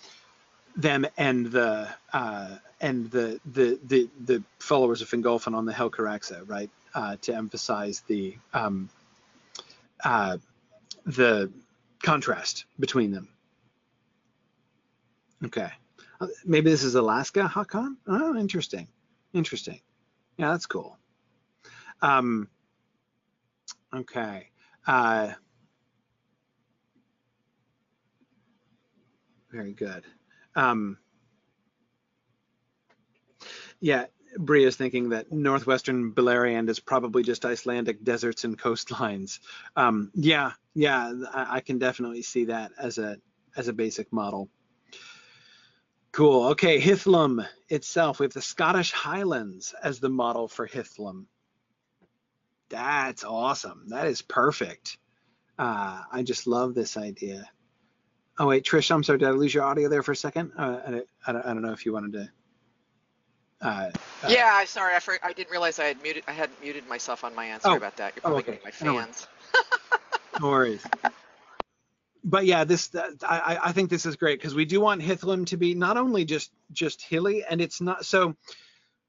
[0.76, 6.48] them and the uh, and the, the the the followers of Fingolfin on the Helcaraxë,
[6.48, 6.70] right?
[6.94, 8.90] Uh, to emphasize the um,
[10.04, 10.38] uh,
[11.06, 11.52] the
[12.04, 13.28] contrast between them.
[15.46, 15.70] Okay,
[16.46, 17.96] maybe this is Alaska, Hakan.
[18.08, 18.88] Oh, interesting,
[19.34, 19.80] interesting.
[20.38, 20.98] Yeah, that's cool.
[22.02, 22.48] Um,
[23.94, 24.50] okay.
[24.88, 25.34] Uh,
[29.52, 30.06] very good.
[30.56, 30.98] Um,
[33.82, 34.06] yeah,
[34.38, 39.40] Bria's thinking that northwestern Beleriand is probably just Icelandic deserts and coastlines.
[39.76, 43.18] Um, yeah, yeah, I, I, can definitely see that as a
[43.56, 44.50] as a basic model.
[46.12, 46.48] Cool.
[46.50, 48.20] Okay, Hithlum itself.
[48.20, 51.26] We have the Scottish Highlands as the model for Hithlum.
[52.70, 53.86] That's awesome.
[53.88, 54.98] That is perfect.
[55.58, 57.50] Uh, I just love this idea.
[58.40, 59.20] Oh wait, Trish, I'm sorry.
[59.20, 60.52] Did I lose your audio there for a second?
[60.58, 62.30] Uh, I, I, don't, I don't know if you wanted to.
[63.60, 63.90] Uh,
[64.24, 64.96] uh, yeah, I'm sorry.
[64.96, 66.24] I, for, I didn't realize I had muted.
[66.28, 68.14] I had muted myself on my answer oh, about that.
[68.16, 68.60] You're probably oh, okay.
[68.64, 69.28] my fans.
[70.40, 70.86] No worries.
[72.24, 72.92] But yeah, this
[73.24, 76.26] I, I think this is great because we do want Hithlum to be not only
[76.26, 78.36] just just hilly, and it's not so.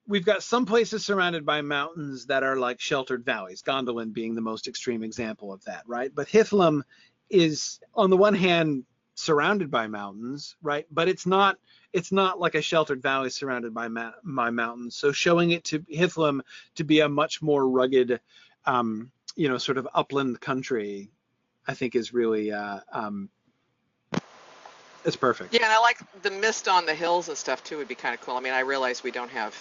[0.09, 4.41] We've got some places surrounded by mountains that are like sheltered valleys, Gondolin being the
[4.41, 6.11] most extreme example of that, right?
[6.13, 6.83] But Hithlum
[7.29, 10.87] is on the one hand surrounded by mountains, right?
[10.91, 11.59] But it's not
[11.93, 14.97] it's not like a sheltered valley surrounded by ma- mountains.
[14.97, 16.41] So showing it to Hithlum
[16.77, 18.21] to be a much more rugged,
[18.65, 21.11] um, you know, sort of upland country,
[21.67, 23.29] I think is really uh, um,
[25.05, 25.53] it's perfect.
[25.53, 27.77] Yeah, and I like the mist on the hills and stuff too.
[27.77, 28.37] Would be kind of cool.
[28.37, 29.55] I mean, I realize we don't have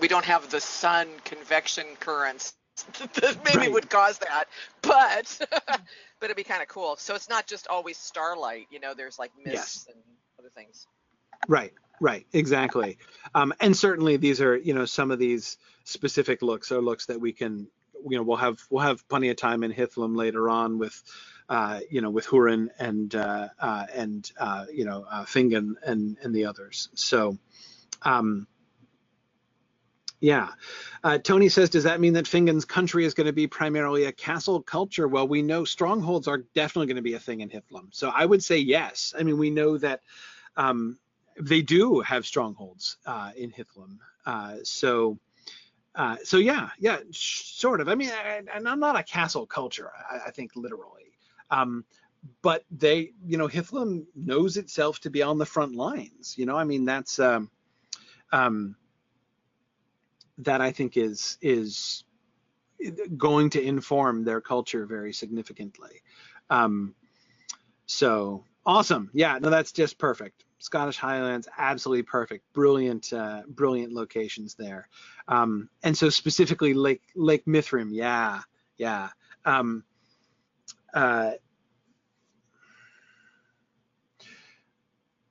[0.00, 2.54] we don't have the sun convection currents
[3.14, 3.72] that maybe right.
[3.72, 4.44] would cause that,
[4.80, 5.38] but
[5.68, 6.96] but it'd be kind of cool.
[6.96, 8.66] So it's not just always starlight.
[8.70, 9.94] You know, there's like mists yes.
[9.94, 10.02] and
[10.38, 10.86] other things.
[11.48, 12.98] Right, right, exactly.
[13.34, 17.20] Um, and certainly these are, you know, some of these specific looks are looks that
[17.20, 17.66] we can,
[18.08, 21.02] you know, we'll have we'll have plenty of time in Hithlum later on with,
[21.48, 26.16] uh, you know, with Hurin and uh, uh, and uh, you know uh, Fingon and
[26.22, 26.88] and the others.
[26.94, 27.38] So.
[28.04, 28.48] Um,
[30.22, 30.50] yeah.
[31.02, 34.12] Uh, Tony says, does that mean that Fingon's country is going to be primarily a
[34.12, 35.08] castle culture?
[35.08, 37.88] Well, we know strongholds are definitely going to be a thing in Hithlum.
[37.90, 39.12] So I would say yes.
[39.18, 40.00] I mean, we know that
[40.56, 40.96] um,
[41.40, 43.98] they do have strongholds uh, in Hithlum.
[44.24, 45.18] Uh, so,
[45.96, 47.88] uh, so yeah, yeah, sort of.
[47.88, 48.12] I mean,
[48.54, 49.90] and I'm not a castle culture.
[50.08, 51.10] I, I think literally,
[51.50, 51.84] um,
[52.42, 56.36] but they, you know, Hithlum knows itself to be on the front lines.
[56.38, 57.18] You know, I mean, that's.
[57.18, 57.50] Um,
[58.30, 58.76] um,
[60.38, 62.04] that I think is is
[63.16, 66.02] going to inform their culture very significantly.
[66.50, 66.94] Um,
[67.86, 70.44] so awesome, yeah, no, that's just perfect.
[70.58, 74.88] Scottish Highlands, absolutely perfect, brilliant, uh, brilliant locations there.
[75.26, 78.42] Um, and so specifically Lake Lake Mithrim, yeah,
[78.76, 79.08] yeah.
[79.44, 79.82] Um,
[80.94, 81.32] uh,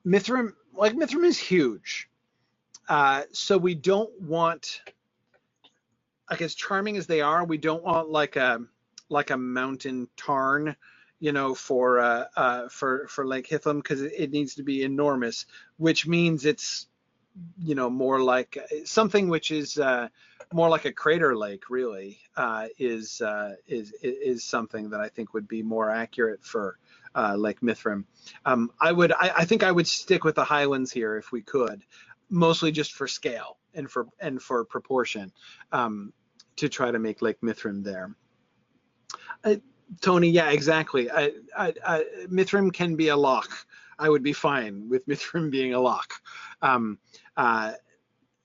[0.06, 2.10] Mithrim, like Mithrim is huge.
[2.92, 4.82] Uh, so we don't want,
[6.30, 8.60] like as charming as they are, we don't want like a
[9.08, 10.76] like a mountain tarn,
[11.18, 14.84] you know, for uh, uh, for for Lake Hithlum because it, it, needs to be
[14.84, 15.46] enormous,
[15.78, 16.88] which means it's
[17.58, 20.10] you know more like something which is uh,
[20.52, 25.34] more like a crater lake really uh, is uh, is is something that I think
[25.34, 26.78] would be more accurate for
[27.16, 28.04] uh, Lake Mithrim.
[28.46, 31.42] Um, I would I, I, think I would stick with the highlands here if we
[31.42, 31.84] could
[32.32, 35.32] mostly just for scale and for and for proportion
[35.72, 36.12] um,
[36.56, 38.16] to try to make Lake Mithrim there.
[39.44, 39.56] Uh,
[40.00, 41.12] Tony, yeah, exactly.
[41.12, 43.50] I, I, I, Mithrim can be a lock.
[44.00, 46.14] I would be fine with Mithrim being a lock.
[46.62, 46.98] Um,
[47.36, 47.74] uh,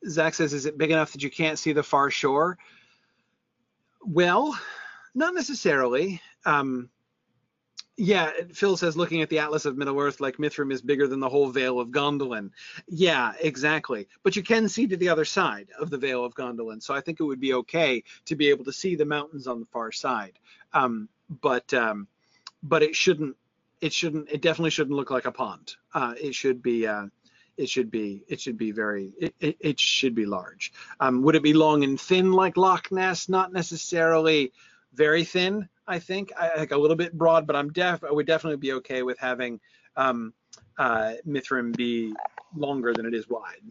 [0.09, 2.59] Zach says, is it big enough that you can't see the far shore?
[4.03, 4.59] Well,
[5.15, 6.21] not necessarily.
[6.45, 6.91] Um,
[7.97, 11.21] yeah, Phil says looking at the Atlas of Middle Earth, like Mithrim is bigger than
[11.21, 12.51] the whole Vale of Gondolin.
[12.87, 14.07] Yeah, exactly.
[14.23, 17.01] But you can see to the other side of the Vale of Gondolin, so I
[17.01, 19.93] think it would be okay to be able to see the mountains on the far
[19.93, 20.39] side.
[20.75, 21.09] Um,
[21.41, 22.07] but um,
[22.63, 23.37] but it shouldn't
[23.81, 25.75] it shouldn't it definitely shouldn't look like a pond.
[25.95, 27.07] Uh, it should be uh,
[27.57, 30.73] it should be it should be very it, it, it should be large.
[31.01, 33.29] Um, would it be long and thin like Loch Ness?
[33.29, 34.53] Not necessarily
[34.93, 35.69] very thin.
[35.89, 38.73] I think I think a little bit broad, but I'm def I would definitely be
[38.75, 39.61] okay with having
[39.97, 40.33] um,
[40.79, 42.13] uh, Mithrim be
[42.55, 43.63] longer than it is wide.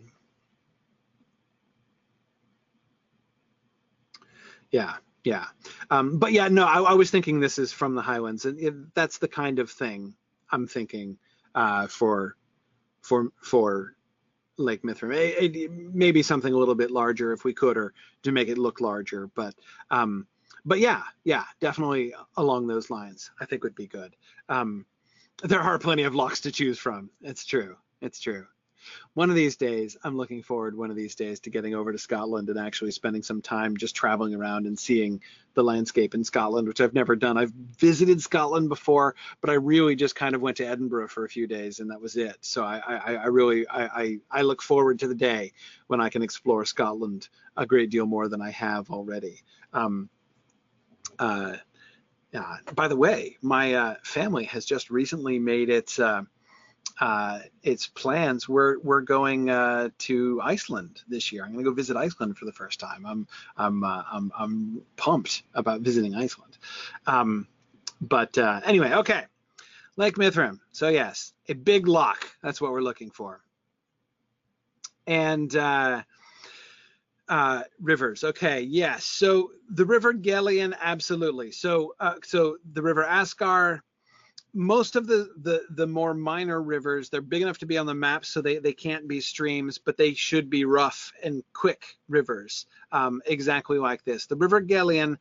[4.71, 5.45] Yeah, yeah,
[5.89, 8.73] um, but yeah, no, I, I, was thinking this is from the Highlands, and it,
[8.93, 10.15] that's the kind of thing
[10.51, 11.17] I'm thinking
[11.53, 12.35] uh, for
[13.01, 13.95] for for
[14.57, 15.93] Lake Mithrim.
[15.93, 17.93] maybe something a little bit larger if we could, or
[18.23, 19.53] to make it look larger, but.
[19.91, 20.27] Um,
[20.65, 23.31] but yeah, yeah, definitely along those lines.
[23.39, 24.15] I think would be good.
[24.49, 24.85] Um,
[25.43, 27.09] there are plenty of locks to choose from.
[27.21, 27.75] It's true.
[28.01, 28.47] It's true.
[29.13, 31.97] One of these days, I'm looking forward one of these days to getting over to
[31.97, 35.21] Scotland and actually spending some time just traveling around and seeing
[35.53, 37.37] the landscape in Scotland, which I've never done.
[37.37, 41.29] I've visited Scotland before, but I really just kind of went to Edinburgh for a
[41.29, 42.37] few days and that was it.
[42.41, 45.53] So I, I, I really I, I, I look forward to the day
[45.87, 49.41] when I can explore Scotland a great deal more than I have already.
[49.73, 50.09] Um,
[51.19, 51.57] uh,
[52.33, 56.23] uh, by the way, my uh, family has just recently made its uh,
[56.99, 61.43] uh, its plans, we're we're going uh, to Iceland this year.
[61.43, 63.05] I'm going to go visit Iceland for the first time.
[63.05, 63.27] I'm
[63.57, 66.57] I'm I'm, I'm pumped about visiting Iceland.
[67.05, 67.47] Um,
[67.99, 69.23] but uh, anyway, okay,
[69.97, 70.59] Lake Mithrim.
[70.71, 72.29] So yes, a big lock.
[72.41, 73.41] That's what we're looking for.
[75.07, 75.53] And
[77.27, 78.23] uh, rivers.
[78.23, 79.05] Okay, yes.
[79.05, 81.51] So the River Gelion, absolutely.
[81.51, 83.81] So uh, so the River Ascar
[84.55, 87.93] most of the, the the more minor rivers they're big enough to be on the
[87.93, 92.65] map so they, they can't be streams but they should be rough and quick rivers
[92.93, 95.17] um, exactly like this the river Gelion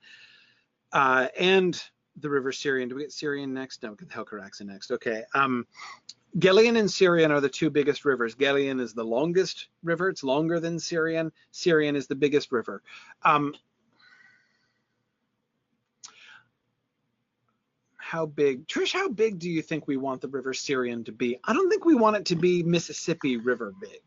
[0.92, 1.82] uh, and
[2.20, 5.24] the river Sirion do we get Sirion next no we get the Helcaraxë next okay
[5.34, 5.66] um,
[6.38, 10.60] Gelion and Sirion are the two biggest rivers Gelion is the longest river it's longer
[10.60, 12.82] than Sirion Sirion is the biggest river
[13.22, 13.54] um,
[18.14, 21.36] how big, Trish, how big do you think we want the River Sirion to be?
[21.42, 24.02] I don't think we want it to be Mississippi River big.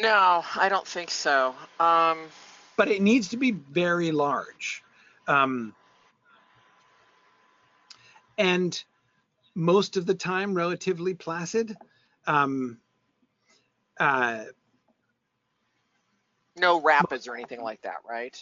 [0.00, 1.54] No, I don't think so.
[1.78, 2.18] Um,
[2.76, 4.82] but it needs to be very large.
[5.28, 5.74] Um,
[8.38, 8.82] and
[9.54, 11.76] most of the time relatively placid.
[12.26, 12.78] Um,
[13.98, 14.44] uh,
[16.56, 18.36] no rapids or anything like that, right?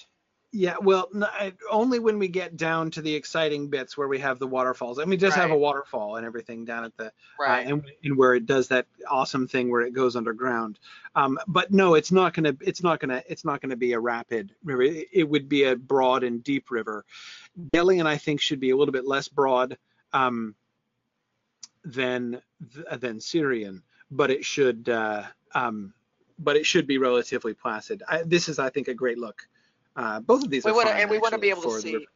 [0.53, 1.09] Yeah, well,
[1.71, 4.99] only when we get down to the exciting bits where we have the waterfalls.
[4.99, 5.43] I mean, does right.
[5.43, 8.47] have a waterfall and everything down at the uh, right, uh, and, and, where it
[8.47, 10.81] does that awesome thing where it goes underground.
[11.15, 14.53] Um, but no, it's not gonna, it's not gonna, it's not gonna be a rapid
[14.65, 14.83] river.
[14.83, 17.05] It, it would be a broad and deep river.
[17.73, 19.79] Gelion, I think, should be a little bit less broad
[20.13, 20.57] um,
[21.85, 22.41] than
[22.99, 25.25] than Sirion, but it should, uh,
[25.55, 25.93] um,
[26.39, 28.03] but it should be relatively placid.
[28.09, 29.47] I, this is, I think, a great look.
[29.97, 31.81] Uh, both of these we are wanna, fine, and we want to be able to
[31.81, 32.07] see.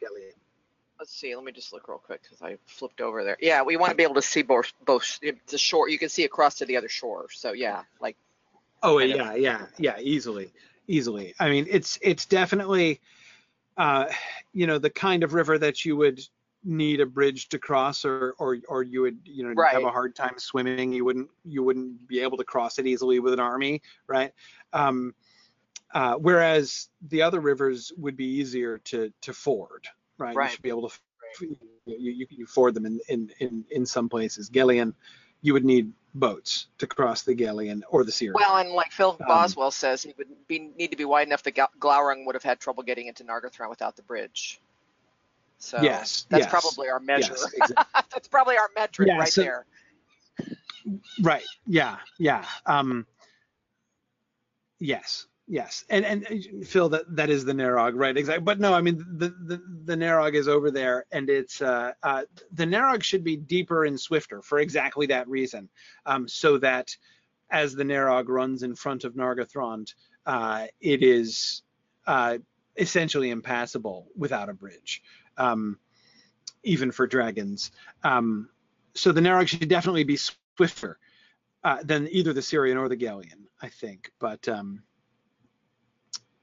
[0.99, 1.35] Let's see.
[1.35, 3.37] Let me just look real quick because I flipped over there.
[3.41, 5.19] Yeah, we want to be able to see both both
[5.49, 5.89] the shore.
[5.89, 7.27] You can see across to the other shore.
[7.31, 8.17] So yeah, like.
[8.83, 10.53] Oh yeah, of, yeah, yeah, easily,
[10.87, 11.35] easily.
[11.41, 13.01] I mean, it's it's definitely,
[13.77, 14.07] uh,
[14.53, 16.21] you know, the kind of river that you would
[16.65, 19.75] need a bridge to cross or or or you would you know right.
[19.75, 23.21] have a hard time swimming you wouldn't you wouldn't be able to cross it easily
[23.21, 24.33] with an army right
[24.73, 25.15] um
[25.95, 29.87] uh, whereas the other rivers would be easier to to ford,
[30.19, 30.35] right?
[30.35, 30.47] right.
[30.47, 30.99] You should be able to
[31.87, 34.51] you, you, you ford them in, in in in some places.
[34.51, 34.95] Gelion,
[35.41, 38.35] you would need boats to cross the Gelion or the Sirion.
[38.35, 41.29] Well, and like Phil um, Boswell um, says, it would be need to be wide
[41.29, 44.61] enough that Glaurung would have had trouble getting into Nargothrond without the bridge.
[45.59, 47.35] So yes, that's yes, probably our measure.
[47.37, 48.03] Yes, exactly.
[48.13, 49.67] that's probably our metric yeah, right so, there.
[51.23, 51.45] Right.
[51.67, 51.97] Yeah.
[52.19, 52.45] Yeah.
[52.67, 53.07] Um,
[54.79, 55.27] yes.
[55.47, 58.17] Yes, and and Phil, that that is the Narog, right?
[58.17, 58.43] Exactly.
[58.43, 62.23] But no, I mean the the, the Narog is over there, and it's uh, uh,
[62.53, 65.69] the Narog should be deeper and swifter for exactly that reason,
[66.07, 66.97] um, so that
[67.51, 69.93] as the Narog runs in front of Nargothrond,
[70.25, 71.61] uh, it is
[72.07, 72.39] uh,
[72.79, 75.03] essentially impassable without a bridge,
[75.39, 75.79] um,
[76.63, 77.71] even for dragons.
[78.03, 78.49] Um,
[78.95, 80.19] so the Narog should definitely be
[80.57, 80.99] swifter
[81.65, 84.13] uh, than either the Sirion or the Gelion, I think.
[84.19, 84.83] But um,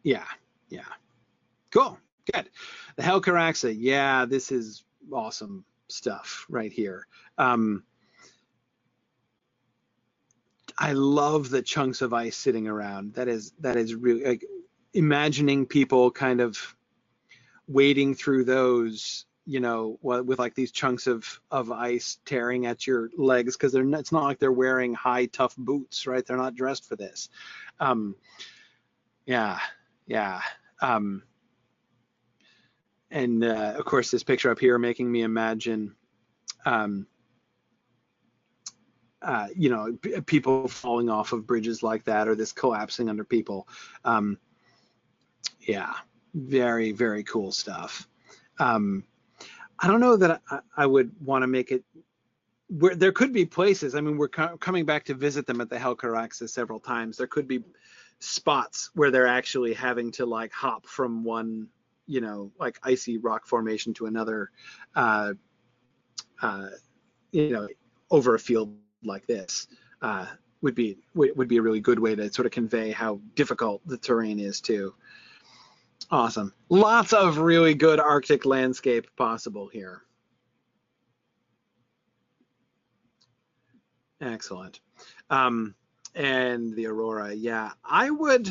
[0.03, 0.25] yeah,
[0.69, 0.81] yeah.
[1.71, 1.97] Cool,
[2.33, 2.49] good.
[2.97, 7.07] The Helcaraxë, yeah, this is awesome stuff right here.
[7.37, 7.83] Um,
[10.77, 13.13] I love the chunks of ice sitting around.
[13.13, 14.45] That is that is really like
[14.93, 16.75] imagining people kind of
[17.71, 23.09] wading through those, you know, with like these chunks of of ice tearing at your
[23.17, 26.25] legs because they're it's not like they're wearing high tough boots, right?
[26.25, 27.29] They're not dressed for this.
[27.79, 28.15] Um,
[29.25, 29.59] yeah,
[30.05, 30.41] yeah.
[30.81, 31.23] Um,
[33.09, 35.95] and uh, of course, this picture up here making me imagine,
[36.65, 37.07] um,
[39.21, 43.23] uh, you know, p- people falling off of bridges like that, or this collapsing under
[43.23, 43.67] people.
[44.05, 44.37] Um,
[45.59, 45.93] yeah,
[46.33, 48.07] very very cool stuff.
[48.59, 49.03] Um,
[49.79, 51.83] I don't know that I, I would want to make it.
[52.69, 53.95] Where there could be places.
[53.95, 57.17] I mean, we're co- coming back to visit them at the Helcaraxë several times.
[57.17, 57.63] There could be
[58.19, 61.67] spots where they're actually having to like hop from one
[62.05, 64.51] you know like icy rock formation to another
[64.95, 65.33] uh,
[66.41, 66.67] uh,
[67.31, 67.67] you know
[68.11, 69.67] over a field like this
[70.01, 70.27] uh,
[70.61, 73.97] would be would be a really good way to sort of convey how difficult the
[73.97, 74.93] terrain is too
[76.11, 76.53] Awesome.
[76.67, 80.01] Lots of really good Arctic landscape possible here.
[84.19, 84.81] Excellent.
[85.29, 85.73] Um,
[86.13, 87.71] and the Aurora, yeah.
[87.85, 88.49] I would...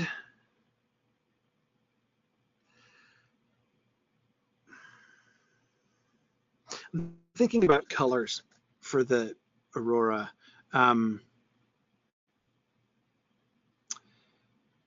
[6.94, 8.42] I'm thinking about colors
[8.80, 9.36] for the
[9.76, 10.30] Aurora.
[10.72, 11.20] Um,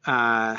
[0.08, 0.58] uh,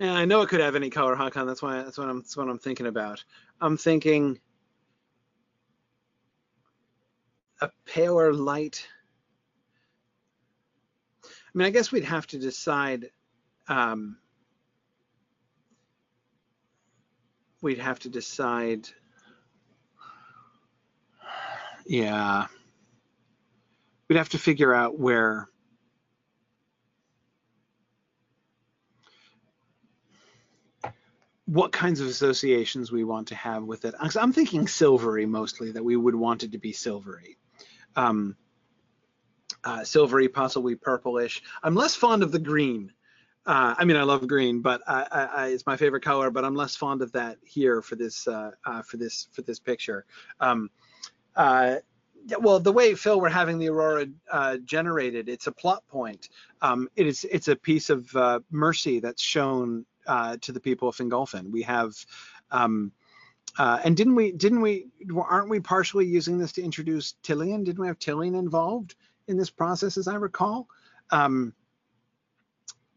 [0.00, 1.46] and I know it could have any color, Hakan.
[1.46, 3.24] That's why that's what I'm that's what I'm thinking about.
[3.60, 4.38] I'm thinking
[7.60, 8.86] a paler light.
[11.24, 13.10] I mean, I guess we'd have to decide.
[13.68, 14.18] Um,
[17.60, 18.88] we'd have to decide.
[21.86, 22.46] Yeah.
[24.08, 25.48] We'd have to figure out where.
[31.48, 33.94] What kinds of associations we want to have with it.
[33.98, 37.38] I'm thinking silvery mostly, that we would want it to be silvery.
[37.96, 38.36] Um,
[39.64, 41.42] uh, silvery, possibly purplish.
[41.62, 42.92] I'm less fond of the green.
[43.46, 46.30] Uh, I mean, I love green, but I, I, it's my favorite color.
[46.30, 49.58] But I'm less fond of that here for this uh, uh for this for this
[49.58, 50.04] picture.
[50.40, 50.68] Um,
[51.34, 51.76] uh,
[52.40, 56.28] well, the way Phil we're having the aurora uh, generated, it's a plot point.
[56.60, 58.14] Um, it is it's a piece of
[58.50, 61.50] mercy that's shown to the people of Fingolfin.
[61.50, 61.94] We have.
[62.50, 62.92] Um,
[63.58, 64.86] uh, and didn't we didn't we
[65.16, 67.64] aren't we partially using this to introduce Tilion?
[67.64, 68.94] Didn't we have Tilion involved
[69.26, 70.68] in this process, as I recall?
[71.10, 71.54] Um,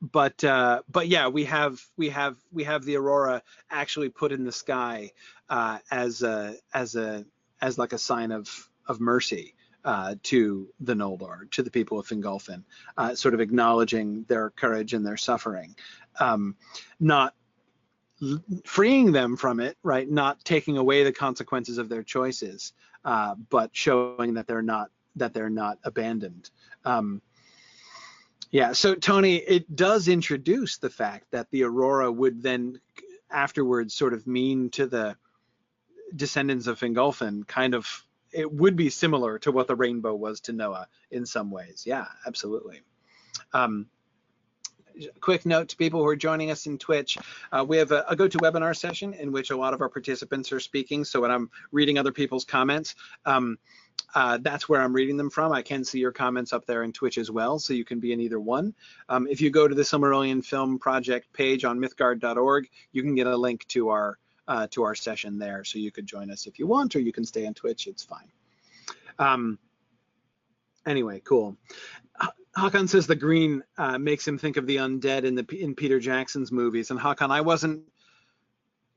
[0.01, 4.43] but uh, but yeah, we have we have we have the aurora actually put in
[4.43, 5.11] the sky
[5.49, 7.25] uh, as a as a
[7.61, 9.55] as like a sign of of mercy
[9.85, 12.63] uh, to the Noldor, to the people of Fingolfin,
[12.97, 15.75] uh, sort of acknowledging their courage and their suffering,
[16.19, 16.55] um,
[16.99, 17.33] not
[18.65, 20.09] freeing them from it, right?
[20.09, 22.73] Not taking away the consequences of their choices,
[23.03, 26.49] uh, but showing that they're not that they're not abandoned.
[26.85, 27.21] Um,
[28.51, 28.73] yeah.
[28.73, 32.79] So Tony, it does introduce the fact that the aurora would then
[33.29, 35.15] afterwards sort of mean to the
[36.15, 40.53] descendants of Fingolfin kind of it would be similar to what the rainbow was to
[40.53, 41.83] Noah in some ways.
[41.85, 42.81] Yeah, absolutely.
[43.53, 43.87] Um,
[45.19, 47.17] quick note to people who are joining us in Twitch,
[47.51, 50.59] uh, we have a, a GoToWebinar session in which a lot of our participants are
[50.59, 51.05] speaking.
[51.05, 52.95] So when I'm reading other people's comments,
[53.25, 53.57] um,
[54.13, 55.51] uh, that's where I'm reading them from.
[55.51, 58.11] I can see your comments up there in Twitch as well, so you can be
[58.11, 58.73] in either one.
[59.09, 63.27] Um, if you go to the Silmarillion Film Project page on mythgard.org, you can get
[63.27, 64.17] a link to our
[64.47, 67.13] uh, to our session there, so you could join us if you want, or you
[67.13, 67.87] can stay on Twitch.
[67.87, 68.29] It's fine.
[69.17, 69.59] Um,
[70.85, 71.55] anyway, cool.
[72.57, 75.99] Hakan says the green uh, makes him think of the undead in the in Peter
[75.99, 77.83] Jackson's movies, and Hakan, I wasn't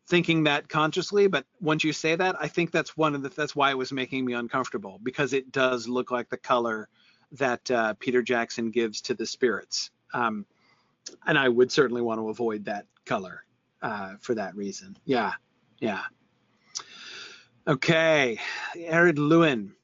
[0.07, 3.55] thinking that consciously, but once you say that, I think that's one of the that's
[3.55, 6.89] why it was making me uncomfortable because it does look like the color
[7.33, 10.47] that uh, Peter Jackson gives to the spirits, um,
[11.27, 13.45] and I would certainly want to avoid that color
[13.83, 14.97] uh, for that reason.
[15.05, 15.33] Yeah,
[15.79, 16.03] yeah.
[17.69, 18.41] Okay,
[18.77, 19.75] Ered Luin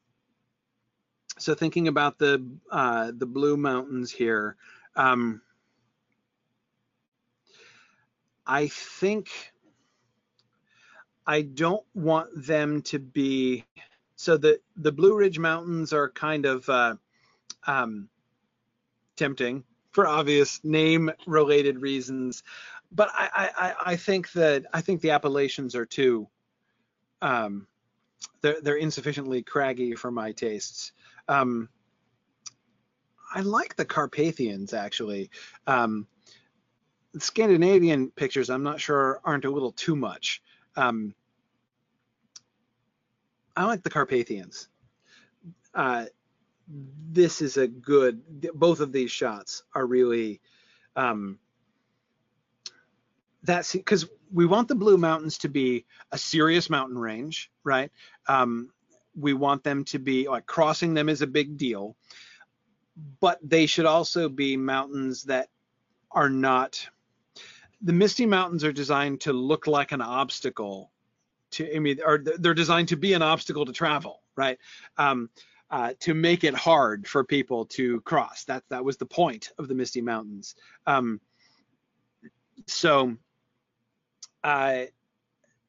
[1.41, 4.57] so thinking about the uh, the blue mountains here,
[4.95, 5.41] um,
[8.47, 9.29] I think
[11.27, 13.65] I don't want them to be
[14.17, 16.97] so the the Blue Ridge Mountains are kind of uh,
[17.67, 18.09] um,
[19.17, 22.43] tempting for obvious name related reasons,
[22.93, 26.29] but I, I, I think that I think the Appalachians are too.
[27.23, 27.67] Um,
[28.43, 30.93] they're, they're insufficiently craggy for my tastes.
[31.29, 31.69] Um,
[33.33, 35.31] I like the Carpathians actually.
[35.67, 36.07] Um,
[37.19, 40.43] Scandinavian pictures, I'm not sure, aren't a little too much.
[40.77, 41.15] Um,
[43.57, 44.69] I like the Carpathians.
[45.75, 46.07] Uh,
[46.69, 48.23] this is a good.
[48.55, 50.41] Both of these shots are really.
[50.95, 51.39] Um,
[53.43, 57.91] that's because we want the Blue Mountains to be a serious mountain range, right?
[58.29, 58.71] Um,
[59.17, 61.97] we want them to be like crossing them is a big deal,
[63.21, 65.49] but they should also be mountains that
[66.11, 66.87] are not.
[67.83, 70.91] The Misty Mountains are designed to look like an obstacle
[71.53, 74.59] to, I mean, or they're designed to be an obstacle to travel, right?
[74.97, 75.31] Um,
[75.71, 78.45] uh, to make it hard for people to cross.
[78.45, 80.57] That that was the point of the Misty Mountains.
[80.87, 81.21] Um,
[82.67, 83.17] so,
[84.43, 84.85] uh,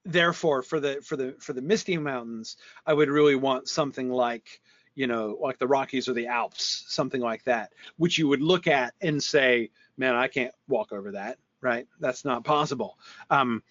[0.05, 4.61] therefore for the for the for the misty mountains i would really want something like
[4.95, 8.67] you know like the rockies or the alps something like that which you would look
[8.67, 11.87] at and say man i can't walk over that right?
[11.99, 12.97] That's not possible.
[13.29, 13.63] Um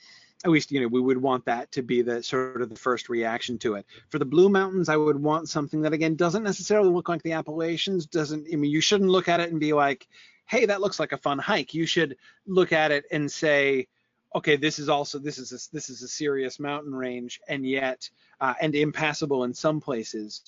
[0.43, 3.11] at least you know we would want that to be the sort of the first
[3.11, 3.85] reaction to it.
[4.09, 7.33] For the blue mountains i would want something that again doesn't necessarily look like the
[7.33, 10.09] appalachians doesn't i mean you shouldn't look at it and be like
[10.47, 11.75] hey that looks like a fun hike.
[11.75, 12.17] You should
[12.47, 13.89] look at it and say
[14.35, 18.09] okay, this is also this is a, this is a serious mountain range, and yet
[18.41, 20.43] uh, and impassable in some places.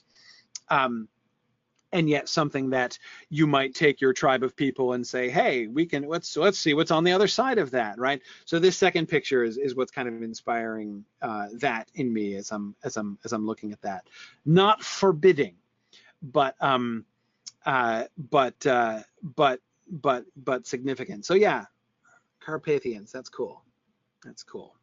[0.69, 1.09] Um,
[1.93, 2.99] and yet something that
[3.29, 6.75] you might take your tribe of people and say, hey, we can let's let's see
[6.75, 8.23] what's on the other side of that, right?
[8.47, 12.51] So this second picture is is what's kind of inspiring uh, that in me as
[12.51, 14.07] I'm as I'm as I'm looking at that.
[14.47, 15.57] Not forbidding,
[16.23, 17.05] but um,
[17.67, 19.61] uh, but uh, but
[19.91, 21.27] but but significant.
[21.27, 21.67] So yeah,
[22.41, 23.13] Carpathians.
[23.13, 23.63] That's cool.
[24.25, 24.75] That's cool.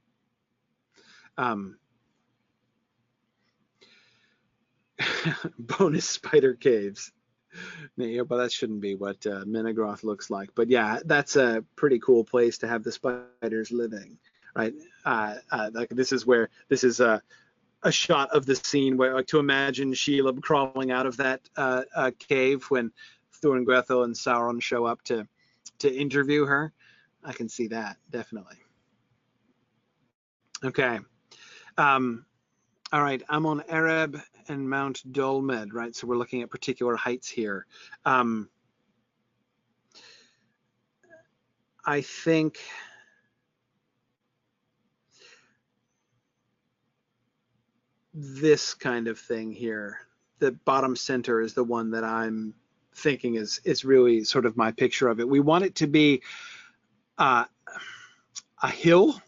[1.37, 1.77] Um,
[5.59, 7.11] bonus spider caves.
[7.97, 10.49] Yeah, but that shouldn't be what uh, Menegroth looks like.
[10.55, 14.17] But yeah, that's a pretty cool place to have the spiders living,
[14.55, 14.73] right?
[15.03, 17.21] Uh, uh, like this is where this is a
[17.83, 21.83] a shot of the scene where like to imagine Shelob crawling out of that uh,
[21.95, 22.91] uh, cave when
[23.41, 25.27] Thuringwethil and Sauron show up to
[25.79, 26.73] to interview her.
[27.23, 28.57] I can see that definitely.
[30.64, 30.99] Okay.
[31.77, 32.26] Um,
[32.91, 35.95] all right, Amon Ereb and Mount Dolmed, right?
[35.95, 37.65] So we're looking at particular heights here.
[38.03, 38.49] Um,
[41.86, 42.60] I think
[48.14, 49.99] this kind of thing here,
[50.40, 52.53] the bottom center is the one that I'm
[52.95, 55.30] thinking is is really sort of my picture of it.
[55.30, 56.22] We want it to be
[57.18, 57.45] uh,
[58.61, 59.22] a hill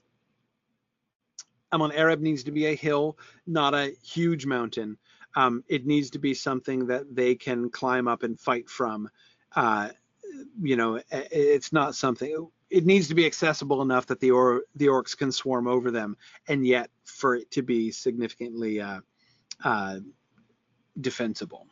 [1.73, 3.17] Amon Ereb needs to be a hill,
[3.47, 4.97] not a huge mountain.
[5.35, 9.09] Um, it needs to be something that they can climb up and fight from.
[9.55, 9.89] Uh,
[10.61, 12.47] you know, it's not something.
[12.69, 16.17] It needs to be accessible enough that the or the orcs can swarm over them,
[16.47, 19.01] and yet for it to be significantly uh,
[19.63, 19.99] uh,
[20.99, 21.67] defensible.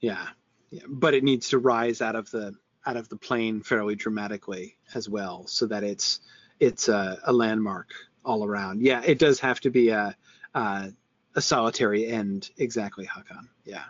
[0.00, 0.26] Yeah,
[0.70, 2.54] yeah, but it needs to rise out of the
[2.86, 6.20] out of the plane fairly dramatically as well, so that it's
[6.60, 7.90] it's a, a landmark
[8.24, 8.80] all around.
[8.80, 10.16] Yeah, it does have to be a
[10.54, 10.92] a,
[11.34, 12.48] a solitary end.
[12.56, 13.48] Exactly, Hakan.
[13.64, 13.84] Yeah.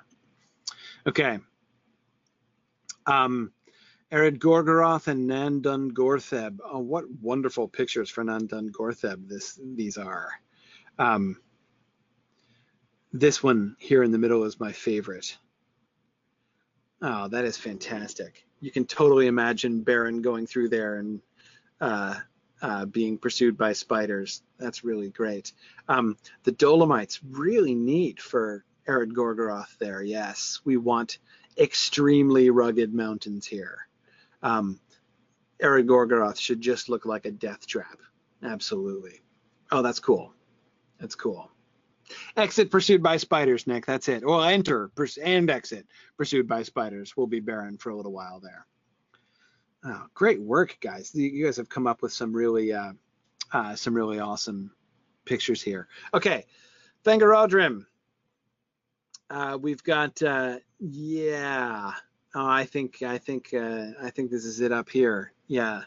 [1.07, 1.39] Okay.
[3.07, 3.53] Um,
[4.11, 6.59] Ered Gorgoroth and Nan Dungortheb.
[6.65, 10.31] Oh, what wonderful pictures for Nan Dungortheb this these are.
[10.99, 11.41] Um,
[13.13, 15.37] this one here in the middle is my favorite.
[17.03, 18.46] Oh, that is fantastic.
[18.61, 21.21] You can totally imagine Beren going through there and
[21.81, 22.15] uh,
[22.63, 24.43] uh, being pursued by spiders.
[24.59, 25.53] That's really great.
[25.89, 30.03] Um, the Dolomites, really neat for Ered Gorgoroth there.
[30.03, 31.19] Yes, we want
[31.59, 33.87] extremely rugged mountains here.
[34.43, 34.81] Um,
[35.63, 37.99] Ered Gorgoroth should just look like a death trap.
[38.43, 39.21] Absolutely.
[39.71, 40.33] Oh, that's cool.
[40.99, 41.51] That's cool.
[42.37, 43.87] Exit pursued by spiders, Nick.
[43.87, 44.25] That's it.
[44.25, 44.91] Well, enter
[45.23, 47.17] and exit pursued by spiders.
[47.17, 48.67] We'll be barren for a little while there.
[49.85, 51.15] Oh, great work, guys.
[51.15, 52.93] You guys have come up with some really, uh,
[53.53, 54.73] uh, some really awesome
[55.25, 55.89] pictures here.
[56.15, 56.47] Okay,
[57.05, 57.87] Thangorodrim.
[59.31, 61.93] Uh, we've got, uh, yeah.
[62.35, 65.33] Oh, I think, I think, uh, I think this is it up here.
[65.47, 65.83] Yeah.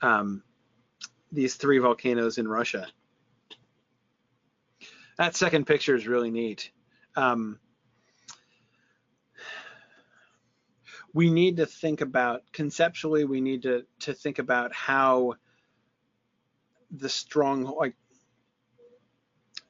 [0.00, 0.42] Um,
[1.30, 2.88] these three volcanoes in Russia.
[5.18, 6.70] That second picture is really neat.
[7.16, 7.58] Um,
[11.12, 15.34] we need to think about conceptually we need to to think about how
[16.90, 17.94] the strong like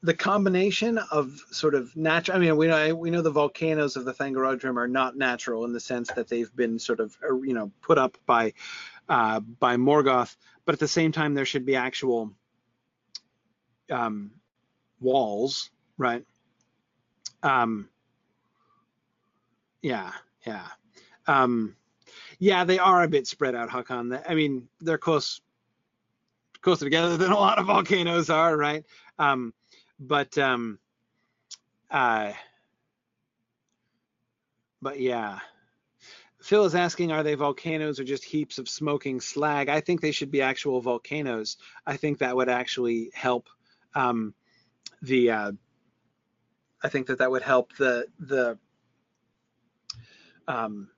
[0.02, 4.04] the combination of sort of natural i mean we know we know the volcanoes of
[4.04, 7.54] the thangorodrim are not natural in the sense that they've been sort of uh, you
[7.54, 8.52] know put up by
[9.08, 12.32] uh, by morgoth but at the same time there should be actual
[13.90, 14.30] um,
[15.02, 16.24] walls right
[17.42, 17.88] um,
[19.82, 20.12] yeah
[20.46, 20.66] yeah
[21.26, 21.76] um,
[22.38, 24.22] yeah, they are a bit spread out, Hakan.
[24.28, 25.40] I mean, they're close
[26.60, 28.84] closer together than a lot of volcanoes are, right?
[29.18, 29.52] Um,
[29.98, 30.78] but um,
[31.90, 32.32] uh,
[34.80, 35.38] but yeah.
[36.40, 39.68] Phil is asking, are they volcanoes or just heaps of smoking slag?
[39.68, 41.56] I think they should be actual volcanoes.
[41.86, 43.48] I think that would actually help
[43.94, 44.34] um,
[45.02, 45.30] the.
[45.30, 45.52] Uh,
[46.84, 48.58] I think that that would help the the
[50.48, 50.88] um,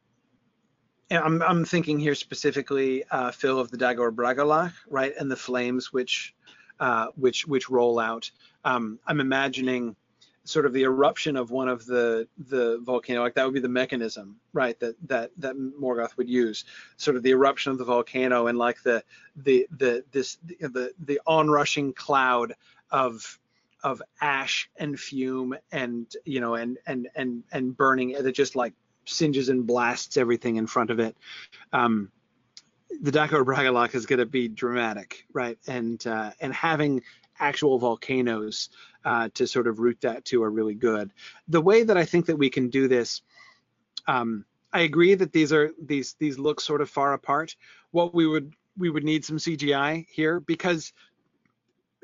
[1.11, 5.93] I'm, I'm thinking here specifically, uh, Phil, of the Dagor Bragollach, right, and the flames
[5.93, 6.35] which
[6.81, 8.31] uh, which which roll out.
[8.65, 9.97] Um, I'm imagining
[10.45, 13.69] sort of the eruption of one of the the volcano, like that would be the
[13.69, 16.65] mechanism, right, that that that Morgoth would use.
[16.97, 19.03] Sort of the eruption of the volcano and like the
[19.37, 22.55] the the this the the onrushing cloud
[22.91, 23.39] of
[23.85, 28.73] of ash and fume and you know and and and and burning that just like
[29.05, 31.17] singes and blasts everything in front of it.
[31.73, 32.11] Um,
[33.03, 35.59] the Dagor Bragollach is going to be dramatic, right?
[35.69, 37.03] And uh, and having
[37.39, 38.71] actual volcanoes
[39.05, 41.13] uh, to sort of root that to are really good.
[41.49, 43.23] The way that I think that we can do this,
[44.07, 47.55] um, I agree that these are these these look sort of far apart.
[47.91, 50.93] What we would we would need some CGI here because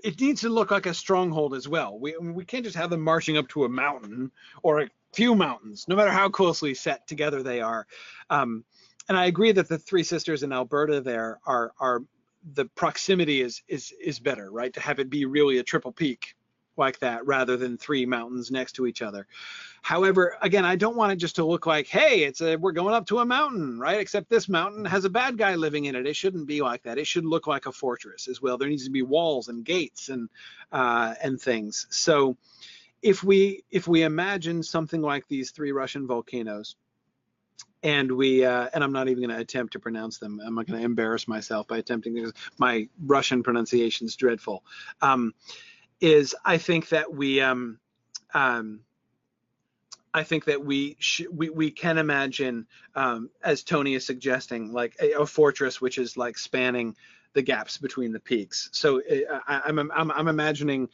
[0.04, 1.98] it needs to look like a stronghold as well.
[1.98, 4.30] We we can't just have them marching up to a mountain
[4.62, 7.86] or a few mountains, no matter how closely set together they are.
[8.28, 8.64] Um,
[9.08, 12.02] and I agree that the Three Sisters in Alberta there are are
[12.54, 14.72] the proximity is is is better, right?
[14.74, 16.34] To have it be really a triple peak
[16.76, 19.26] like that rather than three mountains next to each other.
[19.82, 22.94] However, again, I don't want it just to look like, hey, it's a we're going
[22.94, 24.00] up to a mountain, right?
[24.00, 26.06] Except this mountain has a bad guy living in it.
[26.06, 26.98] It shouldn't be like that.
[26.98, 28.58] It should look like a fortress as well.
[28.58, 30.28] There needs to be walls and gates and
[30.72, 31.86] uh, and things.
[31.90, 32.36] So
[33.02, 36.76] if we if we imagine something like these three Russian volcanoes,
[37.82, 40.40] and we uh, and I'm not even going to attempt to pronounce them.
[40.44, 44.62] I'm not going to embarrass myself by attempting because my Russian pronunciation is dreadful.
[45.00, 45.34] Um,
[46.00, 47.78] is I think that we um,
[48.34, 48.80] um,
[50.12, 54.96] I think that we sh- we we can imagine, um, as Tony is suggesting, like
[55.00, 56.96] a, a, fortress which is like spanning
[57.32, 58.70] the gaps between the peaks.
[58.72, 60.88] So uh, I, I'm, I'm I'm imagining,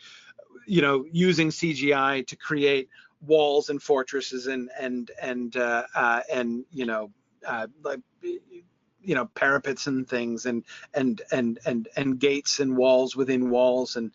[0.67, 2.89] you know, using CGI to create
[3.23, 7.11] walls and fortresses and and and uh, uh, and you know
[7.47, 13.17] uh, like you know parapets and things and and and and and gates and walls
[13.17, 14.11] within walls and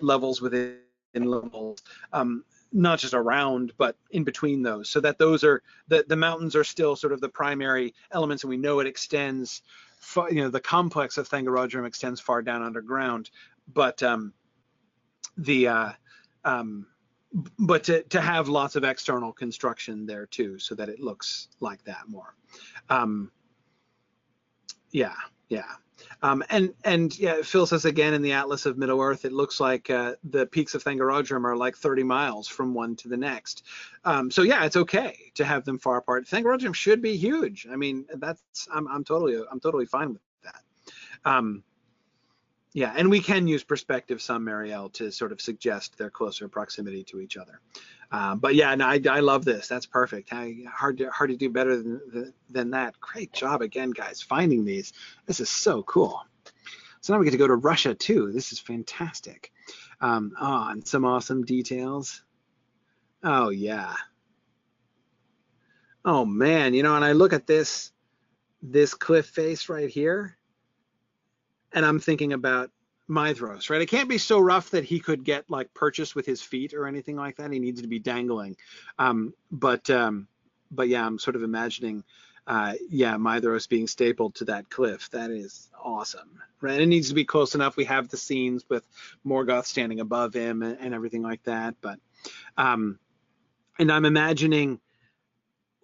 [0.00, 0.78] levels within
[1.14, 1.82] levels.
[2.12, 2.44] Um,
[2.74, 6.64] not just around, but in between those, so that those are the the mountains are
[6.64, 9.62] still sort of the primary elements, and we know it extends.
[10.30, 13.30] You know, the complex of Thangorodrim extends far down underground,
[13.72, 14.32] but um,
[15.36, 15.92] the uh,
[16.44, 16.86] um,
[17.58, 21.82] but to, to have lots of external construction there too, so that it looks like
[21.84, 22.34] that more.
[22.90, 23.30] Um,
[24.90, 25.14] yeah,
[25.48, 25.72] yeah.
[26.20, 29.60] Um, and and yeah, Phil says again in the Atlas of Middle Earth, it looks
[29.60, 33.64] like uh, the peaks of Thangorodrim are like 30 miles from one to the next.
[34.04, 36.26] Um, so yeah, it's okay to have them far apart.
[36.26, 37.66] Thangorodrim should be huge.
[37.70, 40.62] I mean, that's I'm I'm totally I'm totally fine with that.
[41.24, 41.62] Um,
[42.74, 47.04] yeah, and we can use perspective some, Marielle, to sort of suggest their closer proximity
[47.04, 47.60] to each other.
[48.10, 49.68] Um, but yeah, no, I, I love this.
[49.68, 50.30] That's perfect.
[50.30, 52.98] hard to hard to do better than than that.
[53.00, 54.92] Great job again, guys, finding these.
[55.26, 56.22] This is so cool.
[57.02, 58.32] So now we get to go to Russia too.
[58.32, 59.52] This is fantastic.
[60.00, 62.22] Um, oh, and some awesome details.
[63.22, 63.94] Oh yeah.
[66.04, 67.92] Oh man, you know, and I look at this
[68.62, 70.38] this cliff face right here
[71.74, 72.70] and I'm thinking about
[73.08, 73.80] Maedhros, right?
[73.80, 76.86] It can't be so rough that he could get like purchased with his feet or
[76.86, 77.52] anything like that.
[77.52, 78.56] He needs to be dangling.
[78.98, 80.28] Um, but um,
[80.70, 82.04] but yeah, I'm sort of imagining,
[82.46, 85.10] uh, yeah, Maedhros being stapled to that cliff.
[85.10, 86.80] That is awesome, right?
[86.80, 87.76] It needs to be close enough.
[87.76, 88.84] We have the scenes with
[89.26, 91.74] Morgoth standing above him and, and everything like that.
[91.80, 91.98] But
[92.56, 92.98] um,
[93.78, 94.80] and I'm imagining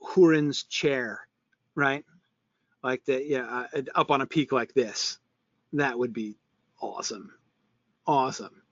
[0.02, 1.26] Hurin's chair,
[1.74, 2.04] right?
[2.82, 5.18] Like the yeah, uh, up on a peak like this
[5.74, 6.36] that would be
[6.80, 7.32] awesome.
[8.06, 8.62] Awesome.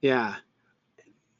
[0.00, 0.36] Yeah.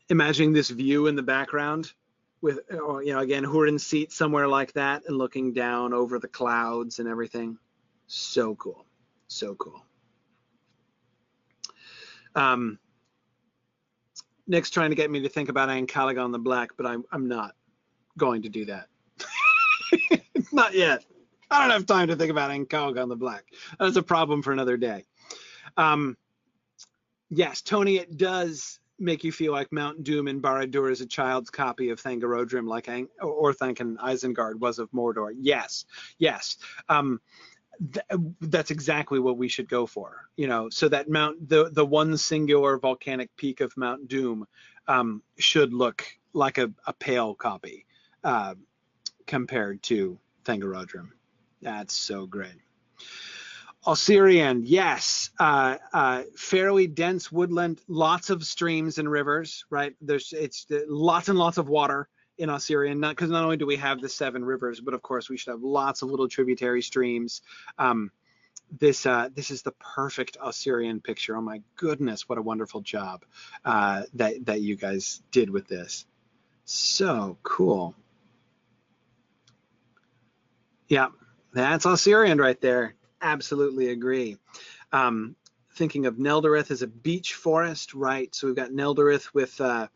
[0.09, 1.93] Imagining this view in the background
[2.41, 6.99] with, you know, again, Hurin's seat somewhere like that and looking down over the clouds
[6.99, 7.59] and everything.
[8.07, 8.87] So cool.
[9.29, 9.85] So cool.
[12.35, 12.79] Um,
[14.47, 17.55] Nick's trying to get me to think about Ancalagon the Black, but I'm, I'm not
[18.17, 18.89] going to do that.
[20.53, 21.05] not yet.
[21.51, 23.45] I don't have time to think about Ancalagon the Black.
[23.79, 25.05] That's a problem for another day.
[25.77, 26.17] Um,
[27.31, 31.51] yes, Tony, it does make you feel like Mount Doom in Barad-dûr is a child's
[31.51, 35.33] copy of Thangorodrim, like Ang- Orthanc and Isengard was of Mordor.
[35.39, 35.85] Yes,
[36.19, 36.57] yes.
[36.89, 37.21] Um,
[37.93, 40.29] th- that's exactly what we should go for.
[40.37, 44.47] You know, so that Mount, the the one singular volcanic peak of Mount Doom,
[44.89, 47.85] um, should look like a, a pale copy
[48.25, 48.55] uh,
[49.27, 51.11] compared to Thangorodrim.
[51.63, 52.61] That's so great.
[53.87, 59.95] Ossiriand, yes, uh, uh, fairly dense woodland, lots of streams and rivers, right?
[60.01, 64.01] There's it's lots and lots of water in Ossiriand, because not only do we have
[64.01, 67.43] the seven rivers, but of course we should have lots of little tributary streams.
[67.79, 68.11] Um,
[68.81, 71.37] this uh, this is the perfect Ossiriand picture.
[71.37, 73.25] Oh my goodness, what a wonderful job
[73.65, 76.07] uh, that that you guys did with this.
[76.65, 77.95] So cool.
[80.89, 81.09] Yeah.
[81.57, 82.97] That's Ossiriand right there.
[83.23, 84.37] Absolutely agree.
[84.93, 85.37] Um,
[85.73, 88.35] thinking of Neldoreth as a beech forest, right?
[88.35, 89.89] So we've got Neldoreth with uh,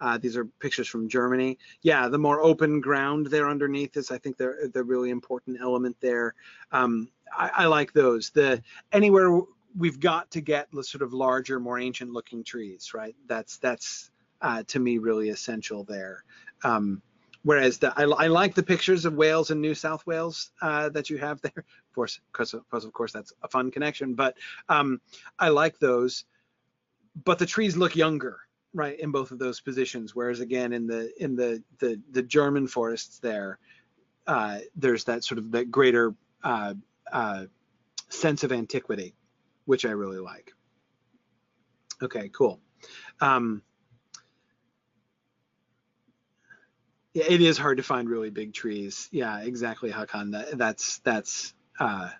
[0.00, 1.56] uh, these are pictures from Germany.
[1.82, 5.96] Yeah, the more open ground there underneath is, I think they're the really important element
[6.00, 6.34] there.
[6.72, 8.30] Um, I, I, like those.
[8.30, 8.60] The
[8.90, 9.40] anywhere
[9.78, 13.14] we've got to get the sort of larger, more ancient looking trees, right?
[13.28, 14.10] That's that's
[14.42, 16.24] uh, to me really essential there.
[16.64, 17.02] Um,
[17.44, 21.08] whereas the, I, I, like the pictures of Wales and New South Wales uh, that
[21.08, 21.52] you have there.
[21.90, 22.54] Of course, because
[22.84, 24.36] of course that's a fun connection, but
[24.68, 25.00] um,
[25.38, 26.24] I like those.
[27.24, 28.40] But the trees look younger,
[28.72, 30.12] right, in both of those positions.
[30.12, 33.60] Whereas again, in the in the the, the German forests there,
[34.26, 36.74] uh, there's that sort of that greater uh,
[37.12, 37.44] uh,
[38.08, 39.14] sense of antiquity,
[39.66, 40.52] which I really like.
[42.02, 42.60] Okay, cool.
[43.20, 43.62] Um,
[46.42, 49.08] yeah, it is hard to find really big trees.
[49.12, 50.32] Yeah, exactly, Hakan.
[50.32, 52.10] That, that's that's uh,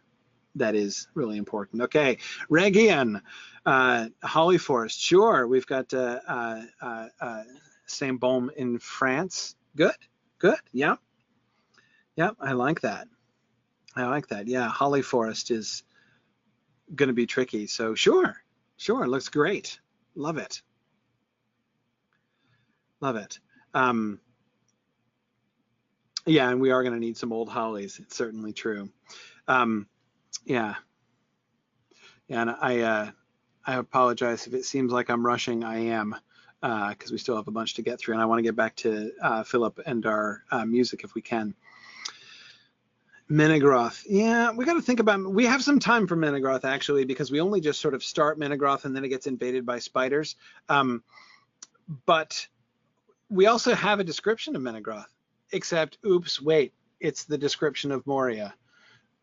[0.55, 1.83] that is really important.
[1.83, 2.19] Okay,
[2.49, 3.21] Region,
[3.67, 5.01] uh, Holly Forest.
[5.01, 7.43] Sure, we've got uh, uh, uh, uh
[7.87, 9.57] Saint Baume in France.
[9.77, 9.97] Good,
[10.39, 10.59] good.
[10.73, 10.97] Yeah,
[12.15, 12.31] yeah.
[12.41, 13.09] I like that.
[13.97, 14.47] I like that.
[14.47, 15.83] Yeah, Holly Forest is
[16.95, 17.67] going to be tricky.
[17.67, 18.37] So sure,
[18.77, 19.09] sure.
[19.09, 19.81] Looks great.
[20.15, 20.63] Love it.
[23.01, 23.41] Love it.
[23.75, 24.21] Um,
[26.27, 27.99] yeah, and we are going to need some old hollies.
[28.01, 28.91] It's certainly true.
[29.47, 29.87] Um,
[30.45, 30.75] yeah.
[32.29, 33.11] yeah, and I uh,
[33.67, 35.65] I apologize if it seems like I'm rushing.
[35.65, 36.17] I am
[36.61, 38.57] because uh, we still have a bunch to get through, and I want to get
[38.57, 41.55] back to uh, Philip and our uh, music if we can.
[43.31, 44.05] Menegroth.
[44.09, 45.31] Yeah, we got to think about.
[45.31, 48.85] We have some time for Menegroth actually, because we only just sort of start Menegroth
[48.85, 50.37] and then it gets invaded by spiders.
[50.69, 51.03] Um,
[52.07, 52.47] but
[53.31, 55.07] we also have a description of Menegroth
[55.53, 58.55] except oops, wait, it's the description of Moria.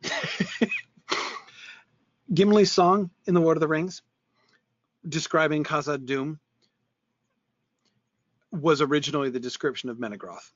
[2.34, 4.02] Gimli's song in The Lord of the Rings,
[5.08, 6.40] describing Khazad Dûm,
[8.52, 10.52] was originally the description of Menegroth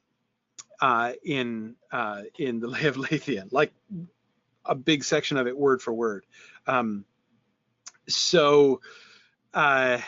[0.82, 3.74] uh, in uh, in the Lay of Leithian, like
[4.66, 6.26] a big section of it word for word.
[6.68, 7.06] Um,
[8.08, 8.82] so,
[9.54, 10.00] uh,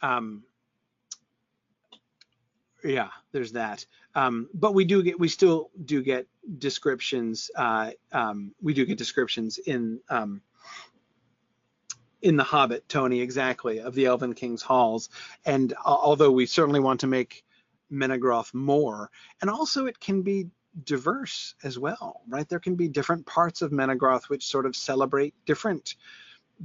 [0.00, 0.44] um,
[2.84, 3.86] yeah, there's that.
[4.14, 6.26] Um, but we do get, we still do get
[6.58, 7.50] descriptions.
[7.56, 10.42] Uh, um, we do get descriptions in um,
[12.20, 15.08] in the Hobbit, Tony, exactly, of the Elven King's halls.
[15.44, 17.44] And uh, although we certainly want to make
[17.92, 19.10] Menegroth more,
[19.40, 20.48] and also it can be
[20.84, 22.48] diverse as well, right?
[22.48, 25.96] There can be different parts of Menegroth which sort of celebrate different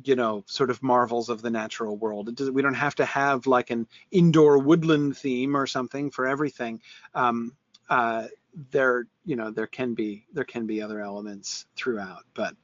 [0.04, 2.36] you know sort of marvels of the natural world.
[2.36, 6.82] Does, we don't have to have like an indoor woodland theme or something for everything.
[7.16, 7.56] Um,
[7.90, 8.28] uh,
[8.72, 12.56] there you know there can be there can be other elements throughout, but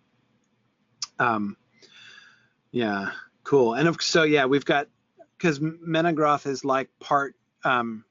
[1.19, 1.57] um,
[2.72, 3.11] yeah,
[3.43, 3.73] cool.
[3.73, 4.88] And so yeah, we've got
[5.38, 7.35] because Menegroth is like part.
[7.64, 8.05] Um,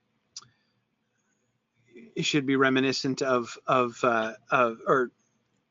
[2.14, 5.10] it should be reminiscent of of uh, of or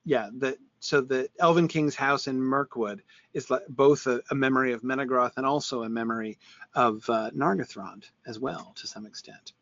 [0.03, 3.03] yeah the so the Elven King's house in Mirkwood
[3.35, 6.39] is both a, a, memory of Menegroth and also a memory
[6.73, 9.53] of uh, Nargothrond as well, to some extent.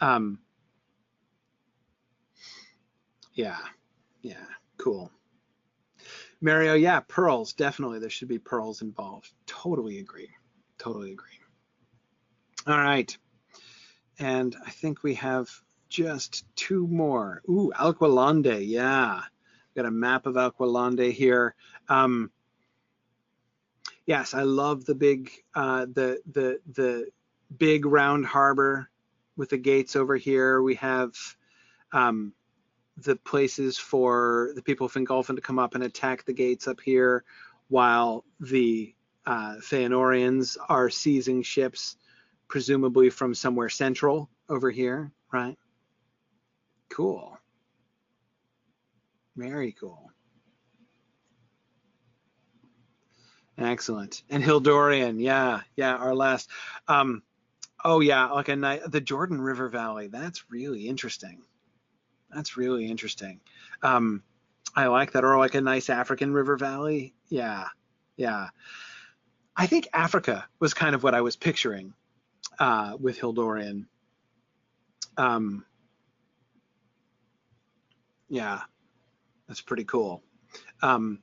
[0.00, 0.40] Um,
[3.34, 3.58] yeah,
[4.20, 4.44] yeah,
[4.78, 5.12] cool.
[6.40, 8.00] Mario, yeah, pearls, definitely.
[8.00, 9.30] There should be pearls involved.
[9.46, 10.30] Totally agree.
[10.76, 11.38] Totally agree.
[12.66, 13.16] All right.
[14.18, 15.48] And I think we have
[15.88, 17.42] just two more.
[17.48, 19.22] Ooh, Alqualondë, yeah
[19.78, 21.54] got a map of Alqualondë here.
[21.88, 22.32] Um,
[24.06, 27.10] yes, I love the big uh, the the the
[27.56, 28.90] big round harbor
[29.36, 30.60] with the gates over here.
[30.60, 31.12] We have
[31.92, 32.32] um,
[32.96, 36.80] the places for the people of Fingolfin to come up and attack the gates up
[36.80, 37.22] here,
[37.68, 38.92] while the
[39.26, 41.96] uh, Feanorians are seizing ships,
[42.48, 45.56] presumably from somewhere central over here, right?
[46.88, 47.38] Cool.
[49.38, 50.10] Very cool.
[53.56, 54.24] Excellent.
[54.28, 56.50] And Hildórien, yeah, yeah, our last.
[56.88, 57.22] Um,
[57.84, 60.08] oh yeah, like a night, the Jordan River Valley.
[60.08, 61.42] That's really interesting.
[62.34, 63.40] That's really interesting.
[63.80, 64.24] Um,
[64.74, 65.24] I like that.
[65.24, 67.14] Or like a nice African river valley.
[67.28, 67.68] Yeah,
[68.16, 68.48] yeah.
[69.56, 71.94] I think Africa was kind of what I was picturing
[72.58, 73.86] uh, with Hildórien.
[75.16, 75.64] Um,
[78.28, 78.62] yeah,
[79.48, 80.22] that's pretty cool.
[80.82, 81.20] Um,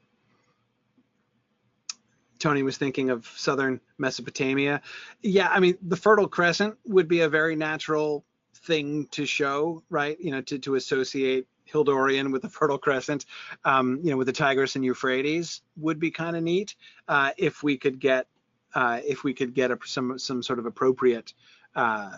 [2.39, 4.81] Tony was thinking of southern Mesopotamia.
[5.21, 10.19] Yeah, I mean, the Fertile Crescent would be a very natural thing to show, right?
[10.19, 13.25] You know, to, to associate Hildórien with the Fertile Crescent,
[13.63, 16.75] um, you know, with the Tigris and Euphrates would be kind of neat
[17.07, 18.27] uh, if we could get
[18.73, 21.33] uh, if we could get a, some some sort of appropriate
[21.75, 22.17] uh,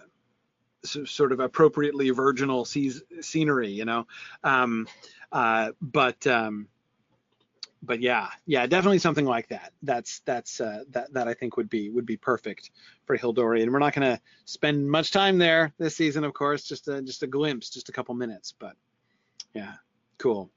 [0.83, 4.07] sort of appropriately virginal scenery, you know.
[4.43, 4.87] Um,
[5.31, 6.67] uh, but um,
[7.83, 9.73] but yeah, yeah, definitely something like that.
[9.83, 12.71] That's that's uh, that that I think would be would be perfect
[13.05, 13.63] for Hildori.
[13.63, 16.63] And we're not going to spend much time there this season, of course.
[16.63, 18.53] Just a just a glimpse, just a couple minutes.
[18.57, 18.75] But
[19.53, 19.73] yeah,
[20.17, 20.51] cool.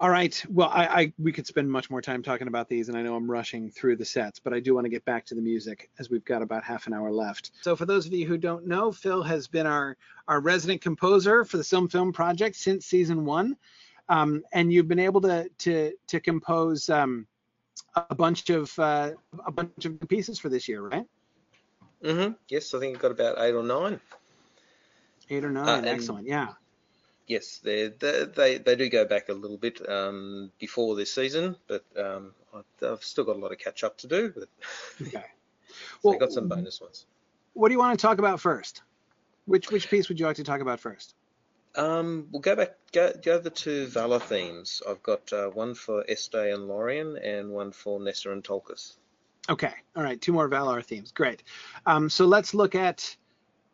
[0.00, 0.44] All right.
[0.48, 3.16] Well, I, I we could spend much more time talking about these, and I know
[3.16, 5.90] I'm rushing through the sets, but I do want to get back to the music
[5.98, 7.50] as we've got about half an hour left.
[7.62, 9.96] So for those of you who don't know, Phil has been our
[10.28, 13.56] our resident composer for the Silm Film Project since season one.
[14.08, 17.26] Um, and you've been able to to to compose um,
[17.96, 19.10] a bunch of uh,
[19.46, 21.06] a bunch of pieces for this year, right?
[22.04, 22.34] Mm-hmm.
[22.48, 24.00] Yes, I think I've got about eight or nine.
[25.28, 26.28] Eight or nine, uh, excellent.
[26.28, 26.52] Yeah.
[27.28, 31.84] Yes, they, they they do go back a little bit um, before this season, but
[31.94, 32.32] um,
[32.82, 34.32] I've still got a lot of catch up to do.
[34.34, 34.48] But
[35.06, 35.24] okay.
[36.02, 37.04] well, I got some bonus ones.
[37.52, 38.80] What do you want to talk about first?
[39.44, 41.14] Which which piece would you like to talk about first?
[41.74, 44.82] Um, we'll go back, go, go over to Valar themes.
[44.88, 48.96] I've got uh, one for Este and Lorien and one for Nessa and Tulkas.
[49.50, 51.12] Okay, all right, two more Valar themes.
[51.12, 51.42] Great.
[51.84, 53.14] Um, so let's look at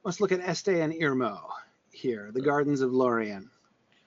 [0.03, 1.41] let's look at Este and Irmo
[1.95, 2.41] here, the.
[2.41, 3.51] Gardens of Lorien.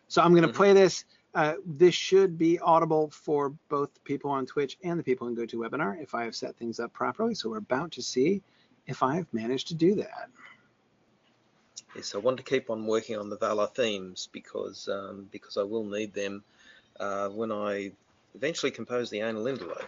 [0.08, 0.58] So I'm going to mm-hmm.
[0.58, 1.06] play this.
[1.36, 6.02] Uh, this should be audible for both people on Twitch and the people in GoToWebinar
[6.02, 7.36] if I have set things up properly.
[7.36, 8.42] So we're about to see
[8.88, 10.30] if I've managed to do that.
[11.96, 15.64] Yes, I want to keep on working on the Valar themes because um, because I
[15.64, 16.44] will need them
[17.00, 17.92] uh, when I
[18.36, 19.84] eventually compose the Ainulindalë.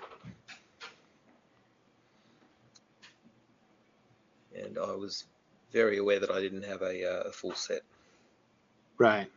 [4.55, 5.25] And I was
[5.71, 7.81] very aware that I didn't have a, uh, a full set.
[8.99, 9.29] Right.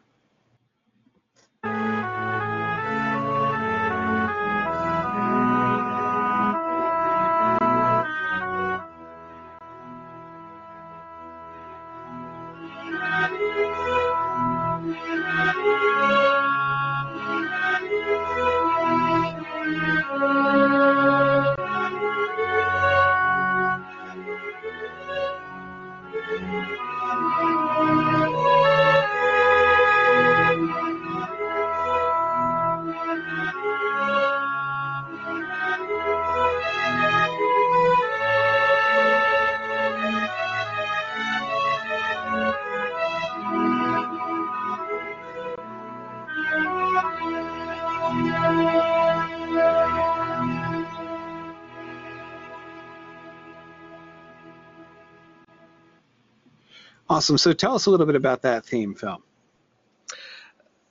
[57.23, 57.39] Awesome.
[57.39, 59.23] So tell us a little bit about that theme, Phil.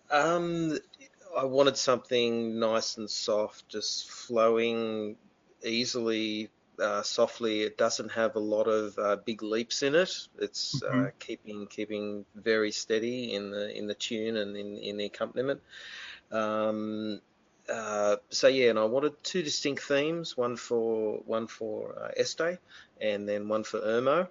[0.10, 0.80] Um,
[1.38, 5.18] I wanted something nice and soft, just flowing
[5.62, 6.50] easily,
[6.80, 7.64] uh, softly.
[7.64, 10.30] It doesn't have a lot of uh, big leaps in it.
[10.40, 11.02] It's uh, mm-hmm.
[11.02, 15.60] uh, keeping keeping very steady in the in the tune and in, in the accompaniment.
[16.32, 17.20] Um,
[17.68, 22.58] uh, so yeah, and I wanted two distinct themes, one for one for uh, Este,
[23.02, 24.30] and then one for Irmo.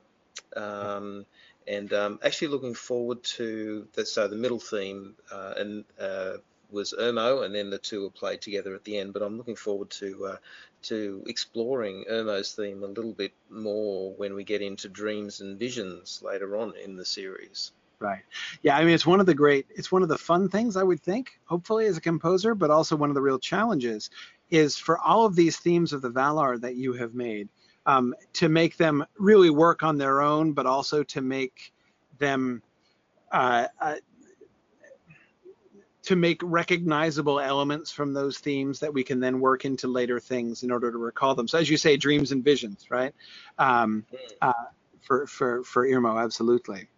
[0.56, 1.26] Um,
[1.66, 6.34] and um, actually looking forward to the, so the middle theme uh, and uh,
[6.70, 9.12] was Irmo, and then the two were played together at the end.
[9.12, 10.36] But I'm looking forward to uh,
[10.82, 16.22] to exploring Irmo's theme a little bit more when we get into dreams and visions
[16.24, 17.72] later on in the series.
[17.98, 18.22] Right.
[18.62, 18.78] Yeah.
[18.78, 21.02] I mean, it's one of the great, it's one of the fun things I would
[21.02, 24.08] think, hopefully, as a composer, but also one of the real challenges
[24.50, 27.48] is for all of these themes of the Valar that you have made
[27.86, 31.72] um, to make them really work on their own, but also to make
[32.18, 32.62] them
[33.32, 33.96] uh, uh,
[36.02, 40.62] to make recognizable elements from those themes that we can then work into later things
[40.62, 41.46] in order to recall them.
[41.46, 43.14] So as you say, dreams and visions, right?
[43.58, 44.04] Um,
[44.40, 44.52] uh,
[45.00, 46.88] for for for Irmo, absolutely.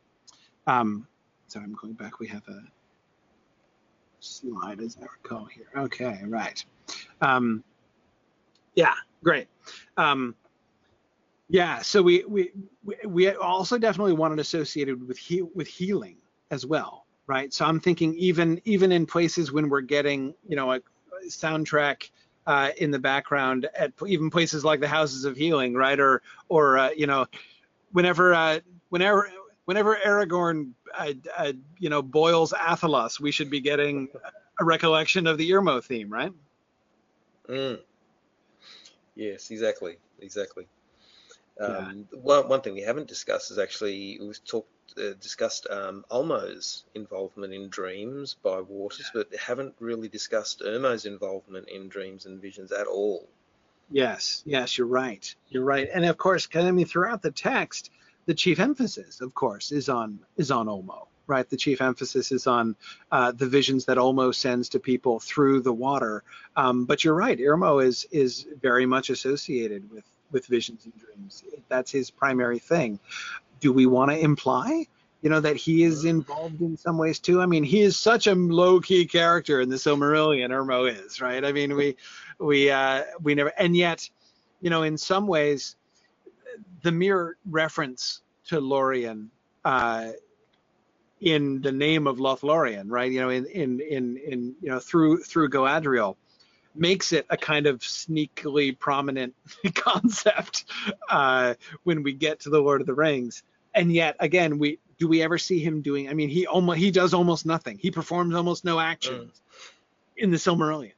[0.66, 1.06] Um,
[1.48, 2.20] sorry, I'm going back.
[2.20, 2.62] We have a
[4.20, 5.66] slide, as I recall here.
[5.76, 6.64] Okay, right.
[7.20, 7.64] Um,
[8.74, 9.48] yeah, great.
[9.96, 10.34] Um,
[11.52, 12.50] yeah, so we we
[13.04, 16.16] we also definitely want it associated with he, with healing
[16.50, 17.52] as well, right?
[17.52, 20.80] So I'm thinking even even in places when we're getting you know a
[21.26, 22.08] soundtrack
[22.46, 26.00] uh, in the background at even places like the Houses of Healing, right?
[26.00, 27.26] Or or uh, you know
[27.92, 29.30] whenever uh, whenever
[29.66, 34.08] whenever Aragorn uh, uh, you know boils Athelas, we should be getting
[34.58, 36.32] a recollection of the Irmo theme, right?
[37.46, 37.78] Mm.
[39.16, 40.66] Yes, exactly, exactly.
[41.62, 42.18] Um, yeah.
[42.18, 44.68] one, one thing we haven't discussed is actually we've talked
[44.98, 49.22] uh, discussed um, Ulmo's involvement in dreams by Waters, yeah.
[49.22, 53.28] but haven't really discussed Irmo's involvement in dreams and visions at all.
[53.90, 55.34] Yes, yes, you're right.
[55.48, 57.90] You're right, and of course, I mean, throughout the text,
[58.26, 61.48] the chief emphasis, of course, is on is on Ulmo right?
[61.48, 62.76] The chief emphasis is on
[63.10, 66.24] uh, the visions that Ulmo sends to people through the water.
[66.56, 71.44] Um, but you're right, Irmo is is very much associated with with visions and dreams.
[71.68, 72.98] That's his primary thing.
[73.60, 74.86] Do we want to imply?
[75.22, 77.40] You know that he is involved in some ways too.
[77.40, 80.50] I mean, he is such a low-key character in the Silmarillion.
[80.50, 81.44] Irmo is right.
[81.44, 81.96] I mean, we
[82.38, 84.10] we uh, we never, and yet,
[84.60, 85.76] you know, in some ways,
[86.82, 89.30] the mere reference to Lorien
[89.64, 90.08] uh,
[91.20, 93.10] in the name of Lothlorien, right?
[93.10, 96.16] You know, in in in in you know through through Galadriel,
[96.74, 99.34] makes it a kind of sneakily prominent
[99.74, 100.64] concept
[101.08, 101.54] uh,
[101.84, 103.42] when we get to the Lord of the Rings.
[103.74, 106.08] And yet, again, we do we ever see him doing?
[106.08, 107.78] I mean, he almost he does almost nothing.
[107.78, 110.22] He performs almost no actions mm.
[110.22, 110.92] in the Silmarillion,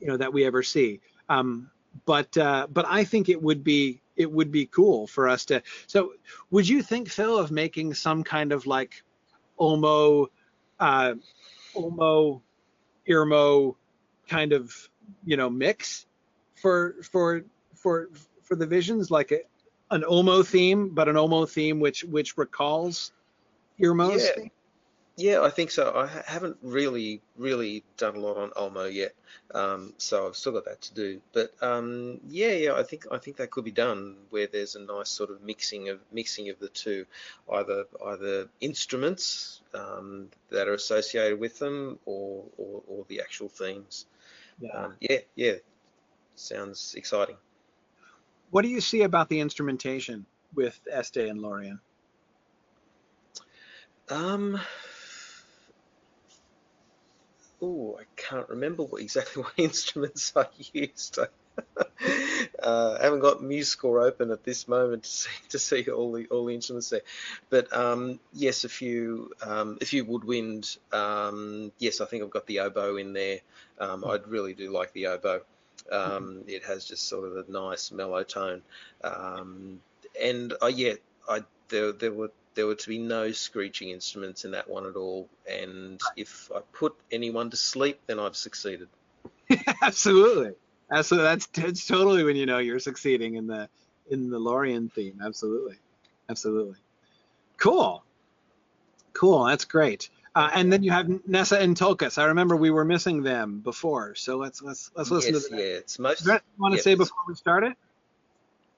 [0.00, 1.00] you know, that we ever see.
[1.28, 1.70] Um,
[2.04, 5.62] but uh, but I think it would be it would be cool for us to.
[5.86, 6.12] So,
[6.50, 9.02] would you think, Phil, of making some kind of like
[9.58, 10.28] Ulmo,
[10.80, 11.14] uh,
[11.74, 12.40] Ulmo,
[13.08, 13.76] Irmo
[14.28, 14.74] kind of
[15.24, 16.06] you know mix
[16.54, 17.44] for for
[17.74, 18.10] for
[18.42, 19.40] for the visions, like a,
[19.90, 23.12] an Ulmo theme, but an Ulmo theme which which recalls
[23.80, 24.30] Irmo's yeah.
[24.34, 24.50] theme?
[25.18, 25.94] Yeah, I think so.
[25.96, 29.14] I haven't really, really done a lot on Ulmo yet,
[29.54, 31.22] um, so I've still got that to do.
[31.32, 34.80] But um, yeah, yeah, I think I think that could be done where there's a
[34.80, 37.06] nice sort of mixing of mixing of the two,
[37.50, 44.04] either either instruments um, that are associated with them or or, or the actual themes.
[44.60, 44.72] Yeah.
[44.72, 45.52] Um, yeah, yeah,
[46.34, 47.36] sounds exciting.
[48.50, 51.80] What do you see about the instrumentation with Este and Lorien?
[54.08, 54.60] Um,
[57.60, 61.18] oh, I can't remember what exactly what instruments I used.
[62.62, 66.26] uh, I haven't got MuseScore open at this moment to see to see all the
[66.26, 67.02] all the instruments there,
[67.50, 70.76] but um, yes, a few um, a few woodwind.
[70.92, 73.40] Um, yes, I think I've got the oboe in there.
[73.78, 75.42] Um, I really do like the oboe.
[75.90, 78.62] Um, it has just sort of a nice mellow tone,
[79.04, 79.80] um,
[80.20, 80.94] and I yeah,
[81.28, 84.96] I there there were there were to be no screeching instruments in that one at
[84.96, 85.28] all.
[85.48, 88.88] And if I put anyone to sleep, then I've succeeded.
[89.82, 90.54] Absolutely.
[90.90, 91.28] Absolutely.
[91.28, 93.68] That's, that's totally when you know you're succeeding in the
[94.08, 95.20] in the Lorien theme.
[95.24, 95.76] Absolutely.
[96.28, 96.78] Absolutely.
[97.56, 98.04] Cool.
[99.12, 99.44] Cool.
[99.44, 100.10] That's great.
[100.34, 102.18] Uh, and then you have Nessa and Tulkas.
[102.18, 105.58] I remember we were missing them before, so let's let's let's listen yes, to that.
[105.58, 106.26] Yeah, it's most.
[106.26, 107.72] You want to say before we started?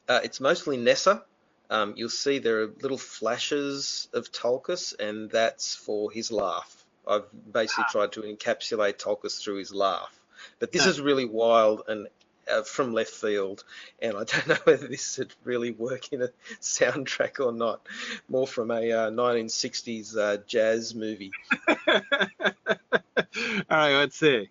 [0.08, 1.24] Uh, it's mostly Nessa
[1.70, 6.84] um, you'll see there are little flashes of Tulkas, and that's for his laugh.
[7.06, 7.92] I've basically ah.
[7.92, 10.18] tried to encapsulate Tulkas through his laugh.
[10.58, 12.08] But this is really wild and
[12.50, 13.64] uh, from left field,
[14.00, 16.28] and I don't know whether this would really work in a
[16.60, 17.86] soundtrack or not.
[18.28, 21.32] More from a uh, 1960s uh, jazz movie.
[21.68, 21.82] All
[23.70, 24.48] right, let's see.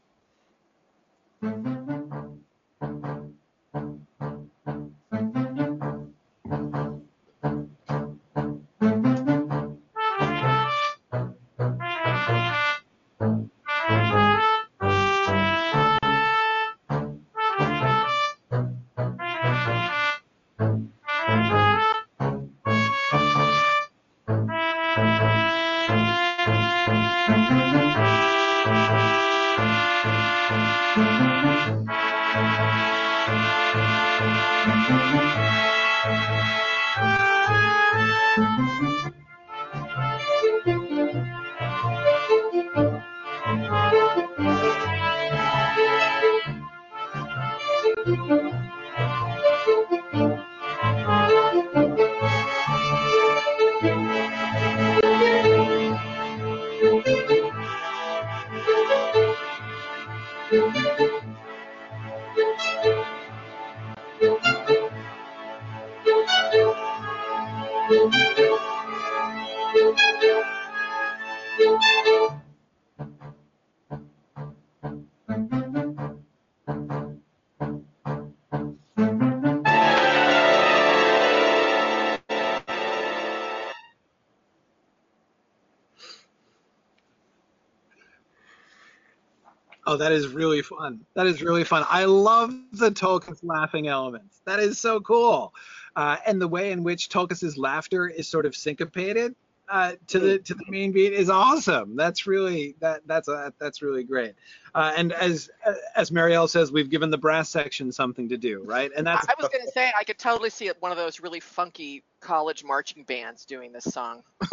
[89.98, 91.02] That is really fun.
[91.16, 91.86] That is really fun.
[91.90, 94.42] I love the Tulkas laughing elements.
[94.46, 95.54] That is so cool.
[95.96, 99.36] Uh, and the way in which Tulkas's laughter is sort of syncopated,
[99.70, 101.96] uh, to the to the main beat is awesome.
[101.96, 104.34] That's really that that's a, that's really great.
[104.74, 105.50] Uh, and as
[105.96, 108.92] as Marielle says, we've given the brass section something to do, right?
[108.96, 111.20] And that's I was going to say I could totally see it one of those
[111.20, 114.24] really funky college marching bands doing this song.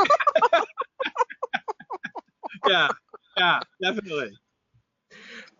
[2.67, 2.89] yeah,
[3.37, 4.33] yeah, definitely.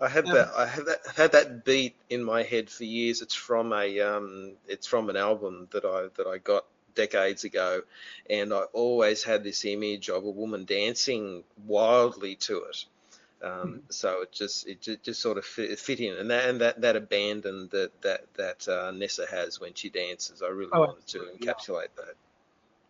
[0.01, 0.53] I had that.
[0.57, 1.01] I had that.
[1.17, 3.23] Had that beat in my head for years.
[3.23, 4.01] It's from a.
[4.01, 6.65] Um, it's from an album that I that I got
[6.95, 7.83] decades ago,
[8.29, 12.85] and I always had this image of a woman dancing wildly to it.
[13.43, 13.79] Um, mm-hmm.
[13.91, 16.81] so it just it just, just sort of fit, fit, in, and that and that,
[16.81, 21.07] that abandon that that that uh, Nessa has when she dances, I really oh, wanted
[21.09, 22.05] to encapsulate yeah.
[22.05, 22.15] that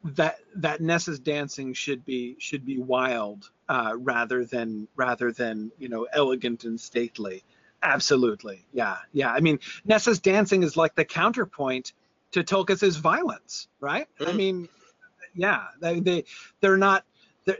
[0.04, 5.88] that that Nessa's dancing should be should be wild uh, rather than rather than you
[5.88, 7.42] know elegant and stately.
[7.82, 9.32] Absolutely, yeah, yeah.
[9.32, 11.92] I mean, Nessa's dancing is like the counterpoint
[12.32, 14.06] to Tulkas's violence, right?
[14.20, 14.28] Mm.
[14.28, 14.68] I mean,
[15.34, 16.24] yeah, they, they
[16.60, 17.04] they're not
[17.44, 17.58] they're,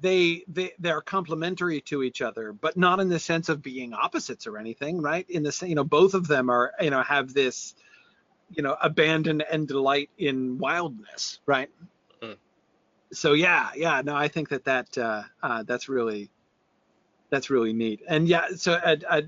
[0.00, 4.46] they they they're complementary to each other, but not in the sense of being opposites
[4.46, 5.28] or anything, right?
[5.28, 7.74] In the you know both of them are you know have this
[8.54, 11.70] you know abandon and delight in wildness right?
[12.22, 12.36] Mm.
[13.12, 16.30] so yeah yeah no i think that that uh, uh, that's really
[17.32, 18.02] that's really neat.
[18.06, 19.22] And yeah so I, I,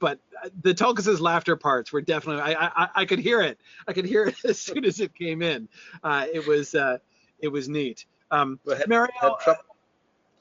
[0.00, 0.18] but
[0.62, 3.58] the Tulkas's laughter parts were definitely I, I I could hear it.
[3.86, 5.68] I could hear it as soon as it came in.
[6.02, 6.98] Uh, it was uh,
[7.38, 8.04] it was neat.
[8.30, 8.86] Um, go ahead.
[8.86, 9.36] Marielle,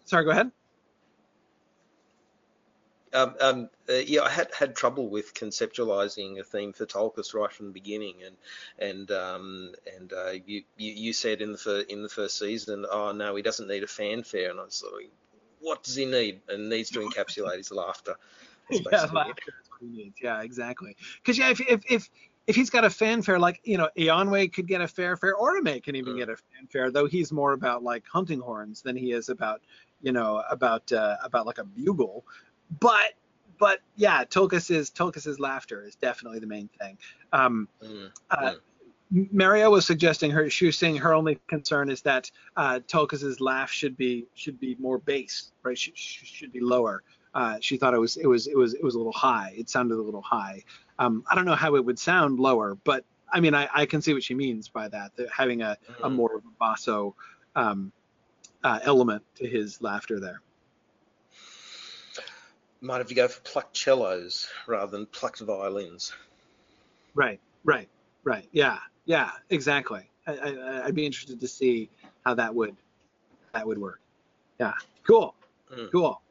[0.05, 0.51] sorry go ahead
[3.13, 7.51] um, um, uh, yeah, I had had trouble with conceptualizing a theme for Tulkas right
[7.51, 8.35] from the beginning, and
[8.77, 12.85] and um, and uh, you, you, you said in the fir- in the first season,
[12.89, 15.09] oh no, he doesn't need a fanfare, and I was like,
[15.59, 16.41] what does he need?
[16.47, 18.15] And needs to encapsulate his laughter.
[18.71, 20.17] Yeah, laughter is what he needs.
[20.21, 20.95] Yeah, exactly.
[21.15, 22.09] Because yeah, if, if if
[22.45, 25.95] if he's got a fanfare, like you know, Eonwe could get a fanfare, Orome can
[25.95, 26.17] even mm.
[26.17, 29.61] get a fanfare, though he's more about like hunting horns than he is about
[30.01, 32.25] you know about uh, about like a bugle
[32.79, 33.13] but
[33.59, 36.97] but yeah, Tulkas's Tulkas's laughter is definitely the main thing.
[37.33, 38.53] Um, mm, uh,
[39.11, 40.49] Mario was suggesting her.
[40.49, 44.75] She was saying her only concern is that uh, Tulkas's laugh should be should be
[44.79, 45.77] more bass, right?
[45.77, 47.03] Should, should be lower.
[47.33, 49.53] Uh, she thought it was it was it was it was a little high.
[49.57, 50.63] It sounded a little high.
[50.97, 54.01] Um, I don't know how it would sound lower, but I mean I, I can
[54.01, 55.15] see what she means by that.
[55.17, 56.05] that having a, mm.
[56.05, 57.15] a more of a basso
[57.55, 57.91] um,
[58.63, 60.41] uh, element to his laughter there
[62.81, 66.13] might have to go for plucked cellos rather than plucked violins.
[67.13, 67.89] Right, right,
[68.23, 68.47] right.
[68.51, 70.09] Yeah, yeah, exactly.
[70.27, 71.89] I, would be interested to see
[72.25, 72.75] how that would
[73.53, 73.99] that would work.
[74.59, 74.73] Yeah,
[75.03, 75.33] cool,
[75.73, 75.91] mm.
[75.91, 76.21] cool,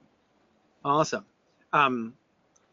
[0.85, 1.25] awesome.
[1.73, 2.15] Um,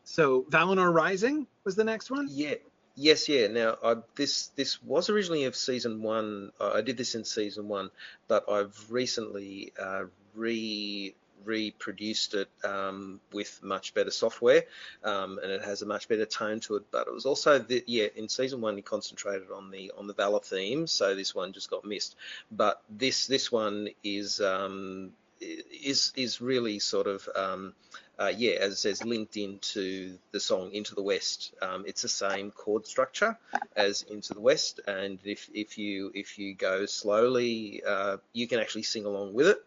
[0.04, 2.28] so Valinor Rising was the next one.
[2.30, 2.56] Yeah.
[2.98, 3.48] Yes, yeah.
[3.48, 6.52] Now, I, this this was originally of season one.
[6.62, 7.90] I did this in season one,
[8.30, 11.14] but I've recently uh, re
[11.44, 14.64] reproduced it um, with much better software,
[15.04, 16.84] um, and it has a much better tone to it.
[16.92, 20.14] But it was also the, yeah, in season one he concentrated on the on the
[20.14, 22.16] Valar theme, so this one just got missed.
[22.52, 27.74] But this this one is um, is is really sort of um,
[28.18, 31.54] uh, yeah, as it says, linked into the song Into the West.
[31.62, 33.38] Um, it's the same chord structure
[33.76, 38.60] as Into the West, and if if you if you go slowly, uh, you can
[38.60, 39.64] actually sing along with it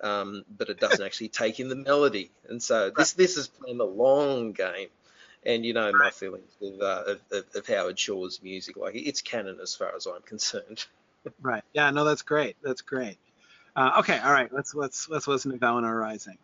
[0.00, 2.30] um, but it doesn't actually take in the melody.
[2.48, 4.88] And so this this is playing a long game.
[5.44, 9.58] And you know my feelings of, uh, of, of Howard Shore's music, like it's canon
[9.60, 10.86] as far as I'm concerned.
[11.40, 11.64] right.
[11.72, 11.90] Yeah.
[11.90, 12.56] No, that's great.
[12.62, 13.18] That's great.
[13.74, 14.18] Uh, okay.
[14.18, 14.52] All right.
[14.52, 16.38] Let's let's let's listen to Valinor Rising.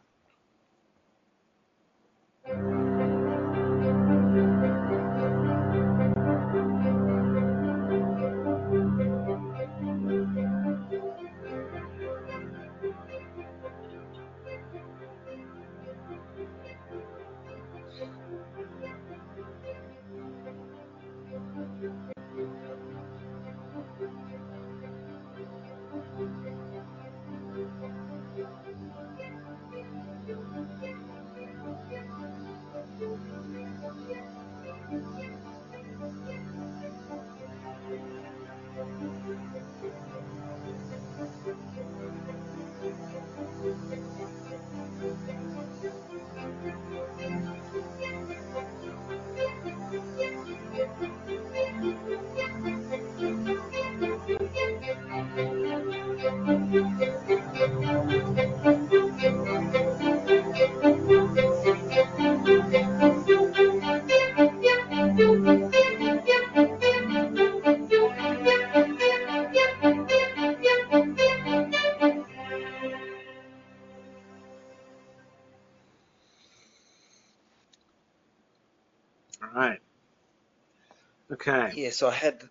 [81.79, 82.43] Yeah, so I had,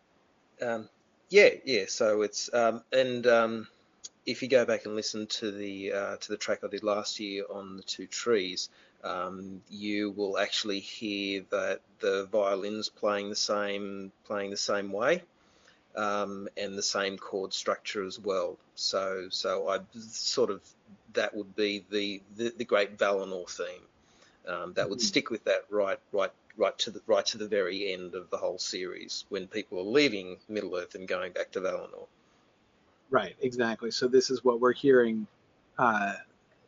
[0.62, 0.88] um,
[1.28, 1.84] yeah, yeah.
[1.90, 3.68] So it's um, and um,
[4.26, 7.20] if you go back and listen to the uh, to the track I did last
[7.20, 8.70] year on the two trees,
[9.04, 15.24] um, you will actually hear that the violins playing the same playing the same way.
[15.94, 18.56] Um, and the same chord structure as well.
[18.76, 20.62] So, so I sort of
[21.14, 23.82] that would be the the, the great Valinor theme.
[24.48, 25.03] Um, that would Mhm.
[25.03, 28.38] stick with that right, right, right to the right to the very end of the
[28.38, 32.07] whole series when people are leaving Middle Earth and going back to Valinor.
[33.10, 33.91] Right, exactly.
[33.91, 35.28] So this is what we're hearing.
[35.78, 36.15] Uh,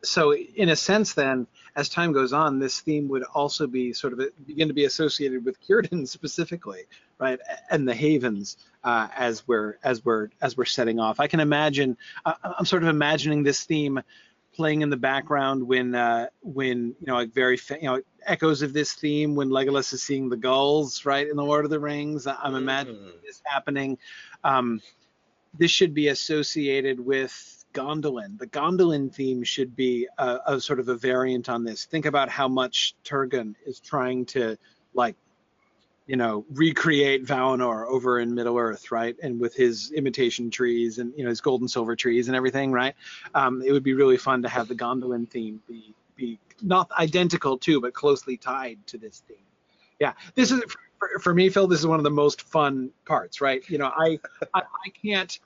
[0.01, 1.45] so in a sense, then,
[1.75, 5.43] as time goes on, this theme would also be sort of begin to be associated
[5.43, 6.83] with Círdan specifically,
[7.19, 7.39] right,
[7.69, 11.19] and the Havens uh, as we're as we're as we're setting off.
[11.19, 11.97] I can imagine.
[12.25, 14.01] Uh, I'm sort of imagining this theme
[14.59, 18.61] playing in the background when uh, when you know like very fa- you know echoes
[18.61, 21.79] of this theme when Legolas is seeing the gulls, right, in the Lord of the
[21.79, 22.27] Rings.
[22.27, 23.21] I'm imagining Mm.
[23.25, 23.97] this happening.
[24.43, 24.81] Um,
[25.57, 28.37] this should be associated with Gondolin.
[28.37, 31.85] The Gondolin theme should be a, a sort of a variant on this.
[31.85, 34.57] Think about how much Turgon is trying to
[34.93, 35.15] like,
[36.09, 39.15] you know, recreate Valinor over in Middle Earth, right?
[39.21, 42.71] And with his imitation trees and you know his gold and silver trees and everything,
[42.71, 42.95] right?
[43.35, 47.59] Um, it would be really fun to have the Gondolin theme be be not identical
[47.59, 49.37] to, but closely tied to this theme.
[49.99, 50.63] Yeah, this is
[50.97, 51.67] for, for me, Phil.
[51.67, 53.61] This is one of the most fun parts, right?
[53.69, 54.19] You know, I
[54.55, 55.39] I, I can't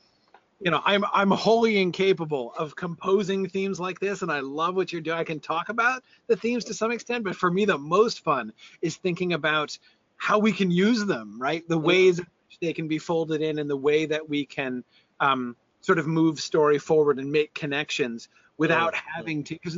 [0.62, 4.94] you know i'm i'm wholly incapable of composing themes like this and i love what
[4.94, 7.78] you're doing i can talk about the themes to some extent but for me the
[7.78, 9.78] most fun is thinking about
[10.24, 11.68] how we can use them right?
[11.68, 14.86] The ways in which they can be folded in and the way that we can
[15.20, 19.78] um, sort of move story forward and make connections without having to because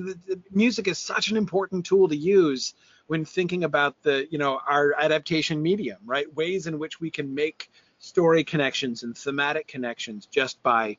[0.52, 2.76] music is such an important tool to use
[3.08, 6.32] when thinking about the you know our adaptation medium right?
[6.36, 10.96] Ways in which we can make story connections and thematic connections just by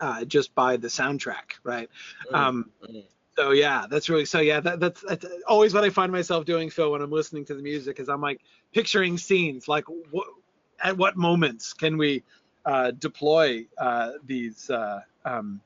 [0.00, 1.90] uh, just by the soundtrack, right?
[2.30, 3.02] Mm, Um, mm.
[3.36, 4.60] So yeah, that's really so yeah.
[4.60, 7.62] That, that's, that's always what I find myself doing, Phil, when I'm listening to the
[7.62, 8.40] music, is I'm like
[8.72, 10.26] picturing scenes, like what
[10.82, 12.22] at what moments can we
[12.64, 15.60] uh, deploy uh, these uh, um,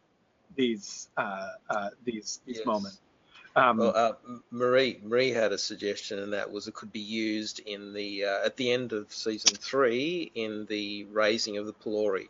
[0.57, 2.67] these uh, uh, these these Yes.
[2.67, 3.01] moments.
[3.57, 4.13] Um, Well, uh,
[4.51, 8.45] Marie Marie had a suggestion, and that was it could be used in the uh,
[8.45, 12.29] at the end of season three in the raising of the Pelori.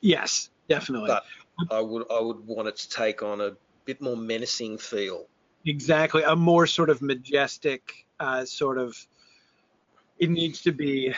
[0.00, 1.08] yes, definitely.
[1.08, 1.24] But
[1.70, 3.56] I would I would want it to take on a
[3.88, 5.26] bit more menacing feel.
[5.64, 8.94] Exactly, a more sort of majestic uh, sort of.
[10.18, 11.14] It needs to be.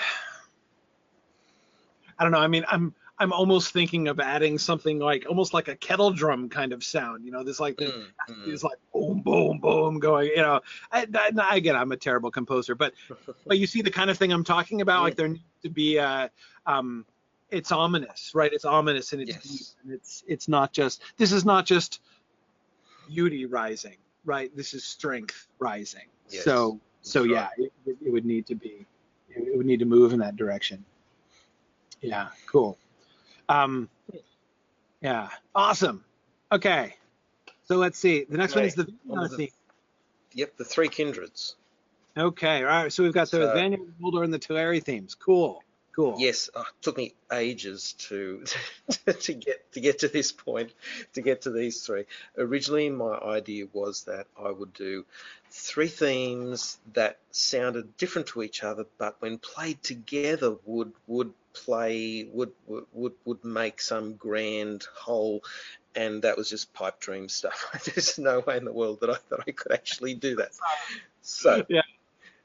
[2.19, 2.39] I don't know.
[2.39, 6.49] I mean, I'm I'm almost thinking of adding something like almost like a kettle drum
[6.49, 7.25] kind of sound.
[7.25, 8.63] You know, this like this, Mm, mm.
[8.63, 10.29] like boom boom boom going.
[10.29, 10.61] You know,
[10.93, 12.95] I, I, again, I'm a terrible composer, but
[13.47, 15.03] but you see the kind of thing I'm talking about.
[15.03, 16.31] Like there needs to be a.
[16.67, 17.05] Um,
[17.51, 18.53] it's ominous, right?
[18.53, 19.43] It's ominous and it's Yes.
[19.43, 21.03] deep and it's it's not just.
[21.17, 22.01] This is not just
[23.11, 24.55] beauty rising, right?
[24.57, 26.07] This is strength rising.
[26.29, 28.87] Yes, so so yeah, it, it would need to be,
[29.29, 30.85] it would need to move in that direction.
[32.01, 32.79] Yeah, cool.
[33.49, 33.89] Um,
[35.03, 36.05] yeah, awesome.
[36.53, 36.95] Okay,
[37.65, 38.25] so let's see.
[38.29, 39.49] The next one is the on Vanyar to the- theme.
[40.33, 41.57] Yep, the three kindreds.
[42.17, 42.93] Okay, all right.
[42.93, 45.15] So we've got the So- Noldor, and the Teleri themes.
[45.15, 45.63] Cool,
[45.95, 46.17] cool.
[46.19, 48.45] Yes, uh, it took me ages to
[49.07, 50.73] to get to get to this point,
[51.15, 52.05] to get to these three.
[52.37, 55.05] Originally, my idea was that I would do
[55.51, 62.25] three themes that sounded different to each other, but when played together, would would play
[62.33, 65.43] would would would, make some grand whole.
[65.97, 67.69] And that was just pipe dream stuff.
[67.85, 70.51] There's no way in the world that I that I could actually do that.
[71.23, 71.65] So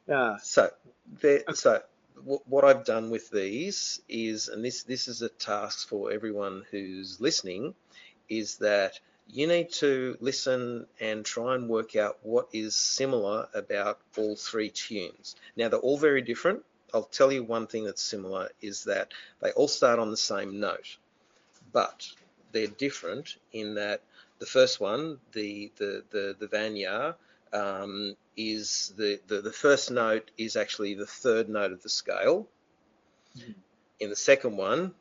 [0.07, 0.37] Yeah.
[0.37, 0.69] so,
[1.21, 1.94] there, so w-
[2.25, 7.21] what I've done with these is, and this this is a task for everyone who's
[7.21, 7.75] listening,
[8.29, 13.99] is that you need to listen and try and work out what is similar about
[14.17, 15.35] all three tunes.
[15.55, 16.63] Now they're all very different.
[16.93, 19.11] I'll tell you one thing that's similar is that
[19.41, 20.97] they all start on the same note,
[21.71, 22.07] but
[22.51, 24.01] they're different in that
[24.39, 27.15] the first one, the the the the Vanya,
[27.55, 32.47] um, is the, the the first note is actually the third note of the scale.
[33.37, 33.55] Mhm.
[33.99, 34.93] In the second one,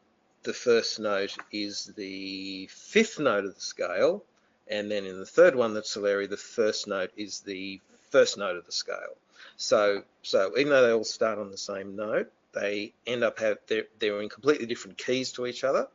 [0.45, 4.25] the first note is the fifth note of the scale,
[4.69, 8.57] and then in the third one, that's Teleri, the first note is the first note
[8.57, 9.17] of the scale.
[9.57, 13.59] So so even though they all start on the same note, they end up have
[13.67, 15.89] they're, they're in completely different keys to each other.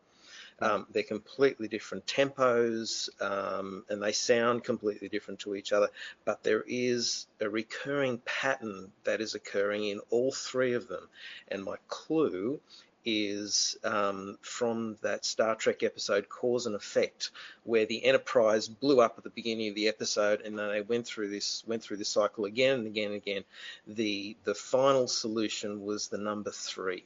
[0.62, 5.90] Um, they're completely different tempos um, and they sound completely different to each other,
[6.26, 11.08] but there is a recurring pattern that is occurring in all three of them.
[11.48, 12.60] And my clue
[13.06, 17.32] is um, from that Star Trek episode Cause and Effect,
[17.64, 21.08] where the Enterprise blew up at the beginning of the episode, and then they went
[21.08, 23.44] through this went through this cycle again and again and again.
[23.88, 27.06] The the final solution was the number three.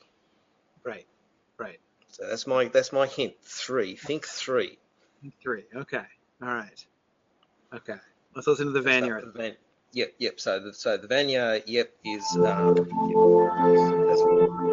[0.84, 1.08] Right,
[1.58, 1.80] right.
[2.14, 3.34] So that's my that's my hint.
[3.42, 3.96] Three.
[3.96, 4.78] Think three.
[5.22, 5.64] Think Three.
[5.76, 6.04] Okay.
[6.44, 6.86] All right.
[7.74, 7.96] Okay.
[8.36, 9.34] Let's listen to the Vanyar.
[9.34, 9.56] Van,
[9.94, 10.40] yep, yep.
[10.40, 14.73] So the so the Vanyar, yep, is um, yep,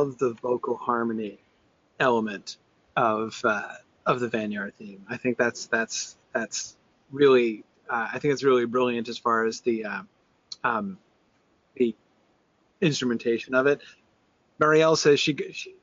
[0.00, 1.38] love the vocal harmony
[1.98, 2.56] element
[2.96, 3.74] of uh,
[4.06, 5.04] of the Vanyar theme.
[5.08, 6.76] I think that's that's that's
[7.10, 10.02] really uh, I think it's really brilliant as far as the uh,
[10.64, 10.98] um,
[11.76, 11.94] the
[12.80, 13.80] instrumentation of it.
[14.60, 15.74] Marielle says she, she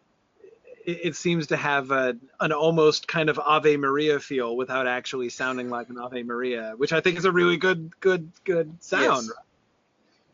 [0.86, 5.70] it, seems to have a, an almost kind of Ave Maria feel without actually sounding
[5.70, 9.28] like an Ave Maria, which I think is a really good good good sound.
[9.28, 9.32] Yes.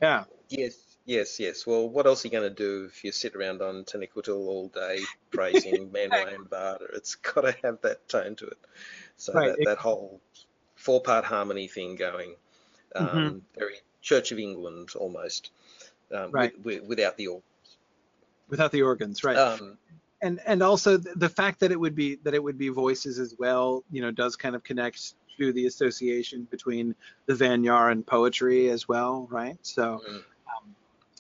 [0.02, 0.24] Yeah.
[0.50, 1.66] Yes, yes, yes.
[1.66, 4.70] Well, what else are you going to do if you sit around on Taniquetil all
[4.70, 6.94] day praising Manwë Varda?
[6.96, 8.58] It's got to have that tone to it.
[9.18, 10.22] So Right, that, that whole
[10.76, 12.36] four-part harmony thing going,
[12.96, 13.42] um, Mhm.
[13.58, 15.52] very Church of England almost,
[16.14, 16.54] um, Right.
[16.58, 17.78] with, with, without the organs.
[18.50, 19.38] Without the organs, right?
[19.38, 19.78] Um,
[20.22, 23.36] and and also the fact that it would be that it would be voices as
[23.38, 28.70] well, you know, does kind of connect to the association between the Vanyar and poetry
[28.70, 29.58] as well, right?
[29.62, 30.33] So mm, um, j-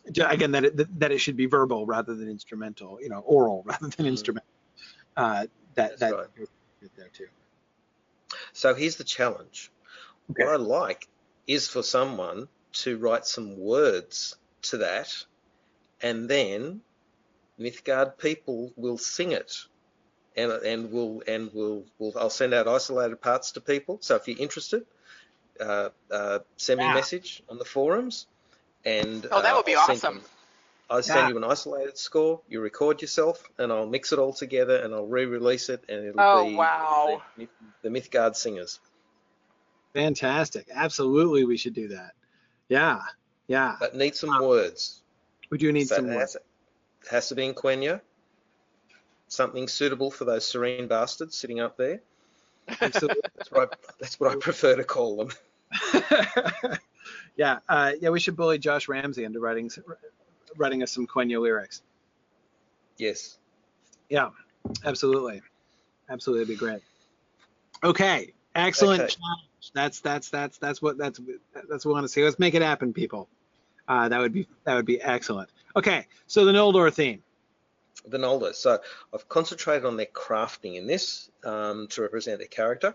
[0.06, 3.88] again, that it, that it should be verbal rather than instrumental, you know, oral rather
[3.90, 4.10] than Mhm.
[4.10, 4.48] instrumental.
[5.16, 6.28] Uh, that That's that right.
[6.98, 7.28] there too.
[8.54, 9.72] so here's the challenge.
[10.32, 10.44] Okay.
[10.46, 11.08] What I like
[11.48, 15.14] is for someone to write some words to that,
[16.02, 16.82] and then
[17.60, 19.54] Mythgard people will sing it,
[20.36, 24.00] and and we'll and will will I'll send out isolated parts to people.
[24.02, 24.86] So if you're interested,
[25.60, 26.92] uh, uh, send me Yeah.
[26.92, 28.28] a message on the forums,
[28.86, 30.16] and Oh, that uh, would be I'll send awesome.
[30.18, 30.24] you-
[30.90, 31.30] I'll send Yeah.
[31.30, 32.42] you an isolated score.
[32.48, 36.22] You record yourself, and I'll mix it all together, and I'll re-release it, and it'll
[36.22, 37.22] Oh, be wow.
[37.38, 37.48] the,
[37.82, 38.80] the Mythgard singers.
[39.94, 40.68] Fantastic.
[40.72, 42.14] Absolutely, we should do that.
[42.68, 43.00] Yeah,
[43.48, 43.78] yeah.
[43.80, 45.02] But need some words.
[45.50, 46.20] We do need So some words.
[46.20, 46.44] has, it
[47.10, 48.02] has to be in Quenya.
[49.30, 52.02] Something suitable for those serene bastards sitting up there.
[52.80, 53.18] That's what
[53.72, 55.30] I, that's what I prefer to call them.
[57.36, 58.10] yeah, uh, yeah.
[58.10, 59.70] We should bully Josh Ramsey into writing
[60.58, 61.82] writing us some Quenya lyrics.
[62.98, 63.38] Yes.
[64.10, 64.30] Yeah,
[64.86, 65.42] absolutely,
[66.10, 66.82] absolutely, it'd be great.
[67.84, 69.14] Okay, excellent Okay.
[69.14, 69.72] challenge.
[69.74, 71.20] That's that's that's that's what that's
[71.70, 72.24] that's what we want to see.
[72.24, 73.28] Let's make it happen, people.
[73.88, 75.50] Uh, that would be that would be excellent.
[75.76, 77.24] Okay, so the Noldor theme.
[78.06, 78.54] The Noldor.
[78.54, 78.80] So
[79.14, 82.94] I've concentrated on their crafting in this um, to represent their character.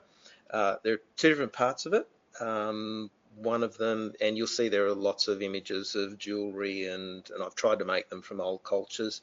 [0.50, 2.06] Uh, there are two different parts of it.
[2.40, 7.28] Um, one of them, and you'll see there are lots of images of jewelry, and,
[7.32, 9.22] and I've tried to make them from old cultures.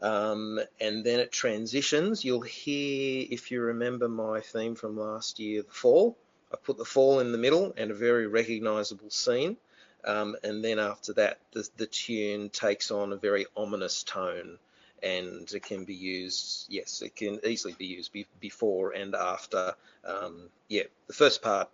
[0.00, 2.24] Um, and then it transitions.
[2.24, 6.16] You'll hear, if you remember my theme from last year, the fall.
[6.52, 9.56] I put the fall in the middle and a very recognizable scene.
[10.04, 14.58] Um, and then after that, the, the tune takes on a very ominous tone
[15.02, 19.74] and it can be used, yes, it can easily be used be, before and after.
[20.04, 21.68] Um, yeah, the first part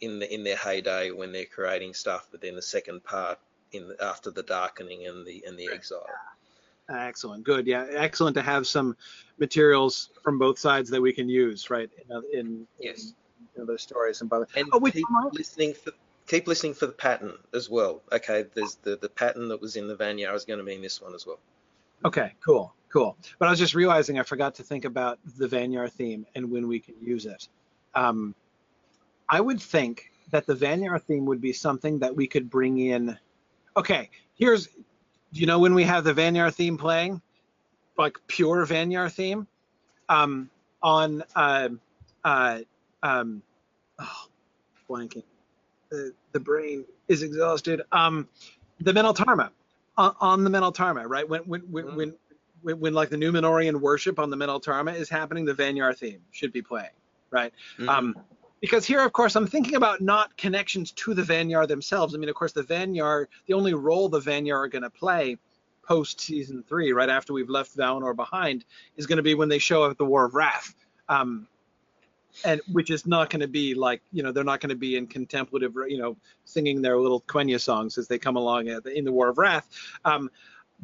[0.00, 3.38] in the, in their heyday when they're creating stuff, but then the second part
[3.72, 6.06] in after the darkening and the and the exile.
[6.88, 8.96] Excellent, good, yeah, excellent to have some
[9.38, 11.88] materials from both sides that we can use, right?
[12.08, 13.12] In, in yes,
[13.56, 15.92] in, those stories and by the and oh, keep listening for
[16.26, 18.02] keep listening for the pattern as well.
[18.10, 20.82] Okay, there's the the pattern that was in the Vanyar is going to be in
[20.82, 21.38] this one as well.
[22.04, 23.16] Okay, cool, cool.
[23.38, 26.66] But I was just realizing I forgot to think about the Vanyar theme and when
[26.66, 27.46] we can use it.
[27.94, 28.34] Um,
[29.30, 33.16] I would think that the Vanyar theme would be something that we could bring in.
[33.76, 34.68] Okay, here's,
[35.32, 37.22] you know, when we have the Vanyar theme playing,
[37.96, 39.46] like pure Vanyar theme,
[40.08, 40.50] um,
[40.82, 41.68] on, uh,
[42.24, 42.58] uh,
[43.02, 43.42] um,
[44.00, 44.26] oh,
[44.88, 45.22] blanking.
[45.90, 47.82] The, the brain is exhausted.
[47.92, 48.28] Um,
[48.80, 49.50] the Meneltarma
[49.96, 51.28] on, on the Meneltarma, right?
[51.28, 51.96] When when when, mm.
[51.96, 52.14] when
[52.62, 56.52] when, when, like the Númenórean worship on the Meneltarma is happening, the Vanyar theme should
[56.52, 56.90] be playing,
[57.30, 57.52] right?
[57.78, 57.88] Mm-hmm.
[57.88, 58.16] Um,
[58.60, 62.14] because here, of course, I'm thinking about not connections to the Vanyar themselves.
[62.14, 65.38] I mean, of course, the Vanyar, the only role the Vanyar are going to play
[65.82, 68.64] post season three, right after we've left Valinor behind,
[68.96, 70.74] is going to be when they show up at the War of Wrath.
[71.08, 71.48] Um,
[72.44, 74.96] and which is not going to be like you know they're not going to be
[74.96, 79.10] in contemplative you know singing their little Quenya songs as they come along in the
[79.10, 79.68] War of Wrath.
[80.04, 80.30] Um,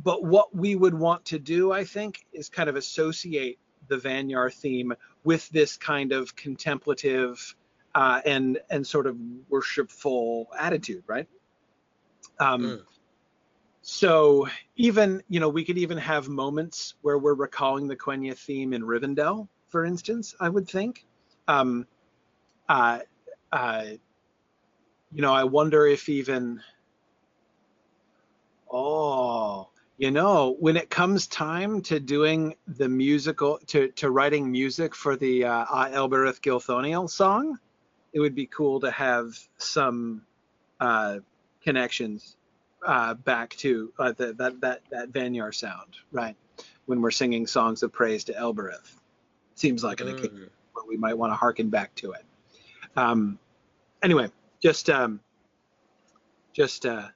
[0.02, 3.58] but what we would want to do, I think, is kind of associate
[3.88, 4.92] the Vanyar theme
[5.24, 7.54] with this kind of contemplative
[7.96, 9.16] uh, and and sort of
[9.48, 11.26] worshipful attitude, right?
[12.38, 12.82] Um, mm.
[13.82, 18.72] So even you know we could even have moments where we're recalling the Quenya theme
[18.74, 20.34] in Rivendell, for instance.
[20.38, 21.06] I would think
[21.48, 21.86] um,
[22.68, 22.98] uh,
[23.50, 23.84] uh,
[25.12, 26.60] you know, I wonder if even,
[28.70, 34.94] oh, you know, when it comes time to doing the musical, to, to writing music
[34.94, 37.58] for the uh, Elbereth Gilthoniel song,
[38.16, 40.22] it would be cool to have some
[40.80, 41.18] uh,
[41.62, 42.38] connections
[42.82, 46.34] uh, back to uh, the, that that that Vanyar sound, right?
[46.86, 48.98] When we're singing songs of praise to Elbereth,
[49.54, 50.48] seems like an mm
[50.88, 52.24] we might want to harken back to it.
[52.96, 53.38] Um,
[54.02, 54.30] anyway,
[54.62, 55.20] just um,
[56.54, 57.08] just uh,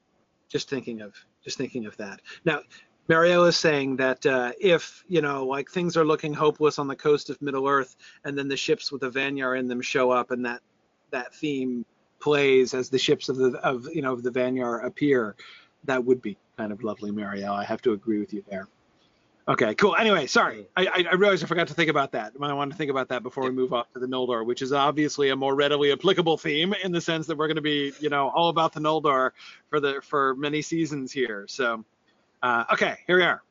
[0.51, 2.21] just thinking of just thinking of that.
[2.45, 2.61] Now,
[3.09, 6.97] Marielle is saying that uh, if you know, like things are looking hopeless on the
[6.97, 10.31] coast of Middle Earth, and then the ships with the Vanyar in them show up,
[10.31, 10.61] and that
[11.11, 11.85] that theme
[12.21, 15.37] plays as the ships of the of you know of the Vanyar appear,
[15.85, 17.53] that would be kind of lovely, Marielle.
[17.53, 18.69] I have to agree with you there.
[19.49, 19.97] Okay, cool.
[19.97, 20.69] Anyway, sorry.
[20.77, 22.35] I, I realized I forgot to think about that.
[22.41, 24.73] I want to think about that before we move off to the Noldor, which is
[24.73, 28.11] obviously a more readily applicable theme in the sense that we're going to be, you
[28.11, 29.31] know, all about the Noldor
[29.69, 31.47] for the for many seasons here.
[31.49, 31.85] So,
[32.43, 33.43] uh, okay, here we are.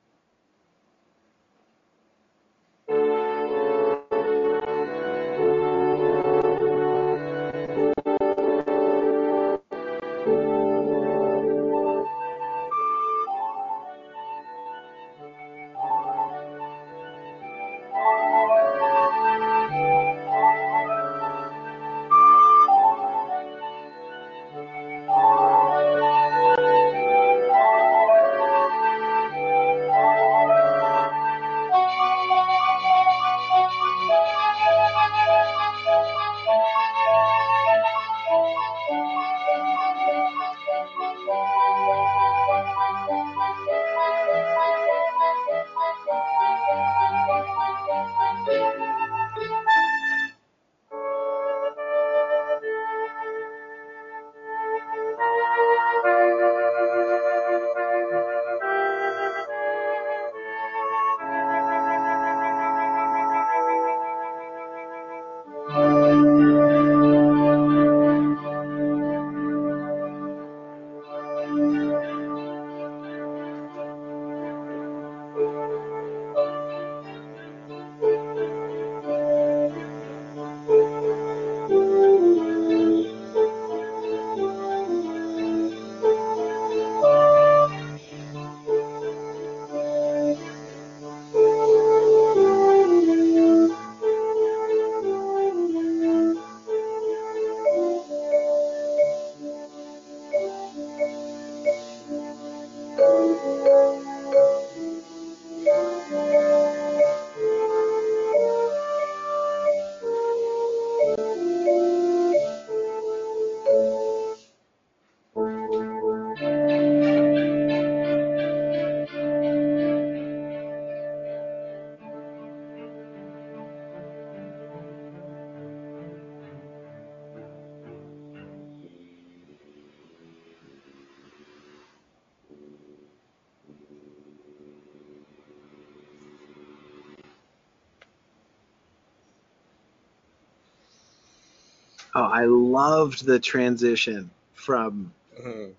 [142.39, 145.75] I loved the transition from Mhm.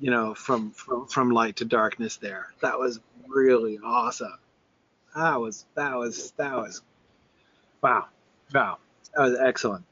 [0.00, 2.54] you know from from from light to darkness there.
[2.60, 4.38] That was really awesome.
[5.14, 6.80] That was that was that was
[7.82, 8.08] wow
[8.54, 8.78] wow
[9.14, 9.84] that was excellent.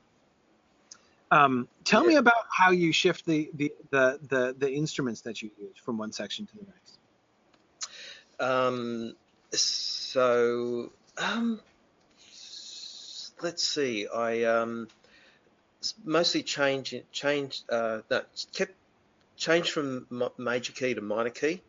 [1.31, 5.51] Um, tell me about how you shift the, the the the the instruments that you
[5.59, 6.99] use from one section to the next.
[8.41, 9.15] Um,
[9.51, 11.61] so, um,
[13.43, 14.07] let's see.
[14.09, 14.89] I um,
[16.05, 18.23] mostly change changed uh, no,
[18.53, 18.75] kept
[19.37, 20.07] changed from
[20.39, 21.63] major key to minor key.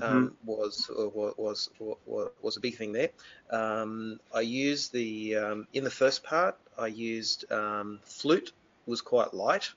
[0.00, 3.10] Um, was, uh, was was was a big thing there.
[3.50, 6.56] Um, I used the um, in the first part.
[6.78, 8.52] I used um, flute
[8.86, 9.70] was quite light.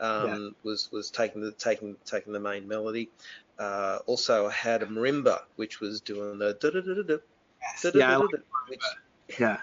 [0.00, 3.08] Um, Was was taking the taking taking the main melody.
[3.58, 7.16] Uh, also, I had a marimba, which was doing the da da da da da
[7.62, 7.94] Yes.
[7.94, 8.30] Yeah, I like,
[8.68, 8.80] which
[9.38, 9.60] yeah,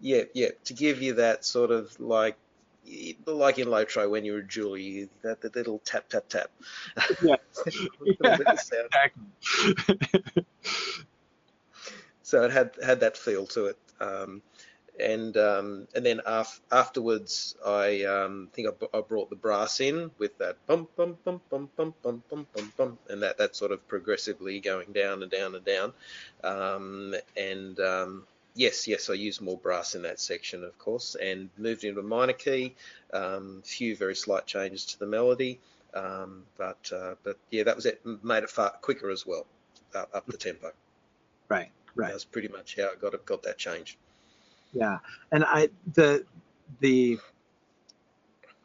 [0.00, 2.36] yeah yeah to give you that sort of like
[3.26, 6.50] like in Lotro when you're a Julie that, that little tap tap tap.
[7.22, 7.36] Yeah.
[8.00, 8.88] Little bit of sound.
[8.92, 10.44] exactly.
[12.22, 13.78] so it had had that feel to it.
[14.00, 14.42] Um,
[15.00, 19.80] and um, and then af- afterwards, I um, think I, b- I brought the brass
[19.80, 23.56] in with that bum bum bum bum bum bum bum bum bum, and that that
[23.56, 25.92] sort of progressively going down and down and down.
[26.44, 28.24] Um, and um,
[28.54, 32.02] yes, yes, I used more brass in that section, of course, and moved into a
[32.02, 32.74] minor key.
[33.12, 35.60] Um, few very slight changes to the melody,
[35.94, 38.00] um, but uh, but yeah, that was it.
[38.22, 39.46] Made it far quicker as well,
[39.94, 40.72] uh, up the tempo.
[41.48, 42.10] right, right.
[42.10, 43.98] That's pretty much how I got got that change.
[44.72, 44.98] Yeah,
[45.30, 46.24] and I the
[46.80, 47.18] the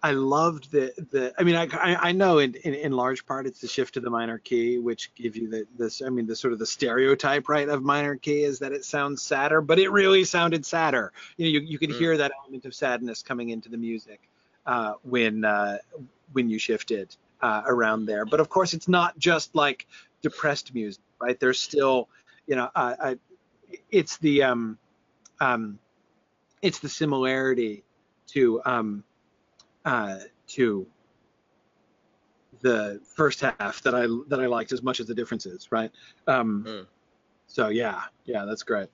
[0.02, 1.34] I loved the the.
[1.38, 4.00] I mean, I I, I know in, in in large part it's the shift to
[4.00, 6.02] the minor key, which give you the this.
[6.02, 9.22] I mean, the sort of the stereotype right of minor key is that it sounds
[9.22, 11.12] sadder, but it really sounded sadder.
[11.38, 12.00] You know, you you could Mm.
[12.00, 14.22] hear that element of sadness coming into the music
[14.66, 15.80] uh, when uh,
[16.32, 18.26] when you shifted uh, around there.
[18.26, 19.86] But of course, it's not just like
[20.22, 21.40] depressed music, right?
[21.40, 22.08] There's still,
[22.48, 23.18] you know, uh, I,
[23.92, 24.78] it's the um,
[25.42, 25.80] um,
[26.62, 27.84] it's the similarity
[28.28, 29.04] to um,
[29.86, 30.18] uh,
[30.48, 30.88] to
[32.62, 35.92] the first half that I that I liked as much as the differences, right?
[36.28, 36.88] Um, Mm.
[37.48, 38.90] So yeah, yeah, that's great.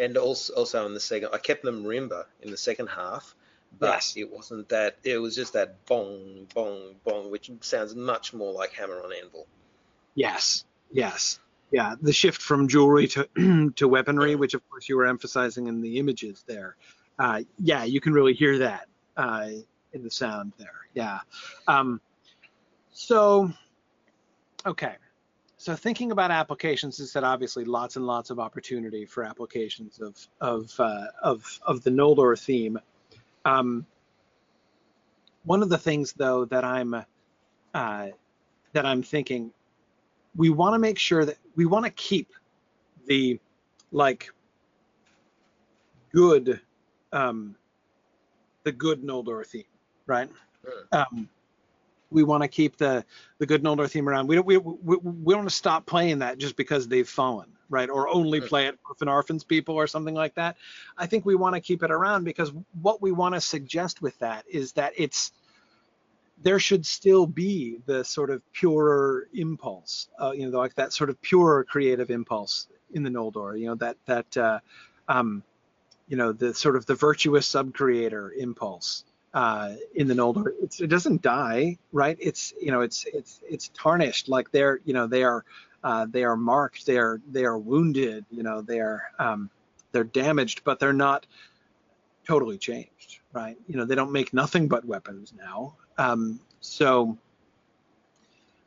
[0.00, 3.34] And also, also in the second, I kept the marimba in the second half,
[3.78, 4.14] but Yes.
[4.16, 4.98] it wasn't that.
[5.04, 9.46] It was just that bong, bong, bong, which sounds much more like hammer on anvil.
[10.14, 11.38] Yes, yes,
[11.70, 11.94] yeah.
[12.00, 15.98] The shift from jewelry to to weaponry, which of course you were emphasizing in the
[15.98, 16.76] images there.
[17.18, 19.48] Uh, yeah, you can really hear that uh,
[19.92, 20.88] in the sound there.
[20.94, 21.20] Yeah.
[21.66, 22.00] Um,
[22.92, 23.50] so,
[24.64, 24.96] okay.
[25.58, 30.16] So thinking about applications is that obviously lots and lots of opportunity for applications of
[30.40, 32.78] of uh, of of the Noldor theme.
[33.44, 33.86] Um,
[35.44, 36.94] one of the things though that I'm
[37.74, 38.06] uh,
[38.72, 39.50] that I'm thinking
[40.36, 42.32] we want to make sure that we want to keep
[43.06, 43.40] the
[43.92, 44.30] like
[46.12, 46.60] good
[47.12, 47.56] um,
[48.66, 49.62] the good Noldor theme,
[50.06, 50.28] right?
[50.90, 51.28] Um,
[52.10, 53.04] we want to keep the
[53.38, 54.26] the good Noldor theme around.
[54.26, 57.48] We don't we, we, we don't want to stop playing that just because they've fallen,
[57.70, 57.88] right?
[57.88, 60.56] Or only play it for Finarfin's people or something like that.
[60.98, 64.18] I think we want to keep it around because what we want to suggest with
[64.18, 65.30] that is that it's
[66.42, 71.08] there should still be the sort of purer impulse, uh, you know, like that sort
[71.08, 74.58] of purer creative impulse in the Noldor, you know, that that uh,
[75.06, 75.44] um,
[76.08, 79.04] you know, the sort of the virtuous sub-creator impulse
[79.34, 80.52] uh, in the Noldor.
[80.62, 82.16] It's, it doesn't die, right?
[82.20, 84.28] It's you know, it's it's it's tarnished.
[84.28, 85.44] Like they're you know they are
[85.84, 86.86] uh, they are marked.
[86.86, 88.24] They are they are wounded.
[88.30, 89.50] You know they are um,
[89.92, 91.26] they're damaged, but they're not
[92.26, 93.56] totally changed, right?
[93.68, 95.74] You know they don't make nothing but weapons now.
[95.98, 97.18] Um, so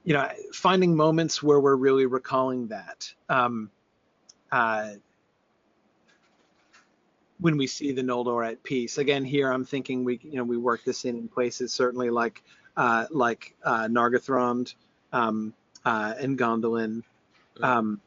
[0.04, 3.14] you know, finding moments where we're really recalling that.
[3.28, 3.70] Um,
[4.52, 4.94] uh,
[7.40, 8.98] when we see the Noldor at peace.
[8.98, 12.44] Again, here I'm thinking we, you know, we work this in in places certainly like,
[12.76, 14.74] uh, like uh, Nargothrond
[15.14, 15.54] um,
[15.86, 17.04] uh, and Gondolin.
[17.62, 18.02] Um,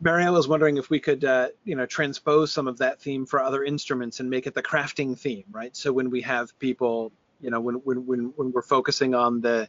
[0.00, 3.40] Barry, was wondering if we could, uh, you know, transpose some of that theme for
[3.40, 5.74] other instruments and make it the crafting theme, right?
[5.76, 9.68] So when we have people, you know, when when when, when we're focusing on the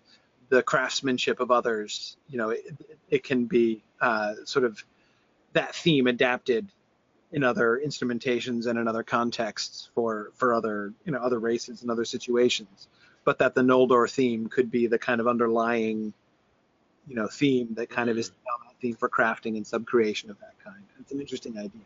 [0.49, 2.65] the craftsmanship of others, you know, it,
[3.09, 4.83] it can be uh, sort of
[5.53, 6.67] that theme adapted
[7.35, 11.91] in other instrumentations and in other contexts for for other you know other races and
[11.91, 12.87] other situations
[13.25, 16.13] but that the Noldor theme could be the kind of underlying
[17.07, 20.39] you know theme that kind of is the dominant theme for crafting and subcreation of
[20.39, 21.81] that kind it's an interesting idea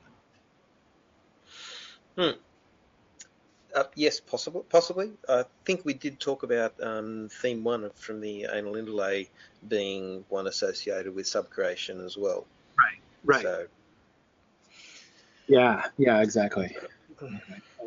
[3.76, 5.12] Uh, yes, possible, possibly.
[5.30, 9.30] I think we did talk about um, theme one from the Ainulindalë
[9.68, 12.48] being one associated with subcreation as well.
[12.78, 13.00] Right.
[13.24, 13.44] Right.
[13.44, 13.68] So,
[15.50, 15.86] yeah.
[15.98, 16.22] Yeah.
[16.22, 16.76] Exactly.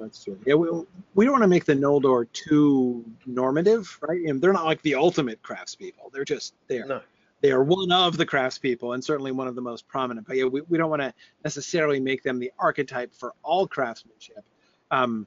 [0.00, 0.38] That's true.
[0.44, 0.54] Yeah.
[0.54, 0.68] We,
[1.14, 4.20] we don't want to make the Noldor too normative, right?
[4.22, 6.12] And they're not like the ultimate craftspeople.
[6.12, 6.86] They're just there.
[6.86, 7.00] no.
[7.40, 10.26] they are one of the craftspeople and certainly one of the most prominent.
[10.26, 14.44] But yeah, we, we don't want to necessarily make them the archetype for all craftsmanship.
[14.90, 15.26] Um,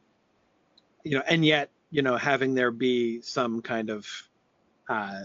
[1.03, 4.07] you know, and yet, you know, having there be some kind of,
[4.89, 5.23] uh,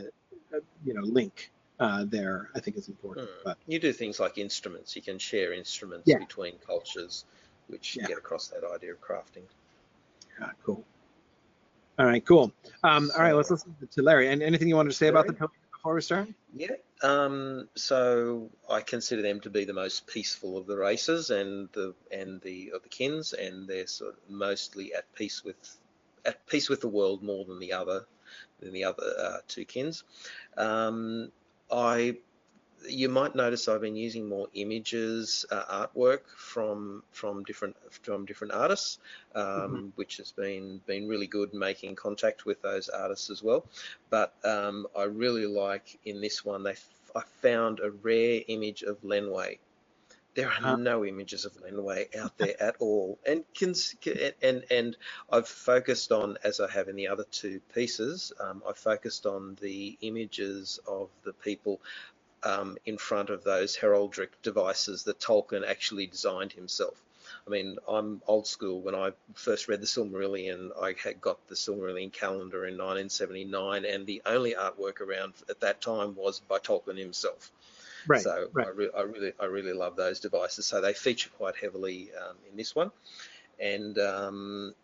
[0.84, 1.50] you know, link
[1.81, 3.28] uh, there, I think is important.
[3.28, 3.41] Hmm.
[3.44, 4.94] But You do things like instruments.
[4.94, 6.18] You can share instruments Yeah.
[6.18, 7.25] between cultures,
[7.68, 8.07] which Yeah.
[8.07, 9.44] get across that idea of crafting.
[10.39, 10.84] yeah, cool.
[11.99, 12.52] All right, cool.
[12.83, 14.33] Um, all right, let's listen to Teleri.
[14.33, 15.50] And anything you wanted to say about the Teleri?
[15.73, 16.28] before we start?
[16.55, 16.73] Yeah.
[17.02, 21.94] Um, so I consider them to be the most peaceful of the races and the
[22.10, 25.57] and the of the kins, and they're sort of mostly at peace with
[26.26, 28.05] at peace with the world more than the other
[28.60, 30.05] than the other uh, two kins.
[30.59, 31.33] Um,
[31.73, 32.16] I
[32.89, 38.52] you might notice I've been using more images, uh, artwork from from different from different
[38.55, 38.99] artists,
[39.34, 43.66] um, which has been been really good making contact with those artists as well.
[44.08, 48.82] But um, I really like in this one they f- I found a rare image
[48.82, 49.58] of Lenwë.
[50.34, 50.76] There are Huh.
[50.76, 53.97] no images of Lenwë out there at all, and cons-
[54.42, 54.97] and and
[55.31, 58.33] I've focused on as I have in the other two pieces.
[58.39, 61.81] Um, I focused on the images of the people
[62.44, 67.02] um, in front of those heraldic devices that Tolkien actually designed himself.
[67.47, 68.81] I mean, I'm old school.
[68.81, 74.07] When I first read the Silmarillion, I had got the Silmarillion calendar in 1979, and
[74.07, 77.52] the only artwork around at that time was by Tolkien himself.
[78.06, 78.22] Right.
[78.22, 78.66] So right.
[78.66, 80.66] I, re- I really, I really love those devices.
[80.66, 82.90] So they feature quite heavily um, in this one,
[83.58, 84.74] and um,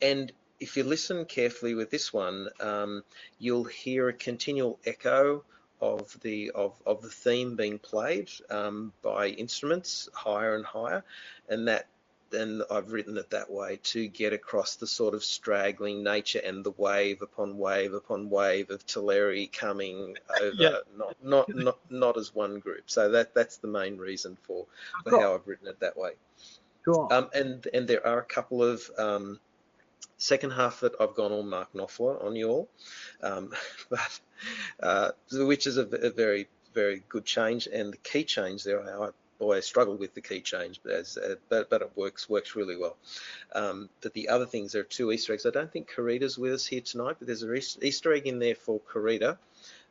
[0.00, 3.02] and if you listen carefully with this one, um,
[3.38, 5.44] you'll hear a continual echo
[5.80, 11.04] of the of, of the theme being played um, by instruments higher and higher,
[11.48, 11.86] and that
[12.32, 16.64] and I've written it that way to get across the sort of straggling nature and
[16.64, 20.76] the wave upon wave upon wave of Teleri coming over, Yeah.
[20.96, 22.84] not, not not not as one group.
[22.90, 24.66] So that that's the main reason for,
[25.04, 25.20] for Cool.
[25.20, 26.12] how I've written it that way.
[26.84, 27.08] Cool.
[27.10, 29.40] Um, and and there are a couple of um,
[30.18, 32.68] second half that I've gone all Mark Knopfler on you all,
[33.22, 33.52] um,
[33.90, 34.20] but
[34.80, 37.66] uh, which is a, a very very good change.
[37.66, 39.08] And the key change there, I,
[39.38, 42.56] boy, I struggled with the key change, but as uh, but but it works works
[42.56, 42.96] really well.
[43.54, 45.46] Um, but the other things there are two Easter eggs.
[45.46, 48.54] I don't think Karita's with us here tonight, but there's an Easter egg in there
[48.54, 49.38] for Karita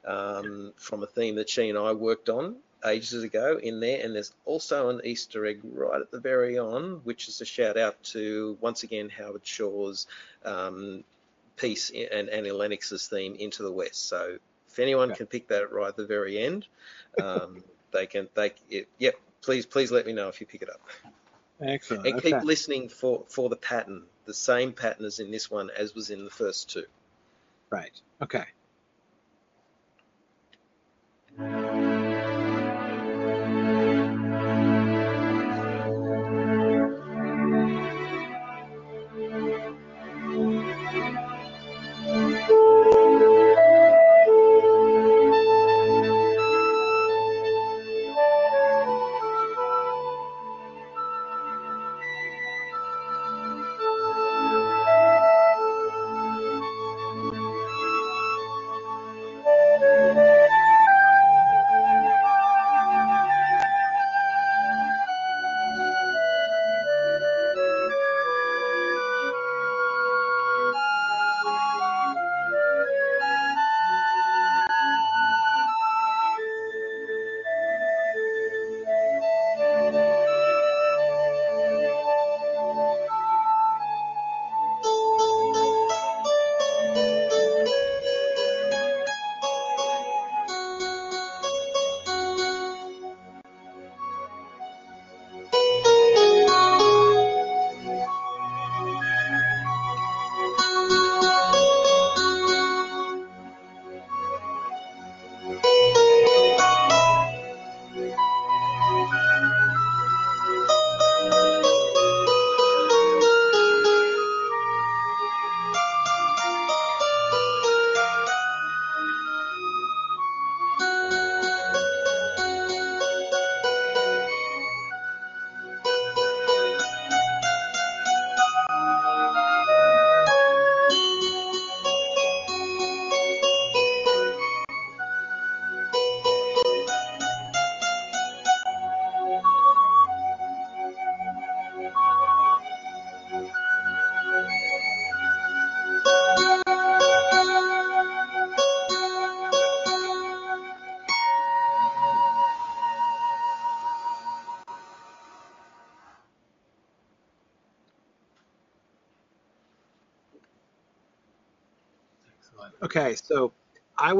[0.05, 4.13] um, from a theme that she and I worked on ages ago in there, and
[4.13, 8.01] there's also an Easter egg right at the very on, which is a shout out
[8.03, 10.07] to once again Howard Shore's
[10.43, 11.03] um,
[11.57, 14.07] piece and Annie Lennox's theme into the West.
[14.07, 15.15] So if anyone Yeah.
[15.15, 16.67] can pick that right at the very end,
[17.19, 18.27] um, they can.
[18.33, 19.15] They it, yep.
[19.45, 20.81] Please please let me know if you pick it up
[21.61, 22.07] Excellent.
[22.07, 22.31] and Okay.
[22.31, 26.09] keep listening for for the pattern, the same pattern as in this one as was
[26.09, 26.85] in the first two.
[27.69, 27.91] Right.
[28.23, 28.45] Okay.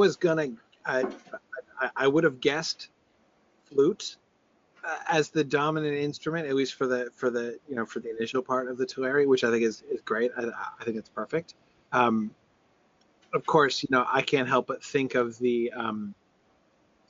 [0.06, 0.48] Was gonna,
[0.84, 1.04] I,
[1.80, 2.88] I, I would have guessed
[3.68, 4.16] flute
[4.86, 8.10] uh, as the dominant instrument, at least for the for the you know for the
[8.16, 10.30] initial part of the Teleri, which I think is is great.
[10.38, 10.44] I,
[10.80, 11.54] I think it's perfect.
[11.92, 12.30] Um,
[13.34, 16.14] of course, you know I can't help but think of the um,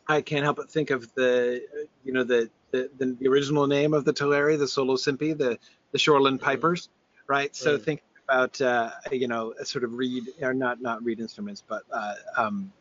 [0.09, 1.63] I can't help but think of the
[2.05, 5.59] you know the the, the original name of the Teleri, the Solosimpi, the
[5.93, 6.89] the Shoreland Pipers,
[7.29, 7.55] right?
[7.55, 7.83] So Mm.
[7.83, 11.83] think about uh, you know a sort of reed or not not reed instruments, but
[11.93, 12.73] uh, um,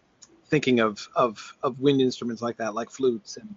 [0.48, 3.56] thinking of, of of wind instruments like that, like flutes and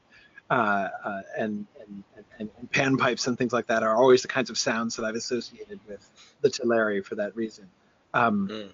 [0.50, 2.04] uh, uh, and, and,
[2.38, 5.14] and and panpipes and things like that, are always the kinds of sounds that I've
[5.14, 6.08] associated with
[6.40, 7.68] the Teleri for that reason.
[8.14, 8.70] Um, Mm.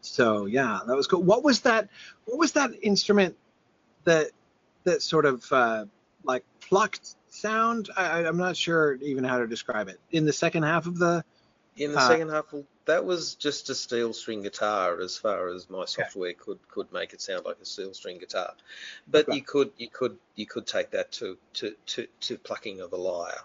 [0.00, 1.22] so yeah, that was cool.
[1.22, 1.88] What was that?
[2.24, 3.36] What was that instrument
[4.04, 4.28] that
[4.84, 5.86] that sort of uh,
[6.22, 7.90] like plucked sound?
[7.96, 9.98] I, I'm not sure even how to describe it.
[10.12, 11.24] In the second half of the
[11.76, 15.68] In the second half, well, that was just a steel string guitar, as far as
[15.70, 18.54] my software could could make it sound like a steel string guitar.
[19.08, 19.36] But Right.
[19.36, 22.96] you could you could you could take that to to to, to plucking of a
[22.96, 23.42] lyre.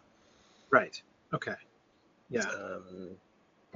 [0.71, 1.01] right.
[1.33, 1.55] Okay.
[2.29, 2.49] Yeah.
[2.49, 3.17] Um,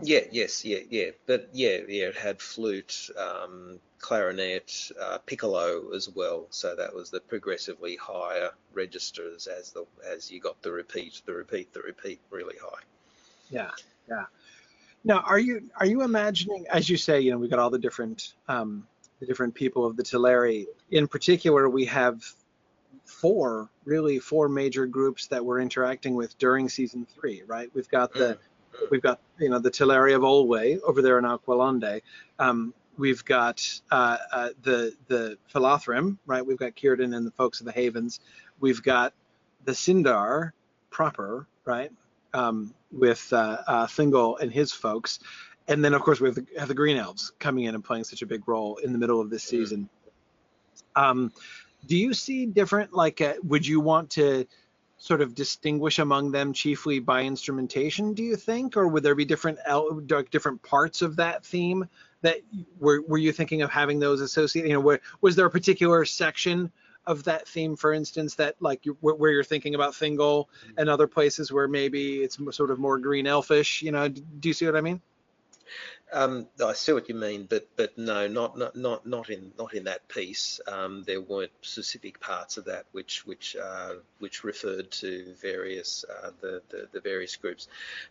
[0.02, 6.10] yeah, yes, yeah, yeah, but yeah, yeah, it had flute, um, clarinet, uh, piccolo as
[6.10, 6.48] well.
[6.50, 11.34] So that was the progressively higher registers as the as you got the repeat, the
[11.34, 12.84] repeat, the repeat really high.
[13.50, 13.72] Yeah,
[14.10, 14.26] yeah.
[15.06, 17.80] Now, are you are you imagining, as you say, you know, we've got all the
[17.80, 18.88] different um,
[19.20, 20.66] the different people of the Teleri.
[20.92, 22.24] In particular, we have
[23.06, 27.70] four, really four major groups that we're interacting with during season three, right?
[27.74, 28.38] We've got the
[28.76, 28.92] Mm.
[28.92, 32.02] we've got you know the Teleri of Olwë over there in Alqualondë.
[32.40, 33.62] Um, we've got
[33.92, 36.46] uh, uh, the the Falathrim, right?
[36.46, 38.20] We've got Círdan and the folks of the Havens.
[38.60, 39.14] We've got
[39.64, 40.52] the Sindar
[40.90, 41.92] proper, right?
[42.36, 45.20] Um, with uh, uh, Thingol and his folks,
[45.68, 48.04] and then of course we have the, have the Green Elves coming in and playing
[48.04, 49.50] such a big role in the middle of this Mm.
[49.50, 49.90] season.
[50.96, 51.32] Um,
[51.88, 52.94] do you see different?
[52.94, 54.46] Like, uh, would you want to
[54.98, 58.14] sort of distinguish among them chiefly by instrumentation?
[58.14, 61.88] Do you think, or would there be different el- different parts of that theme
[62.22, 62.38] that
[62.80, 64.70] were were you thinking of having those associated?
[64.70, 66.72] You know, where, was there a particular section?
[67.08, 70.46] Of that theme, for instance, that like you, where, you're thinking about Thingol
[70.78, 74.54] and other places where maybe it's sort of more green elfish, you know, do you
[74.54, 75.02] see what I mean?
[76.14, 79.74] Um, I see what you mean, but but no, not not not not in not
[79.74, 80.62] in that piece.
[80.68, 86.30] Um, there weren't specific parts of that which which uh, which referred to various uh,
[86.42, 87.68] the, the the various groups,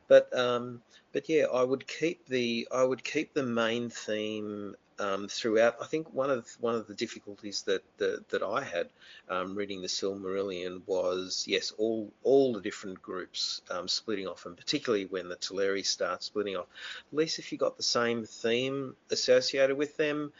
[0.08, 0.82] but um,
[1.12, 5.76] but yeah, I would keep the I would keep the main theme um, throughout.
[5.80, 8.88] I think one of one of the difficulties that that, that I had
[9.28, 14.56] um, reading the Silmarillion was yes, all all the different groups um, splitting off, and
[14.56, 16.66] particularly when the Teleri start splitting off.
[17.12, 20.32] At least if you got the same theme associated with them,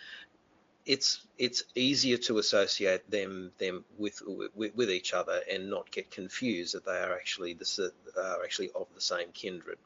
[0.87, 4.23] it's it's easier to associate them them with
[4.55, 8.71] with, with each other and not get confused that they are actually the are actually
[8.75, 9.79] of the same kindred.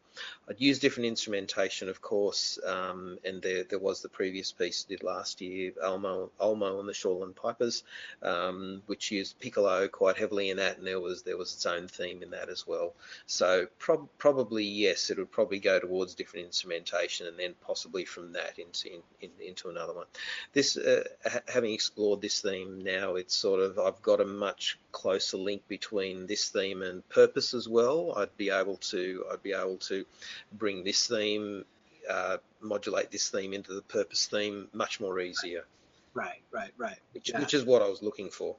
[0.49, 4.91] I'd use different instrumentation, of course, um, and there there was the previous piece I
[4.91, 7.85] did last year, Almo Ulmo and the Shoreland Pipers,
[8.23, 11.87] um, which used piccolo quite heavily in that, and there was there was its own
[11.87, 12.95] theme in that as well.
[13.27, 18.33] So prob- probably yes, it would probably go towards different instrumentation, and then possibly from
[18.33, 20.07] that into in, in, into another one.
[20.53, 21.05] This uh,
[21.39, 25.63] ha- having explored this theme now, it's sort of I've got a much closer link
[25.69, 28.15] between this theme and purpose as well.
[28.17, 30.05] I'd be able to I'd be able to
[30.53, 31.65] bring this theme.
[32.09, 35.67] Uh, modulate this theme into the purpose theme much more easier,
[36.15, 36.97] Right, right, right.
[37.13, 37.39] which, Yeah.
[37.41, 38.57] which is what I was looking for.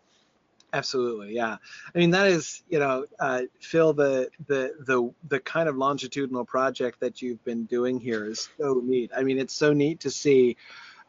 [0.71, 1.57] Absolutely, yeah.
[1.95, 6.45] I mean, that is, you know, uh, Phil, the the the the kind of longitudinal
[6.45, 9.09] project that you've been doing here is so neat.
[9.17, 10.55] I mean, it's so neat to see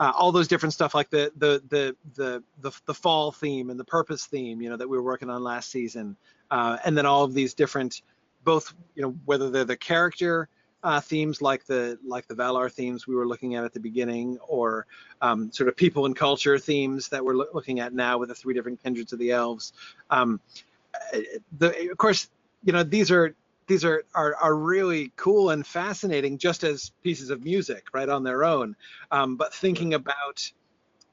[0.00, 3.78] uh, all those different stuff, like the the the the the the fall theme and
[3.78, 6.16] the purpose theme, you know, that we were working on last season,
[6.50, 8.00] uh, and then all of these different,
[8.42, 10.48] both, you know, whether they're the character
[10.82, 14.38] uh, themes like the like the Valar themes we were looking at at the beginning,
[14.48, 14.86] or
[15.20, 18.34] um, sort of people and culture themes that we're loo- looking at now with the
[18.34, 19.74] three different kindreds of the elves.
[20.08, 20.40] Um,
[21.14, 21.18] uh,
[21.58, 22.30] the, of course,
[22.64, 23.34] you know these are
[23.70, 28.24] these are, are are really cool and fascinating just as pieces of music, right on
[28.24, 28.74] their own.
[29.12, 30.50] Um, but thinking about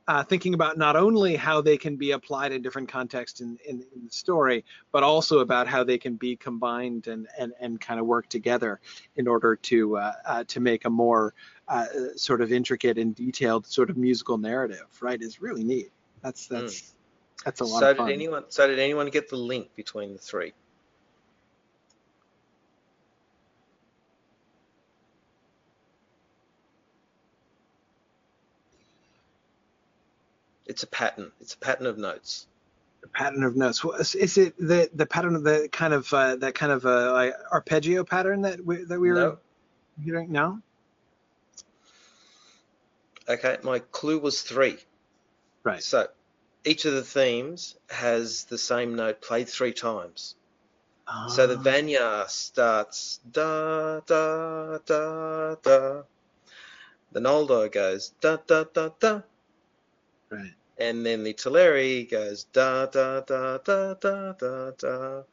[0.07, 3.83] uh, thinking about not only how they can be applied in different contexts in, in,
[3.95, 7.99] in the story, but also about how they can be combined and, and, and kind
[7.99, 8.79] of work together
[9.17, 11.35] in order to uh, uh, to make a more
[11.67, 15.21] uh, sort of intricate and detailed sort of musical narrative, right?
[15.21, 15.91] Is really neat.
[16.23, 16.95] That's that's
[17.45, 18.45] that's a lot so of did anyone?
[18.49, 20.53] So did anyone get the link between the three?
[30.67, 31.31] It's a pattern.
[31.41, 32.47] It's a pattern of notes.
[33.01, 33.83] The pattern of notes.
[33.83, 37.13] Well, is- it the the pattern of the kind of uh, that kind of uh,
[37.13, 39.37] like arpeggio pattern that we that we were No.
[40.03, 40.31] hearing?
[40.31, 40.61] No.
[43.29, 44.77] Okay, my clue was three.
[45.63, 45.83] Right.
[45.83, 46.07] So
[46.65, 50.35] each of the themes has the same note played three times.
[51.29, 56.03] So the Ah, Vanya starts da da da da.
[57.13, 59.21] The Noldo goes da da da da.
[60.29, 60.53] Right.
[60.77, 65.23] And then the Teleri goes da da da da da da da.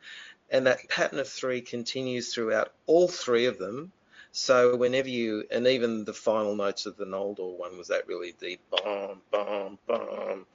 [0.51, 3.93] And that pattern of three continues throughout all three of them.
[4.33, 8.35] So whenever you, and even the final notes of the Noldor one was that really
[8.41, 10.47] deep bomb, bomb, bomb.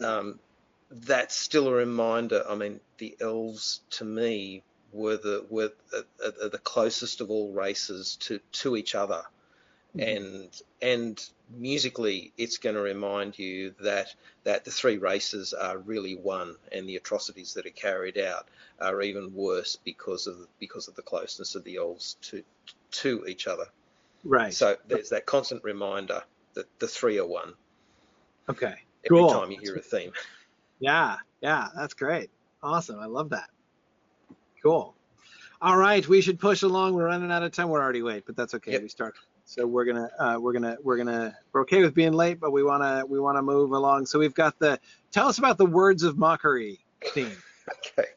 [0.00, 0.40] Um,
[0.90, 2.44] that's still a reminder.
[2.48, 4.62] I mean, the elves to me
[4.92, 9.22] were the were the, the, the closest of all races to to each other,
[9.96, 10.16] Mhm.
[10.16, 14.14] and and musically, it's going to remind you that
[14.44, 18.48] that the three races are really one, and the atrocities that are carried out
[18.80, 22.42] are even worse because of because of the closeness of the elves to
[22.92, 23.64] to each other.
[24.24, 24.52] Right.
[24.54, 26.22] So there's that constant reminder
[26.54, 27.54] that the three are one
[28.48, 28.74] Okay.
[29.04, 29.30] every Cool.
[29.30, 30.12] time you hear a theme.
[30.78, 31.16] Yeah.
[31.40, 31.68] Yeah.
[31.76, 32.30] That's great.
[32.62, 32.98] Awesome.
[33.00, 33.48] I love that.
[34.62, 34.94] Cool.
[35.60, 36.06] All right.
[36.06, 36.94] We should push along.
[36.94, 37.68] We're running out of time.
[37.68, 38.72] We're already late, but that's okay.
[38.72, 38.82] Yep.
[38.82, 39.14] We start.
[39.54, 42.62] So we're gonna uh, we're gonna we're gonna we're okay with being late, but we
[42.62, 44.06] wanna we wanna move along.
[44.06, 47.36] So we've got the tell us about the words of mockery theme.
[47.68, 48.08] Okay,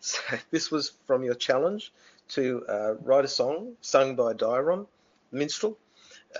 [0.00, 0.18] so
[0.50, 1.92] this was from your challenge
[2.30, 4.86] to uh, write a song sung by Daeron,
[5.30, 5.78] minstrel,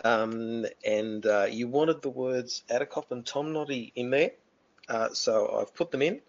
[0.02, 4.32] um, and uh, you wanted the words Attercop and Tom Noddy in there,
[4.88, 6.20] uh, so I've put them in.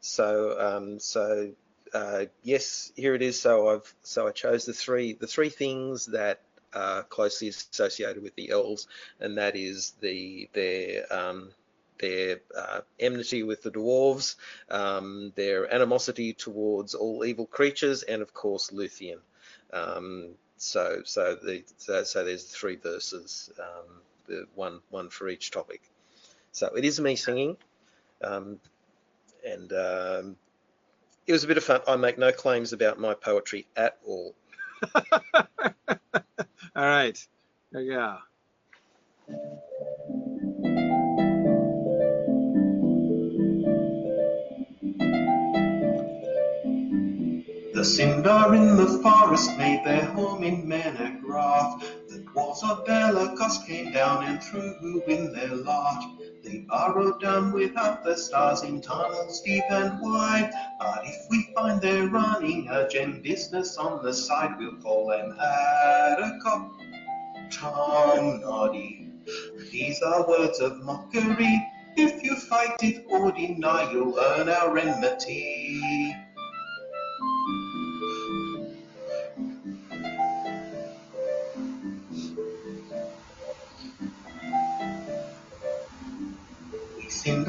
[0.00, 1.52] So um, so
[1.92, 3.38] uh, yes, here it is.
[3.38, 6.40] So I've so I chose the three the three things that
[6.74, 8.88] are closely associated with the elves,
[9.20, 11.50] and that is the their um,
[11.98, 14.36] their uh, enmity with the dwarves,
[14.70, 19.18] um, their animosity towards all evil creatures, and of course Luthien.
[19.72, 25.50] Um, so, so, the, so, so there's three verses, um, the one one for each
[25.50, 25.82] topic.
[26.52, 27.56] So it is me singing,
[28.22, 28.60] um,
[29.46, 30.36] and um,
[31.26, 31.80] it was a bit of fun.
[31.86, 34.34] I make no claims about my poetry at all.
[36.76, 37.16] All right.
[37.70, 38.18] There you go.
[47.74, 50.68] The Sindar in the forest made their home in.
[50.68, 52.03] The
[52.34, 56.04] dwarves of Belegost came down and threw in their lot.
[56.42, 60.50] They burrowed down without the stars in tunnels deep and wide.
[60.78, 65.36] But if we find they're running a gem business on the side, we'll call them
[65.40, 66.70] Attercop,
[67.52, 69.12] Tom Noddy.
[69.70, 71.62] These are words of mockery.
[71.96, 76.03] If you fight it or deny, you'll earn our enmity.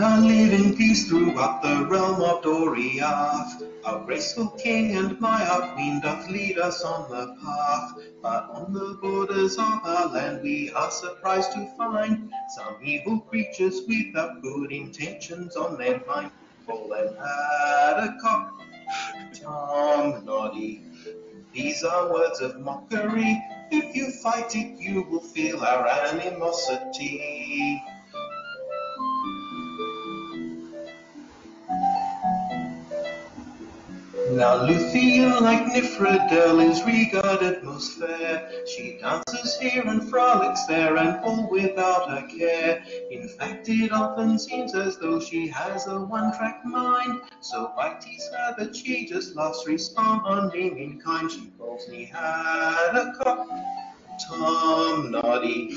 [0.06, 3.64] Live in peace throughout the realm of Doriath.
[3.84, 7.98] Our graceful king and my our queen doth lead us on the path.
[8.22, 13.82] But on the borders of our land we are surprised to find some evil creatures
[13.88, 16.30] with good intentions on their mind.
[16.68, 18.52] Call them Attercop,
[19.42, 20.84] Tom Noddy.
[21.52, 23.42] These are words of mockery.
[23.72, 27.82] If you fight it, you will feel our animosity.
[34.36, 38.52] Now Luthien, like niphredil, is regarded most fair.
[38.68, 42.84] She dances here and frolics there, and all without a care.
[43.10, 47.22] In fact, it often seems as though she has a one-track mind.
[47.40, 51.32] So I tease her that she just loves responding in kind.
[51.32, 53.48] She calls me Attercop,
[54.28, 55.74] Tom Noddy.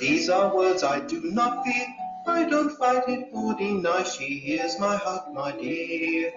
[0.00, 1.86] These are words I do not fear.
[2.26, 4.02] I don't fight it or deny.
[4.04, 6.32] She hears my heart, my dear.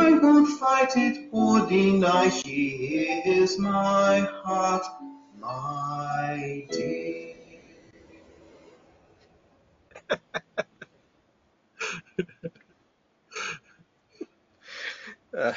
[0.00, 4.84] I won't fight it or deny she is my heart,
[5.38, 7.36] my dear.
[15.36, 15.52] Uh,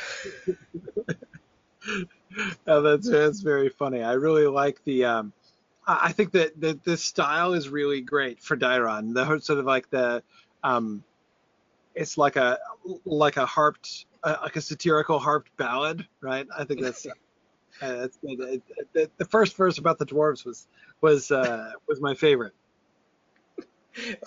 [2.67, 4.01] Oh, that's that's very funny.
[4.01, 5.05] I really like the.
[5.05, 5.33] Um,
[5.85, 9.13] I think that the, the style is really great for Daeron.
[9.13, 10.23] The sort of like the,
[10.63, 11.03] um,
[11.93, 12.57] it's like a
[13.05, 16.47] like a harped uh, like a satirical harped ballad, right?
[16.57, 17.05] I think that's.
[17.81, 18.39] Uh, that's good.
[18.39, 20.67] It- it- the, the first verse about the dwarves was
[21.01, 22.53] was uh, was my favorite.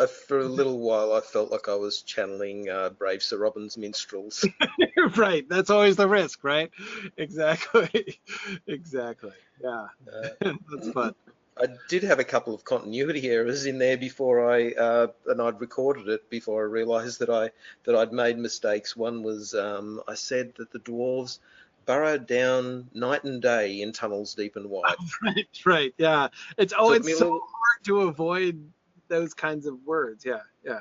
[0.01, 3.77] I, for a little while, I felt like I was channeling uh, Brave Sir Robin's
[3.77, 4.45] minstrels.
[5.17, 5.49] right.
[5.49, 6.71] That's always the risk, right?
[7.17, 8.19] Exactly.
[8.67, 9.31] exactly.
[9.63, 9.87] Yeah.
[10.13, 11.15] Uh, That's fun.
[11.59, 15.61] I did have a couple of continuity errors in there before I uh, and I'd
[15.61, 17.51] recorded it before I realised that I
[17.85, 18.97] that I'd made mistakes.
[18.97, 21.39] One was um, I said that the dwarves
[21.87, 24.97] burrowed down night and day in tunnels deep and wide.
[25.23, 25.49] Right.
[25.65, 25.95] Right.
[25.99, 26.29] Yeah.
[26.59, 28.71] It's oh, Took it's so little- hard to avoid
[29.09, 30.25] those kinds of words.
[30.27, 30.41] Yeah.
[30.65, 30.81] Yeah.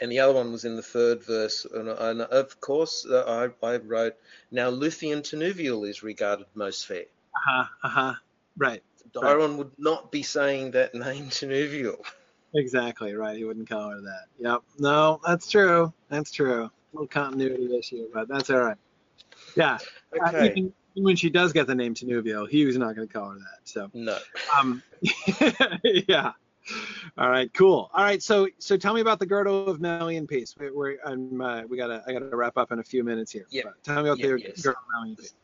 [0.00, 1.64] and the other one was in the third verse.
[1.72, 4.14] And, and of course, uh, I, I wrote,
[4.50, 7.04] Now Luthien Tinúviel is regarded most fair.
[7.34, 7.64] Uh huh.
[7.82, 8.14] Uh huh.
[8.58, 8.82] Right.
[9.12, 11.96] Daeron would not be saying that name Tinúviel.
[12.54, 13.14] Exactly.
[13.14, 13.36] Right.
[13.36, 14.26] He wouldn't call her that.
[14.38, 14.62] Yep.
[14.78, 15.92] No, that's true.
[16.08, 16.70] That's true.
[16.92, 18.76] little continuity issue, but that's all right.
[19.56, 19.78] Yeah.
[20.20, 20.46] Uh, Okay.
[20.52, 23.12] even, even when she does get the name to Tinúviel, he was not going to
[23.12, 23.58] call her that.
[23.64, 23.90] So.
[23.94, 24.16] No.
[24.56, 24.82] Um,
[25.82, 26.32] yeah.
[27.18, 27.52] All right.
[27.52, 27.90] Cool.
[27.92, 28.22] All right.
[28.22, 30.54] So, so tell me about the Girdle of Melian piece.
[30.58, 33.46] We, we're, I'm, uh, we gotta, I gotta wrap up in a few minutes here.
[33.50, 33.62] Yeah.
[33.82, 34.62] Tell me about Yeah, the yes.
[34.62, 35.34] Girdle of Melian piece.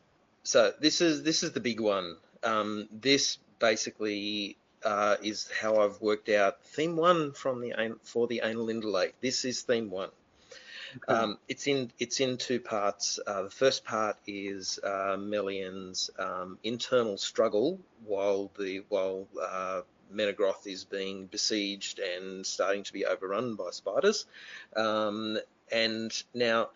[0.43, 2.17] So this is this is the big one.
[2.43, 8.41] Um, this basically uh, is how I've worked out theme one from the for the
[8.43, 9.13] Ainulindalë.
[9.21, 10.09] This is theme one.
[10.97, 11.13] Okay.
[11.13, 13.19] Um, it's in it's in two parts.
[13.25, 19.81] Uh, the first part is uh, Melian's um, internal struggle while the while uh,
[20.13, 24.25] Menegroth is being besieged and starting to be overrun by spiders.
[24.75, 25.37] Um,
[25.71, 26.69] and now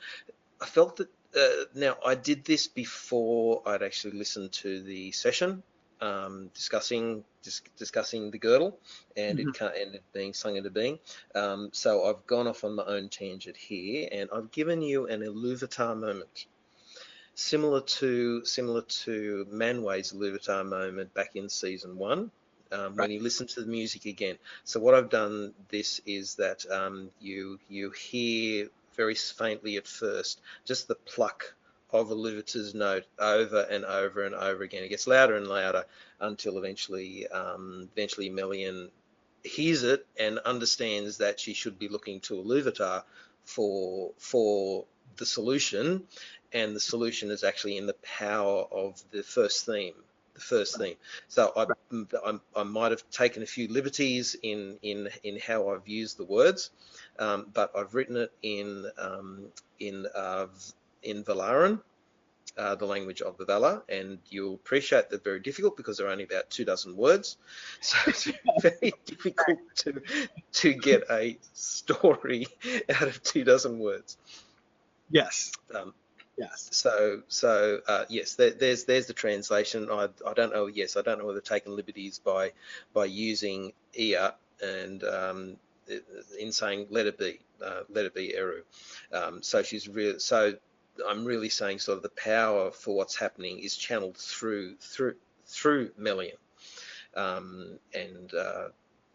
[0.62, 5.64] I felt that uh, now I did this before I'd actually listened to the session
[6.06, 8.78] um, discussing dis- discussing the girdle
[9.18, 11.00] and it ca- and it being sung into being.
[11.34, 15.22] Um, so I've gone off on my own tangent here, and I've given you an
[15.22, 16.46] Iluvatar moment,
[17.34, 22.32] similar to similar to Manwë's Iluvatar moment back in season one.
[22.72, 26.66] Um, When you listen to the music again, so what I've done this is that
[26.80, 31.54] um, you you hear very faintly at first just the pluck
[31.92, 34.84] of Iluvatar's note over and over and over again.
[34.84, 35.86] It gets louder and louder
[36.20, 38.90] until eventually um, eventually Melian
[39.44, 43.04] hears it and understands that she should be looking to Iluvatar
[43.46, 44.86] for for
[45.18, 46.04] the solution,
[46.52, 49.94] and the solution is actually in the power of the first theme.
[50.34, 50.98] The first theme.
[51.30, 51.66] So I,
[52.26, 56.26] I, I might have taken a few liberties in in in how I've used the
[56.26, 56.72] words,
[57.20, 59.46] um, but I've written it in um,
[59.80, 60.48] in uh,
[61.06, 61.82] in Valarin,
[62.58, 66.24] uh, the language of the Valar, and you'll appreciate they're very difficult because they're only
[66.24, 67.38] about two dozen words.
[67.82, 70.02] So it's very difficult to
[70.54, 72.48] to get a story
[72.90, 74.18] out of two dozen words.
[75.10, 75.52] Yes.
[75.74, 75.94] Um,
[76.38, 76.68] Yes.
[76.74, 79.90] so so uh, yes, there, there's there's the translation.
[79.90, 80.68] I, I don't know.
[80.68, 82.52] Yes, I don't know whether taken liberties by
[82.94, 85.58] by using Eä and um,
[86.40, 88.64] in saying let it be, uh, let it be Eru.
[89.14, 90.20] Um, so she's real.
[90.20, 90.56] So
[91.08, 95.16] I'm really saying sort of the power for what's happening is channeled through through
[95.46, 96.38] through Melian,
[97.16, 98.68] um, and uh,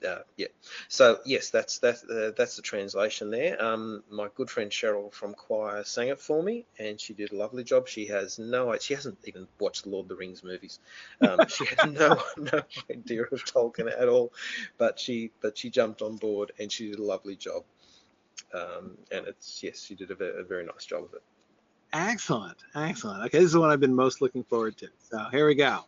[0.07, 0.47] uh, yeah.
[0.89, 3.63] So yes, that's that's uh, that's the translation there.
[3.63, 7.37] Um, my good friend Cheryl from Choir sang it for me, and she did a
[7.37, 7.89] lovely job.
[7.89, 10.79] She has no, she hasn't even watched the Lord of the Rings movies.
[11.21, 14.33] Um, she had no no idea of Tolkien at all,
[14.79, 17.65] but she but she jumped on board and she did a lovely job.
[18.55, 21.23] Um, and it's yes, she did a, a very nice job of it.
[21.93, 22.59] Excellent.
[22.75, 23.25] Excellent.
[23.25, 24.89] Okay, this is the one I've been most looking forward to.
[25.11, 25.85] So here we go.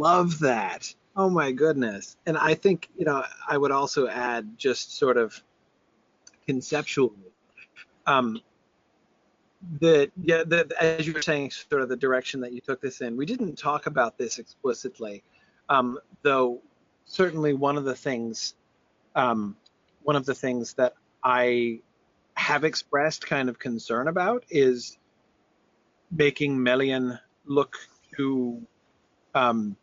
[0.00, 0.94] Love that.
[1.14, 2.16] Oh my goodness.
[2.24, 5.40] And I think, you know, I would also add just sort of
[6.46, 7.32] conceptually,
[8.06, 8.40] um,
[9.78, 13.02] the yeah, the, as you were saying, sort of the direction that you took this
[13.02, 13.16] in.
[13.18, 15.22] We didn't talk about this explicitly,
[15.68, 16.62] um, though.
[17.04, 18.54] Certainly, one of the things,
[19.14, 19.54] um,
[20.02, 21.80] one of the things that I
[22.34, 24.96] have expressed kind of concern about is
[26.10, 27.76] making Melian look
[28.16, 28.62] too
[29.34, 29.76] um,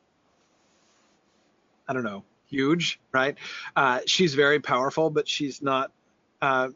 [1.88, 3.36] I don't know, huge, right?
[3.76, 5.92] Uh, she's very powerful, but she's not.
[6.42, 6.70] Uh,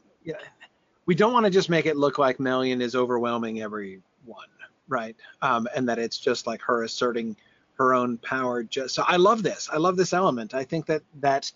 [1.05, 4.47] we don't want to just make it look like Melian is overwhelming everyone,
[4.87, 5.15] right?
[5.41, 7.35] Um, and that it's just like her asserting
[7.73, 8.63] her own power.
[8.63, 9.69] Just so I love this.
[9.71, 10.53] I love this element.
[10.53, 11.51] I think that that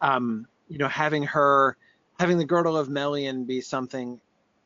[0.00, 1.76] um, you know having her
[2.18, 4.20] having the girdle of Melian be something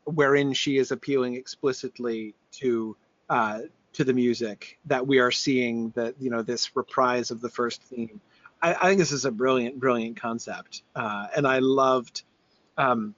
[0.05, 2.97] wherein she is appealing explicitly to
[3.29, 3.61] uh,
[3.93, 7.83] to the music that we are seeing that you know this reprise of the first
[7.83, 8.21] theme.
[8.63, 12.23] I, I think this is a brilliant, brilliant concept, uh, and I loved.
[12.77, 13.15] Um,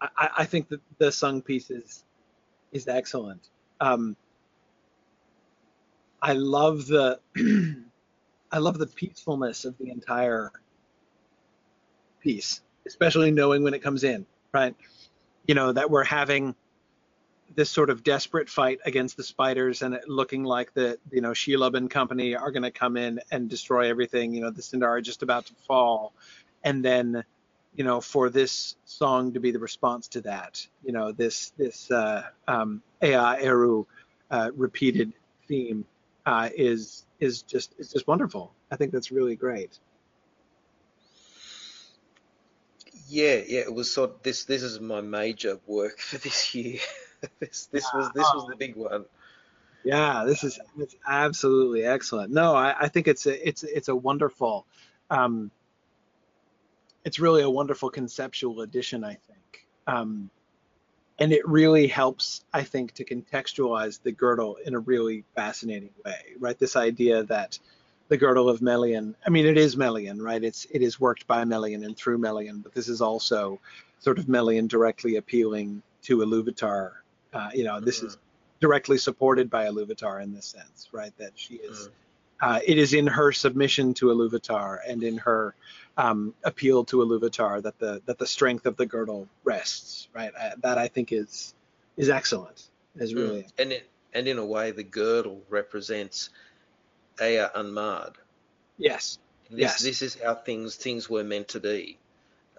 [0.00, 2.04] I, I, think that the sung piece is
[2.72, 3.48] is excellent.
[3.80, 4.16] Um,
[6.22, 7.20] I love the
[8.52, 10.52] I love the peacefulness of the entire
[12.20, 14.74] piece, especially knowing when it comes in, right?
[15.46, 16.54] You know that we're having
[17.54, 21.30] this sort of desperate fight against the spiders and it looking like the you know
[21.30, 24.88] Shelob and company are going to come in and destroy everything you know the Sindar
[24.88, 26.12] are just about to fall.
[26.62, 27.24] And then
[27.74, 31.90] you know for this song to be the response to that you know this this
[31.90, 33.86] uh, um, Ea Eru
[34.30, 35.12] uh, repeated
[35.48, 35.84] theme
[36.26, 38.52] uh, is is just it's just wonderful.
[38.70, 39.78] I think that's really great.
[43.08, 46.78] Yeah yeah it was sort of, this this is my major work for this year
[47.40, 49.04] this this was this was the big one.
[49.84, 52.32] Yeah, this is it's absolutely excellent.
[52.32, 54.66] No, I, I think it's a it's it's a wonderful,
[55.10, 55.50] um,
[57.04, 59.04] it's really a wonderful conceptual addition.
[59.04, 60.30] I think, um,
[61.18, 62.44] and it really helps.
[62.52, 66.34] I think to contextualize the girdle in a really fascinating way.
[66.38, 67.58] Right, this idea that
[68.08, 69.14] the girdle of Melian.
[69.26, 70.42] I mean, it is Melian, right?
[70.42, 73.60] It's it is worked by Melian and through Melian, but this is also
[74.00, 76.92] sort of Melian directly appealing to Iluvatar
[77.32, 78.08] uh, you know, this mm-hmm.
[78.08, 78.18] is
[78.60, 81.16] directly supported by Iluvatar in this sense, right?
[81.18, 81.78] That she is.
[81.78, 81.92] Mm-hmm.
[82.42, 85.54] Uh, it is in her submission to Iluvatar and in her
[85.98, 90.32] um, appeal to Iluvatar that the that the strength of the girdle rests, right?
[90.38, 91.54] Uh, that I think is
[91.96, 92.70] is excellent.
[92.96, 93.16] Is mm.
[93.16, 93.52] really mm.
[93.58, 96.30] and it, and in a way the girdle represents
[97.22, 98.16] Ea unmarred.
[98.78, 99.18] Yes.
[99.50, 99.82] This, yes.
[99.82, 101.98] This is how things things were meant to be.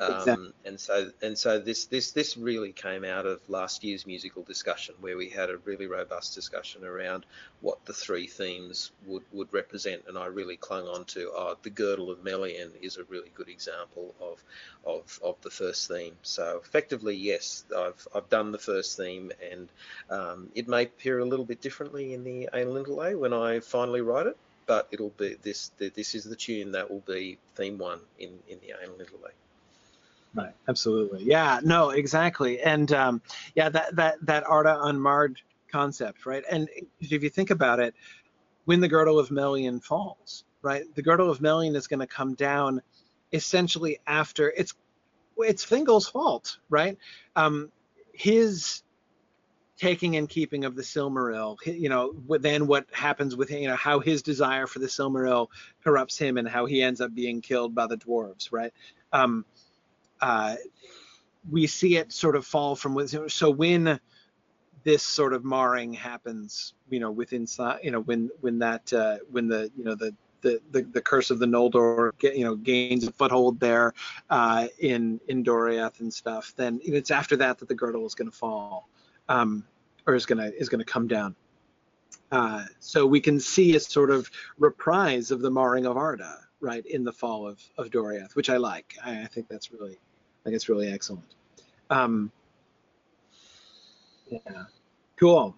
[0.01, 0.53] Um, exactly.
[0.65, 4.95] And so and so this this this really came out of last year's musical discussion
[4.99, 7.23] where we had a really robust discussion around
[7.59, 11.69] what the three themes would, would represent, and I really clung on to oh, the
[11.69, 14.43] girdle of Melian is a really good example of
[14.85, 16.15] of of the first theme.
[16.23, 19.69] So effectively, yes, I've I've done the first theme, and
[20.09, 24.25] um, it may appear a little bit differently in the Ainulindalë when I finally write
[24.25, 25.71] it but it'll be this.
[25.77, 29.31] This is the tune that will be theme one in in the Ainulindalë.
[30.33, 30.53] Right.
[30.67, 31.23] Absolutely.
[31.25, 31.59] Yeah.
[31.63, 31.89] No.
[31.89, 32.61] Exactly.
[32.61, 33.21] And um,
[33.55, 36.43] yeah, that that that Arda unmarred concept, right?
[36.49, 36.69] And
[36.99, 37.95] if you think about it,
[38.65, 42.35] when the girdle of Melian falls, right, the girdle of Melian is going to come
[42.35, 42.81] down
[43.33, 44.73] essentially after it's
[45.37, 46.97] it's Thingol's fault, right?
[47.35, 47.71] Um,
[48.13, 48.83] his
[49.77, 53.99] taking and keeping of the Silmaril, you know, then what happens with you know how
[53.99, 55.47] his desire for the Silmaril
[55.83, 58.71] corrupts him and how he ends up being killed by the dwarves, right?
[59.11, 59.45] Um,
[60.22, 60.56] uh,
[61.50, 63.30] we see it sort of fall from within.
[63.30, 64.00] So when
[64.83, 67.48] this sort of marring happens, you know, within,
[67.83, 71.30] you know, when when that uh, when the you know the the, the, the curse
[71.30, 73.93] of the Noldor, you know, gains a foothold there
[74.30, 76.53] uh, in in Doriath and stuff.
[76.56, 78.90] Then it's after that that the girdle is going to fall,
[79.30, 79.66] um,
[80.08, 81.35] or is going to is going to come down.
[82.32, 86.85] Uh, so we can see a sort of reprise of the marring of Arda, right,
[86.85, 88.95] in the fall of of Doriath, which I like.
[89.03, 90.00] I, I think that's really
[90.41, 91.35] I think it's really excellent.
[91.89, 92.31] Um,
[94.29, 94.63] Yeah.
[95.19, 95.55] Cool.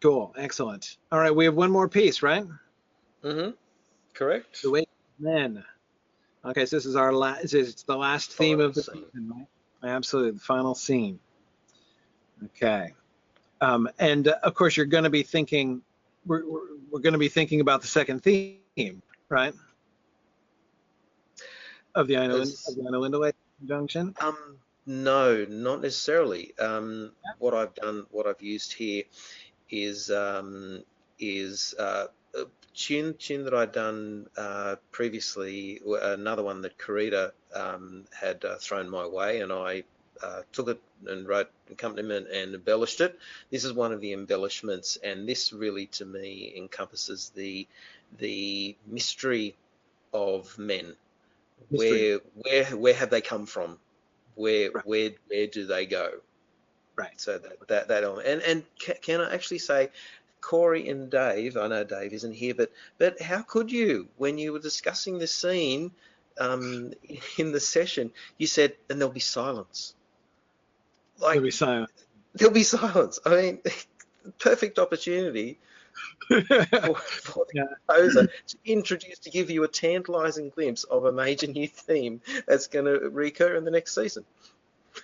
[0.00, 0.32] Cool.
[0.38, 0.96] Excellent.
[1.10, 2.46] All right, we have one more piece, right?
[3.22, 3.50] Mm-hmm.
[4.14, 4.62] Correct.
[4.62, 4.86] The Way
[5.18, 5.64] Men.
[6.44, 7.52] Okay, so this is our last.
[7.54, 9.04] It's the last theme of the scene.
[9.12, 9.32] season,
[9.82, 9.90] right?
[9.90, 11.18] Absolutely, the final scene.
[12.46, 12.92] Okay,
[13.60, 15.82] um, and uh, of course you're going to be thinking.
[16.26, 19.54] We're we're, we're going to be thinking about the second theme, right?
[21.94, 23.32] Of the Ina of the Ainulindalë
[23.62, 24.14] conjunction.
[24.20, 26.52] Um, no, not necessarily.
[26.58, 29.04] Um, what I've done, what I've used here,
[29.70, 30.82] is um,
[31.18, 35.80] is uh, a tune tune that I'd done uh, previously.
[35.86, 39.84] Another one that Karita um, had uh, thrown my way, and I
[40.22, 43.18] uh, took it and wrote accompaniment and embellished it.
[43.50, 47.66] This is one of the embellishments, and this really, to me, encompasses the
[48.18, 49.54] the mystery
[50.12, 50.96] of men.
[51.70, 52.18] Mystery.
[52.18, 53.78] Where where where have they come from?
[54.34, 54.86] Where Right.
[54.86, 56.20] where where do they go?
[56.96, 57.18] Right.
[57.20, 58.26] So that that, that element.
[58.26, 59.90] And and ca- can I actually say,
[60.40, 61.56] Corey and Dave?
[61.56, 65.26] I know Dave isn't here, but but how could you, when you were discussing the
[65.26, 65.90] scene
[66.38, 66.92] um,
[67.38, 69.94] in the session, you said, and there'll be silence.
[71.18, 71.90] Like There'll be silent.
[72.34, 73.18] there'll be silence.
[73.24, 73.58] I mean,
[74.38, 75.58] perfect opportunity
[76.28, 81.46] for, for the composer to introduce, to give you a tantalizing glimpse of a major
[81.46, 84.24] new theme that's going to recur in the next season.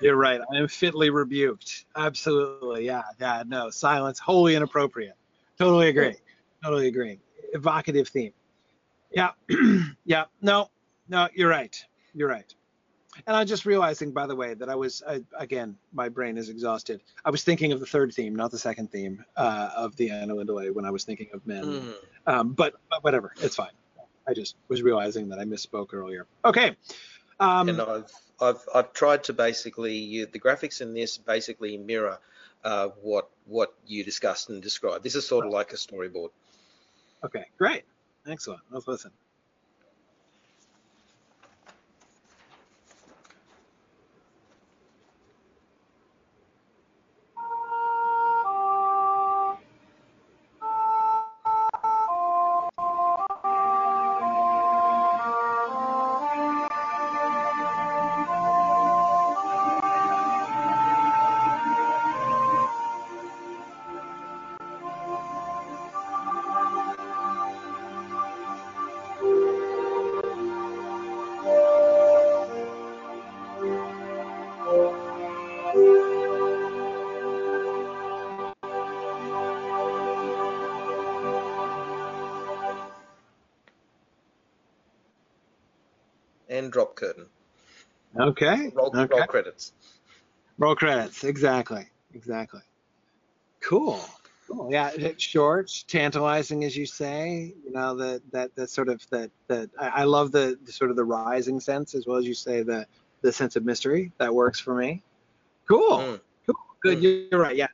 [0.01, 0.41] You're right.
[0.53, 1.87] I am fitly rebuked.
[1.97, 2.87] Absolutely.
[2.87, 3.03] Yeah.
[3.21, 3.43] Yeah.
[3.47, 3.71] No.
[3.71, 4.19] Silence.
[4.19, 5.17] Wholly inappropriate.
[5.59, 6.15] Totally agree.
[6.63, 7.19] Totally agree.
[7.53, 8.33] Evocative theme.
[9.11, 9.31] Yeah.
[10.05, 10.25] yeah.
[10.43, 10.71] No.
[11.09, 11.29] No.
[11.35, 11.83] You're right.
[12.15, 12.55] You're right.
[13.27, 16.49] And I'm just realizing, by the way, that I was I, again, my brain is
[16.49, 17.01] exhausted.
[17.25, 20.75] I was thinking of the third theme, not the second theme uh, of the Ainulindalë
[20.75, 21.65] when I was thinking of men.
[21.65, 21.95] Mm.
[22.27, 23.73] Um, but, but whatever, it's fine.
[24.27, 26.27] I just was realizing that I misspoke earlier.
[26.45, 26.77] Okay.
[27.41, 32.19] Um, and I've, I've I've tried to basically you, the graphics in this basically mirror
[32.65, 35.05] uh, what what you discussed and described.
[35.05, 36.31] This is sort of like a storyboard.
[37.25, 37.47] okay.
[37.57, 37.85] Great.
[38.27, 38.61] Excellent.
[38.71, 39.11] Let's listen.
[88.29, 88.71] Okay.
[88.75, 89.17] Roll, okay.
[89.17, 89.73] roll credits.
[90.59, 91.25] Roll credits.
[91.25, 91.87] Exactly.
[92.13, 92.61] Exactly.
[93.61, 94.01] Cool.
[94.47, 94.71] Cool.
[94.71, 94.91] Yeah.
[94.95, 97.55] It's short, tantalizing, as you say.
[97.65, 100.91] You know that that that sort of that that I, I love the, the sort
[100.91, 102.87] of the rising sense as well as you say the
[103.23, 105.03] the sense of mystery that works for me.
[105.67, 105.99] Cool.
[105.99, 106.21] Mm.
[106.47, 106.57] Cool.
[106.83, 106.99] Good.
[106.99, 107.29] Mm.
[107.31, 107.57] You're right.
[107.57, 107.69] Yeah.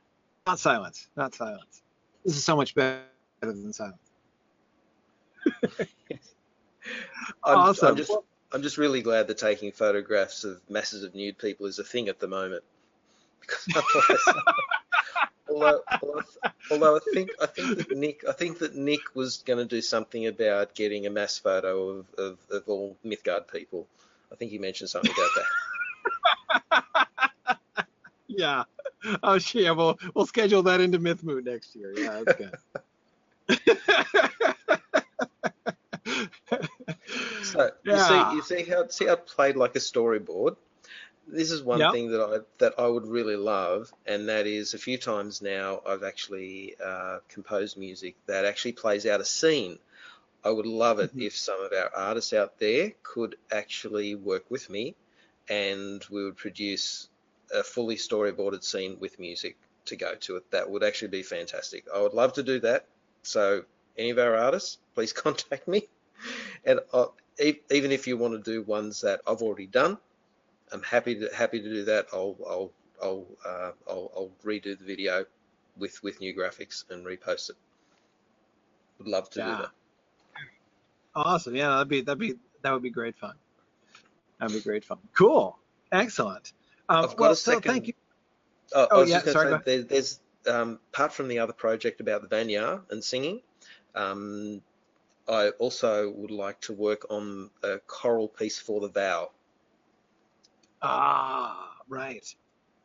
[0.47, 1.09] Not silence.
[1.17, 1.81] Not silence.
[2.23, 3.03] This is so much better
[3.41, 3.97] than silence.
[7.43, 7.89] I'm, awesome.
[7.89, 8.11] I'm just
[8.55, 12.07] I'm just really glad that taking photographs of masses of nude people is a thing
[12.07, 12.63] at the moment.
[13.67, 14.33] Because
[15.49, 16.21] although, although,
[16.71, 19.81] although I think I think that Nick I think that Nick was going to do
[19.81, 23.85] something about getting a mass photo of, of, of all Mythgard people.
[24.31, 25.29] I think he mentioned something about
[26.71, 27.57] that.
[28.27, 28.63] yeah.
[29.21, 29.71] Oh, yeah.
[29.71, 31.93] We'll we'll schedule that into Mythmoot next year.
[31.95, 32.55] Yeah, that's
[33.49, 34.54] good.
[37.45, 37.91] So Yeah.
[37.91, 40.55] you see, you see how see how it played like a storyboard.
[41.27, 41.93] This is one Yep.
[41.93, 45.81] thing that I that I would really love, and that is a few times now
[45.87, 49.79] I've actually uh, composed music that actually plays out a scene.
[50.43, 51.19] I would love it Mhm.
[51.19, 54.95] if some of our artists out there could actually work with me,
[55.49, 57.09] and we would produce
[57.53, 60.51] a fully storyboarded scene with music to go to it.
[60.51, 61.85] That would actually be fantastic.
[61.93, 62.85] I would love to do that.
[63.23, 63.65] So
[63.97, 65.87] any of our artists, please contact me.
[66.65, 67.07] And uh,
[67.39, 69.97] e- even if you want to do ones that I've already done,
[70.71, 72.07] I'm happy to happy to do that.
[72.13, 75.25] I'll I'll I'll uh, I'll, I'll redo the video
[75.77, 77.55] with with new graphics and repost it.
[78.99, 79.51] Would love to Yeah.
[79.51, 79.71] do that.
[81.15, 81.55] Awesome.
[81.55, 83.35] Yeah, that'd be that'd be that would be great fun.
[84.39, 84.97] That'd be great fun.
[85.13, 85.57] Cool.
[85.91, 86.51] Excellent.
[86.89, 87.93] Um, I've got well, a so thank you.
[88.73, 91.53] Oh, Oh, I was yeah, just sorry, say, there, there's um, apart from the other
[91.53, 93.41] project about the Vanyar and singing,
[93.95, 94.61] um,
[95.27, 99.31] I also would like to work on a choral piece for the vow.
[100.81, 102.35] Ah, right.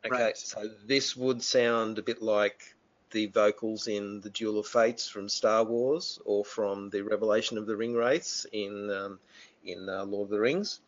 [0.05, 0.37] Okay, Right.
[0.37, 2.75] so this would sound a bit like
[3.11, 7.67] the vocals in the Duel of Fates from Star Wars, or from the Revelation of
[7.67, 9.19] the Ring Wraiths in um,
[9.63, 10.79] in uh, Lord of the Rings.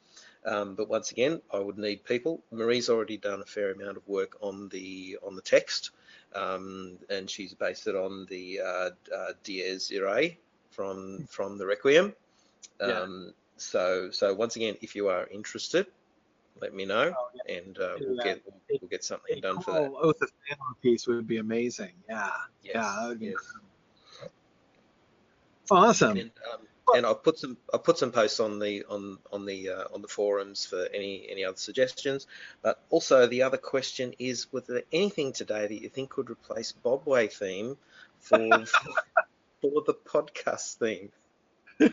[0.46, 2.42] Um, but once again, I would need people.
[2.52, 5.92] Marie's already done a fair amount of work on the on the text,
[6.34, 10.38] um, and she's based it on the uh, uh, Dies Irae
[10.74, 12.14] from from the Requiem.
[12.82, 13.02] Yeah.
[13.02, 15.86] Um, So so once again, if you are interested,
[16.60, 18.24] let me know, Oh, and uh, we'll that.
[18.26, 18.42] get
[18.82, 19.92] we'll get something A done for that.
[20.08, 21.94] Oath of Fëanor piece would be amazing.
[22.10, 22.32] Yeah.
[22.64, 23.54] Yes, Yeah, that would be yes.
[25.72, 26.18] Awesome.
[26.18, 29.70] And, um, and I'll put some I'll put some posts on the on on the
[29.70, 32.28] uh, on the forums for any any other suggestions.
[32.62, 36.74] But also the other question is: Was there anything today that you think could replace
[36.84, 37.78] Bobway theme
[38.20, 38.94] for for
[39.72, 41.12] the podcast theme?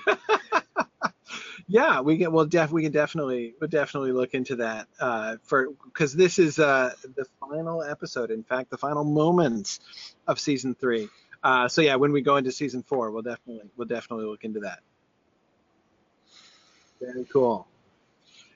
[1.70, 2.46] Yeah, we get well.
[2.46, 6.92] Def we can definitely we'll definitely look into that uh, for because this is uh,
[7.14, 8.32] the final episode.
[8.32, 9.78] In fact, the final moments
[10.26, 11.08] of season three.
[11.44, 14.58] Uh, so yeah, when we go into season four, we'll definitely we'll definitely look into
[14.60, 14.80] that.
[17.00, 17.68] Very cool.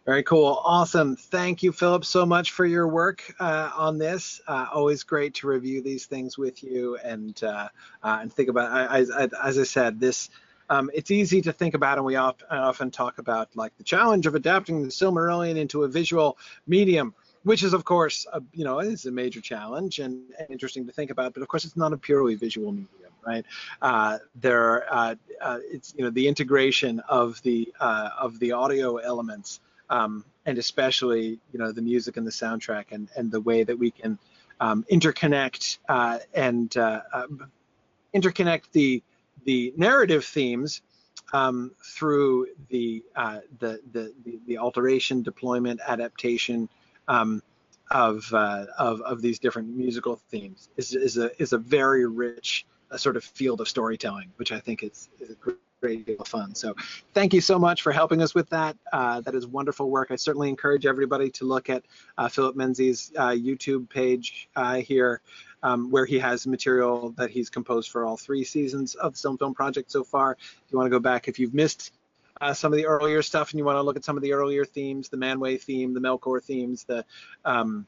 [0.06, 0.60] Very cool.
[0.62, 1.16] Awesome.
[1.16, 4.38] Thank you, Philip, so much for your work uh, on this.
[4.46, 7.68] Uh, always great to review these things with you and uh,
[8.02, 8.70] uh, and think about.
[8.70, 10.28] I, I, as I said, this
[10.68, 14.26] um, it's easy to think about, and we I often talk about like the challenge
[14.26, 18.80] of adapting the Silmarillion into a visual medium, which is of course, a, you know,
[18.80, 21.32] is a major challenge and, and interesting to think about.
[21.32, 23.44] But of course, it's not a purely visual medium, right?
[23.80, 28.96] Uh, there, uh, uh, it's you know the integration of the uh, of the audio
[28.96, 33.64] elements, um, and especially you know the music and the soundtrack, and and the way
[33.64, 34.18] that we can
[34.60, 37.50] um, interconnect uh, and uh, um,
[38.14, 39.02] interconnect the
[39.44, 40.82] the narrative themes
[41.32, 46.68] um, through the, uh, the, the the the alteration, deployment, adaptation
[47.08, 47.42] um,
[47.90, 52.66] of, uh, of of these different musical themes is is a is a very rich
[52.90, 56.28] uh, sort of field of storytelling, which I think is, is a great deal of
[56.28, 56.54] fun.
[56.54, 56.74] So
[57.12, 58.76] thank you so much for helping us with that.
[58.92, 60.10] Uh, that is wonderful work.
[60.10, 61.84] I certainly encourage everybody to look at
[62.18, 65.20] uh, Philip Menzies' uh, YouTube page uh, here
[65.64, 69.38] um, where he has material that he's composed for all three seasons of the Silm
[69.38, 70.32] Film Project so far.
[70.32, 71.92] If you want to go back, if you've missed
[72.40, 74.34] uh, some of the earlier stuff and you want to look at some of the
[74.34, 77.04] earlier themes, the Manwë theme, the Melkor themes, the
[77.44, 77.86] um,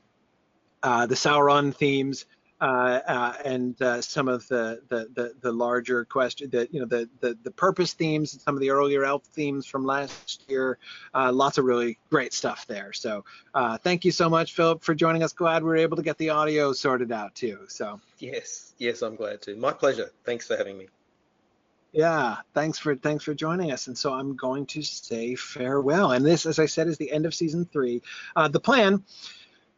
[0.83, 2.27] uh, the Sauron themes,
[2.61, 7.37] and uh, some of the, the the the larger question, the you know the the
[7.43, 10.79] the purpose themes, and some of the earlier elf themes from last year.
[11.15, 12.93] Uh, lots of really great stuff there.
[12.93, 15.33] So uh, thank you so much, Philip, for joining us.
[15.33, 17.61] Glad we were able to get the audio sorted out too.
[17.69, 19.57] So Yes, yes, I'm glad to.
[19.57, 20.11] My pleasure.
[20.25, 20.89] Thanks for having me.
[21.93, 23.87] yeah, thanks for thanks for joining us.
[23.87, 26.13] And so I'm going to say farewell.
[26.13, 28.03] And this, as I said, is the end of season three.
[28.35, 29.03] Uh, the plan.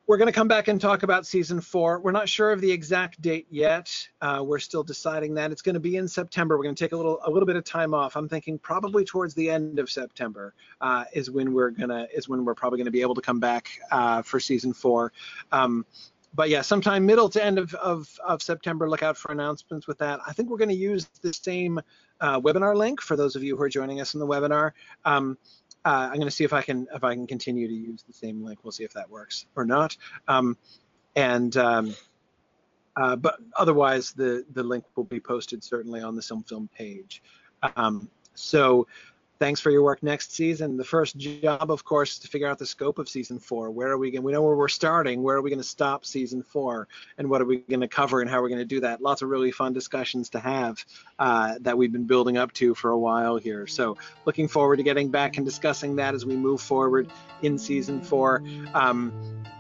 [0.09, 2.01] We're going to come back and talk about season four.
[2.01, 3.95] We're not sure of the exact date yet.
[4.23, 5.53] Uh, we're still deciding that.
[5.53, 6.57] It's going to be in September.
[6.57, 8.17] We're going to take a little a little bit of time off.
[8.17, 12.47] I'm thinking probably towards the end of September uh, is when we're gonna is when
[12.47, 15.13] we're probably going to be able to come back uh, for season four.
[15.53, 15.85] Um,
[16.35, 19.99] but yeah, sometime middle to end of, of, of September, look out for announcements with
[19.99, 20.21] that.
[20.27, 21.81] I think we're going to use the same
[22.21, 24.73] uh, webinar link for those of you who are joining us in the webinar.
[25.05, 25.37] Um,
[25.85, 28.13] uh, I'm going to see if I can if I can continue to use the
[28.13, 28.61] same link.
[28.63, 29.97] We'll see if that works or not.
[30.27, 30.57] Um,
[31.17, 31.95] and um,
[32.97, 37.23] uh, but otherwise, the the link will be posted certainly on the Silm Film page.
[37.77, 38.87] Um, so
[39.39, 40.77] thanks for your work next season.
[40.77, 43.71] The first job, of course, is to figure out the scope of season four.
[43.71, 44.25] Where are we going?
[44.25, 45.23] We know where we're starting.
[45.23, 46.89] Where are we going to stop season four?
[47.19, 49.01] And what are we going to cover and how are we going to do that?
[49.01, 50.85] Lots of really fun discussions to have
[51.19, 53.67] uh, that we've been building up to for a while here.
[53.67, 57.11] So looking forward to getting back and discussing that as we move forward
[57.43, 58.43] in season four.
[58.75, 59.13] Um,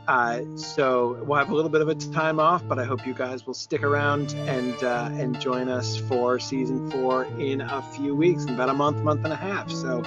[0.08, 3.12] uh, so we'll have a little bit of a time off, but I hope you
[3.12, 8.15] guys will stick around and uh, and join us for season four in a few
[8.15, 9.67] weeks, in about a month, month and a half.
[9.70, 10.02] So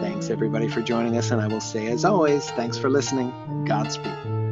[0.00, 3.64] thanks everybody for joining us, and I will say as always, thanks for listening.
[3.64, 4.47] Godspeed.